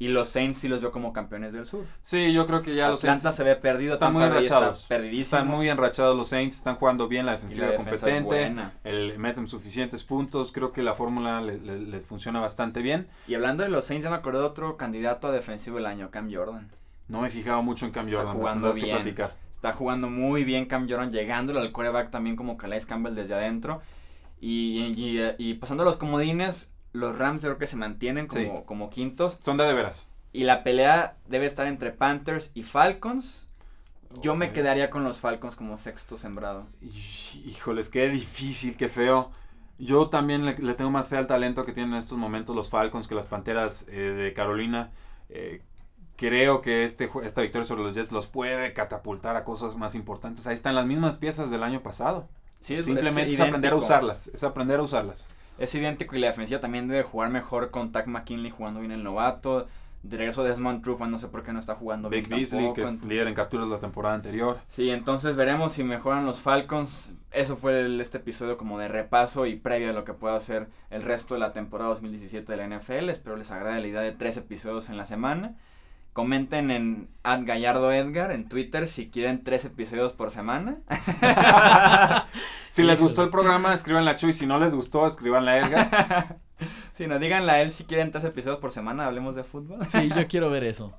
Y 0.00 0.08
los 0.08 0.30
Saints 0.30 0.56
sí 0.58 0.66
los 0.66 0.80
veo 0.80 0.90
como 0.90 1.12
campeones 1.12 1.52
del 1.52 1.66
sur. 1.66 1.84
Sí, 2.00 2.32
yo 2.32 2.46
creo 2.46 2.62
que 2.62 2.74
ya 2.74 2.88
los 2.88 3.00
Saints 3.02 3.20
se 3.34 3.44
ve 3.44 3.54
perdido. 3.54 3.92
están 3.92 4.12
muy 4.14 4.22
está 4.24 4.34
enrachados. 4.38 4.86
perdidísimo. 4.88 5.22
están 5.22 5.46
muy 5.46 5.68
enrachados 5.68 6.16
los 6.16 6.28
Saints, 6.28 6.56
están 6.56 6.76
jugando 6.76 7.06
bien 7.06 7.26
la 7.26 7.32
defensiva 7.32 7.66
la 7.68 7.76
competente. 7.76 8.22
buena. 8.22 8.72
El, 8.82 9.18
meten 9.18 9.46
suficientes 9.46 10.02
puntos, 10.02 10.52
creo 10.52 10.72
que 10.72 10.82
la 10.82 10.94
fórmula 10.94 11.42
le- 11.42 11.58
le- 11.60 11.78
les 11.80 12.06
funciona 12.06 12.40
bastante 12.40 12.80
bien. 12.80 13.08
Y 13.28 13.34
hablando 13.34 13.62
de 13.62 13.68
los 13.68 13.84
Saints, 13.84 14.04
ya 14.04 14.10
me 14.10 14.16
acordé 14.16 14.38
de 14.38 14.44
otro 14.46 14.76
candidato 14.78 15.28
a 15.28 15.32
defensivo 15.32 15.76
del 15.76 15.84
año, 15.86 16.10
Cam 16.10 16.32
Jordan. 16.34 16.70
No 17.08 17.20
me 17.20 17.28
he 17.28 17.30
fijado 17.30 17.62
mucho 17.62 17.84
en 17.84 17.92
Cam 17.92 18.06
Está 18.06 18.18
Jordan, 18.20 18.36
jugando 18.38 18.72
que 18.72 18.80
bien. 18.82 18.96
platicar. 18.96 19.34
Está 19.52 19.74
jugando 19.74 20.08
muy 20.08 20.44
bien 20.44 20.64
Cam 20.64 20.88
Jordan, 20.88 21.10
llegándole 21.10 21.60
al 21.60 21.72
quarterback 21.72 22.10
también 22.10 22.36
como 22.36 22.56
Calais 22.56 22.86
Campbell 22.86 23.14
desde 23.14 23.34
adentro. 23.34 23.82
Y, 24.40 24.94
y, 24.96 25.20
y 25.36 25.54
pasando 25.54 25.82
a 25.82 25.86
los 25.86 25.98
comodines, 25.98 26.70
los 26.92 27.18
Rams 27.18 27.42
creo 27.42 27.58
que 27.58 27.66
se 27.66 27.76
mantienen 27.76 28.26
como, 28.26 28.40
Sí. 28.40 28.50
como 28.66 28.90
quintos. 28.90 29.38
Son 29.40 29.56
de 29.56 29.64
de 29.64 29.74
veras. 29.74 30.06
Y 30.32 30.44
la 30.44 30.62
pelea 30.62 31.16
debe 31.28 31.46
estar 31.46 31.66
entre 31.66 31.90
Panthers 31.92 32.50
y 32.54 32.62
Falcons. 32.62 33.48
Yo 34.22 34.34
me 34.34 34.52
quedaría 34.52 34.90
con 34.90 35.04
los 35.04 35.18
Falcons 35.18 35.54
como 35.56 35.78
sexto 35.78 36.16
sembrado. 36.16 36.66
Híjoles, 37.44 37.88
qué 37.88 38.08
difícil, 38.08 38.76
qué 38.76 38.88
feo. 38.88 39.30
Yo 39.78 40.08
también 40.08 40.44
le, 40.44 40.58
le 40.58 40.74
tengo 40.74 40.90
más 40.90 41.08
fe 41.08 41.16
al 41.16 41.26
talento 41.26 41.64
que 41.64 41.72
tienen 41.72 41.92
en 41.94 41.98
estos 42.00 42.18
momentos 42.18 42.54
los 42.54 42.68
Falcons 42.70 43.08
que 43.08 43.14
las 43.14 43.28
Panteras 43.28 43.86
eh, 43.88 43.92
de 43.98 44.32
Carolina. 44.32 44.90
Eh, 45.30 45.62
creo 46.16 46.60
que 46.60 46.84
este, 46.84 47.08
esta 47.22 47.40
victoria 47.40 47.64
sobre 47.64 47.82
los 47.82 47.94
Jets 47.94 48.12
los 48.12 48.26
puede 48.26 48.72
catapultar 48.72 49.36
a 49.36 49.44
cosas 49.44 49.76
más 49.76 49.94
importantes. 49.94 50.46
Ahí 50.46 50.54
están 50.54 50.74
las 50.74 50.86
mismas 50.86 51.16
piezas 51.16 51.50
del 51.50 51.62
año 51.62 51.82
pasado. 51.82 52.28
Sí, 52.60 52.74
es- 52.74 52.84
Simplemente 52.84 53.32
es, 53.32 53.38
es 53.38 53.46
aprender 53.46 53.72
a 53.72 53.76
usarlas. 53.76 54.26
Es 54.28 54.44
aprender 54.44 54.80
a 54.80 54.82
usarlas. 54.82 55.28
Es 55.60 55.74
idéntico 55.74 56.16
y 56.16 56.18
la 56.18 56.26
defensiva 56.28 56.58
también 56.60 56.88
debe 56.88 57.02
jugar 57.04 57.30
mejor 57.30 57.70
con 57.70 57.92
Tack 57.92 58.06
McKinley 58.08 58.50
jugando 58.50 58.80
bien 58.80 58.90
el 58.92 59.04
novato. 59.04 59.66
De 60.02 60.16
regreso 60.16 60.42
Desmond 60.42 60.82
Trufant, 60.82 61.10
no 61.10 61.18
sé 61.18 61.28
por 61.28 61.42
qué 61.42 61.52
no 61.52 61.58
está 61.58 61.74
jugando 61.74 62.08
Big 62.08 62.26
bien 62.26 62.40
Beasley, 62.40 62.72
tampoco. 62.72 63.00
que 63.02 63.06
líder 63.06 63.28
en 63.28 63.34
capturas 63.34 63.68
la 63.68 63.78
temporada 63.78 64.14
anterior. 64.14 64.58
Sí, 64.66 64.88
entonces 64.88 65.36
veremos 65.36 65.72
si 65.72 65.84
mejoran 65.84 66.24
los 66.24 66.40
Falcons. 66.40 67.12
Eso 67.32 67.58
fue 67.58 67.80
el- 67.82 68.00
este 68.00 68.16
episodio 68.16 68.56
como 68.56 68.78
de 68.78 68.88
repaso 68.88 69.44
y 69.44 69.56
previo 69.56 69.90
a 69.90 69.92
lo 69.92 70.04
que 70.04 70.14
pueda 70.14 70.36
hacer 70.36 70.68
el 70.88 71.02
resto 71.02 71.34
de 71.34 71.40
la 71.40 71.52
temporada 71.52 71.90
2017 71.90 72.50
de 72.50 72.56
la 72.56 72.64
NFL. 72.64 73.10
Espero 73.10 73.36
les 73.36 73.50
agrade 73.50 73.78
la 73.82 73.86
idea 73.88 74.00
de 74.00 74.12
tres 74.12 74.38
episodios 74.38 74.88
en 74.88 74.96
la 74.96 75.04
semana. 75.04 75.56
Comenten 76.12 76.70
en 76.70 77.08
Gallardo 77.22 77.92
Edgar 77.92 78.32
en 78.32 78.48
Twitter 78.48 78.86
si 78.86 79.10
quieren 79.10 79.44
tres 79.44 79.64
episodios 79.64 80.12
por 80.12 80.30
semana. 80.30 80.78
Si 82.68 82.84
les 82.84 83.00
gustó 83.00 83.24
el 83.24 83.30
programa, 83.30 83.74
escríbanle 83.74 84.12
a 84.12 84.16
Chuy. 84.16 84.32
Si 84.32 84.46
no 84.46 84.60
les 84.60 84.76
gustó, 84.76 85.04
escríbanle 85.06 85.50
a 85.50 85.58
Edgar. 85.58 86.38
Si 86.92 87.06
no, 87.06 87.18
díganle 87.18 87.50
a 87.52 87.62
él 87.62 87.72
si 87.72 87.84
quieren 87.84 88.12
tres 88.12 88.24
episodios 88.24 88.58
por 88.58 88.70
semana, 88.72 89.06
hablemos 89.06 89.34
de 89.34 89.42
fútbol. 89.42 89.86
Sí, 89.88 90.10
yo 90.14 90.26
quiero 90.28 90.50
ver 90.50 90.64
eso. 90.64 90.94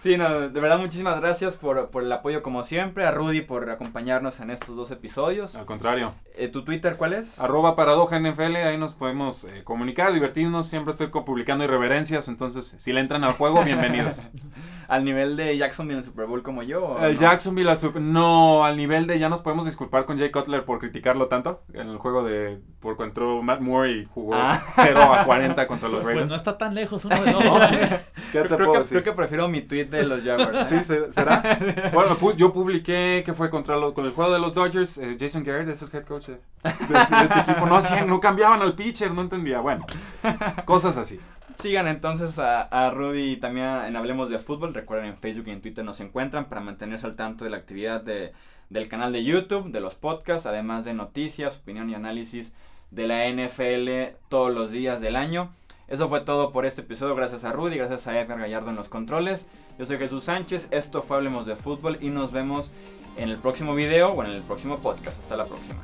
Sí, 0.00 0.16
no, 0.16 0.48
de 0.48 0.60
verdad 0.60 0.78
muchísimas 0.78 1.20
gracias 1.20 1.56
por, 1.56 1.90
por 1.90 2.04
el 2.04 2.12
apoyo 2.12 2.42
como 2.42 2.62
siempre, 2.62 3.04
a 3.04 3.10
Rudy 3.10 3.40
por 3.40 3.68
acompañarnos 3.68 4.38
en 4.40 4.50
estos 4.50 4.76
dos 4.76 4.90
episodios. 4.92 5.56
Al 5.56 5.66
contrario. 5.66 6.14
Eh, 6.36 6.48
¿Tu 6.48 6.64
Twitter 6.64 6.96
cuál 6.96 7.14
es? 7.14 7.40
Arroba 7.40 7.74
paradoja 7.74 8.18
NFL, 8.20 8.56
ahí 8.56 8.78
nos 8.78 8.94
podemos 8.94 9.44
eh, 9.44 9.62
comunicar, 9.64 10.12
divertirnos. 10.12 10.68
Siempre 10.68 10.92
estoy 10.92 11.08
publicando 11.08 11.64
irreverencias, 11.64 12.28
entonces 12.28 12.76
si 12.78 12.92
le 12.92 13.00
entran 13.00 13.24
al 13.24 13.32
juego, 13.32 13.64
bienvenidos. 13.64 14.28
¿Al 14.88 15.04
nivel 15.04 15.36
de 15.36 15.54
Jacksonville 15.58 15.98
en 15.98 15.98
el 15.98 16.04
Super 16.04 16.24
Bowl 16.26 16.42
como 16.42 16.62
yo? 16.62 16.82
o 16.82 16.98
El 17.04 17.12
no? 17.14 17.20
Jacksonville, 17.20 17.68
al 17.68 17.76
super- 17.76 18.00
no, 18.00 18.64
al 18.64 18.76
nivel 18.78 19.06
de 19.06 19.18
ya 19.18 19.28
nos 19.28 19.42
podemos 19.42 19.66
disculpar 19.66 20.06
con 20.06 20.16
Jay 20.16 20.30
Cutler 20.30 20.64
por 20.64 20.78
criticarlo 20.78 21.26
tanto 21.28 21.60
en 21.74 21.88
el 21.90 21.98
juego 21.98 22.22
de 22.24 22.58
por 22.80 22.96
cuando 22.96 23.10
entró 23.10 23.42
Matt 23.42 23.60
Moore 23.60 23.92
y 23.92 24.04
jugó 24.06 24.34
Ah. 24.34 24.62
0 24.76 25.12
a 25.12 25.24
40 25.24 25.66
contra 25.66 25.90
los 25.90 26.02
Pues 26.02 26.14
Ravens. 26.14 26.30
no 26.32 26.36
está 26.38 26.56
tan 26.56 26.74
lejos 26.74 27.04
uno 27.04 27.22
de 27.22 27.32
dos. 27.32 27.42
¿Qué 28.32 28.40
te 28.42 28.46
creo, 28.46 28.56
puedo 28.58 28.72
que, 28.72 28.78
decir? 28.78 29.02
creo 29.02 29.04
que 29.04 29.16
prefiero 29.16 29.46
mi 29.48 29.60
tweet 29.60 29.84
de 29.86 30.04
los 30.04 30.24
Jaguars. 30.24 30.66
Sí, 30.66 30.76
¿eh? 30.76 30.82
se- 30.82 31.12
¿será? 31.12 31.42
Bueno, 31.92 32.16
pu- 32.18 32.34
yo 32.36 32.50
publiqué 32.52 33.22
que 33.26 33.34
fue 33.34 33.50
contra 33.50 33.76
lo- 33.76 33.92
con 33.92 34.06
el 34.06 34.12
juego 34.12 34.32
de 34.32 34.38
los 34.38 34.54
Dodgers. 34.54 34.96
eh, 34.96 35.18
Jason 35.20 35.44
Garrett 35.44 35.68
es 35.68 35.82
el 35.82 35.90
head 35.92 36.04
coach 36.04 36.28
de, 36.28 36.34
de- 36.64 37.16
de 37.16 37.24
este 37.24 37.40
equipo. 37.40 37.66
No 37.66 37.76
hacían, 37.76 38.06
no 38.06 38.20
cambiaban 38.20 38.62
al 38.62 38.74
pitcher, 38.74 39.10
no 39.12 39.20
entendía. 39.20 39.60
Bueno, 39.60 39.84
cosas 40.64 40.96
así. 40.96 41.20
Sigan 41.58 41.88
entonces 41.88 42.38
a, 42.38 42.90
Rudy 42.90 43.32
y 43.32 43.36
también 43.36 43.66
en 43.66 43.96
Hablemos 43.96 44.30
de 44.30 44.38
Fútbol. 44.38 44.74
Recuerden 44.74 45.08
en 45.08 45.16
Facebook 45.16 45.48
y 45.48 45.50
en 45.50 45.60
Twitter 45.60 45.84
nos 45.84 45.98
encuentran 45.98 46.48
para 46.48 46.60
mantenerse 46.60 47.04
al 47.04 47.16
tanto 47.16 47.44
de 47.44 47.50
la 47.50 47.56
actividad 47.56 48.00
de, 48.00 48.32
del 48.70 48.86
canal 48.86 49.12
de 49.12 49.24
YouTube, 49.24 49.72
de 49.72 49.80
los 49.80 49.96
podcasts, 49.96 50.46
además 50.46 50.84
de 50.84 50.94
noticias, 50.94 51.58
opinión 51.58 51.90
y 51.90 51.96
análisis 51.96 52.54
de 52.92 53.08
la 53.08 53.28
NFL 53.28 54.16
todos 54.28 54.54
los 54.54 54.70
días 54.70 55.00
del 55.00 55.16
año. 55.16 55.52
Eso 55.88 56.08
fue 56.08 56.20
todo 56.20 56.52
por 56.52 56.64
este 56.64 56.82
episodio. 56.82 57.16
Gracias 57.16 57.44
a 57.44 57.52
Rudy, 57.52 57.76
gracias 57.76 58.06
a 58.06 58.20
Edgar 58.20 58.38
Gallardo 58.38 58.70
en 58.70 58.76
los 58.76 58.88
controles. 58.88 59.48
Yo 59.80 59.84
soy 59.84 59.98
Jesús 59.98 60.26
Sánchez. 60.26 60.68
Esto 60.70 61.02
fue 61.02 61.16
Hablemos 61.16 61.44
de 61.44 61.56
Fútbol 61.56 61.98
y 62.00 62.10
nos 62.10 62.30
vemos 62.30 62.70
en 63.16 63.30
el 63.30 63.38
próximo 63.38 63.74
video 63.74 64.10
o 64.10 64.22
en 64.22 64.30
el 64.30 64.42
próximo 64.42 64.78
podcast. 64.78 65.18
Hasta 65.18 65.36
la 65.36 65.46
próxima. 65.46 65.80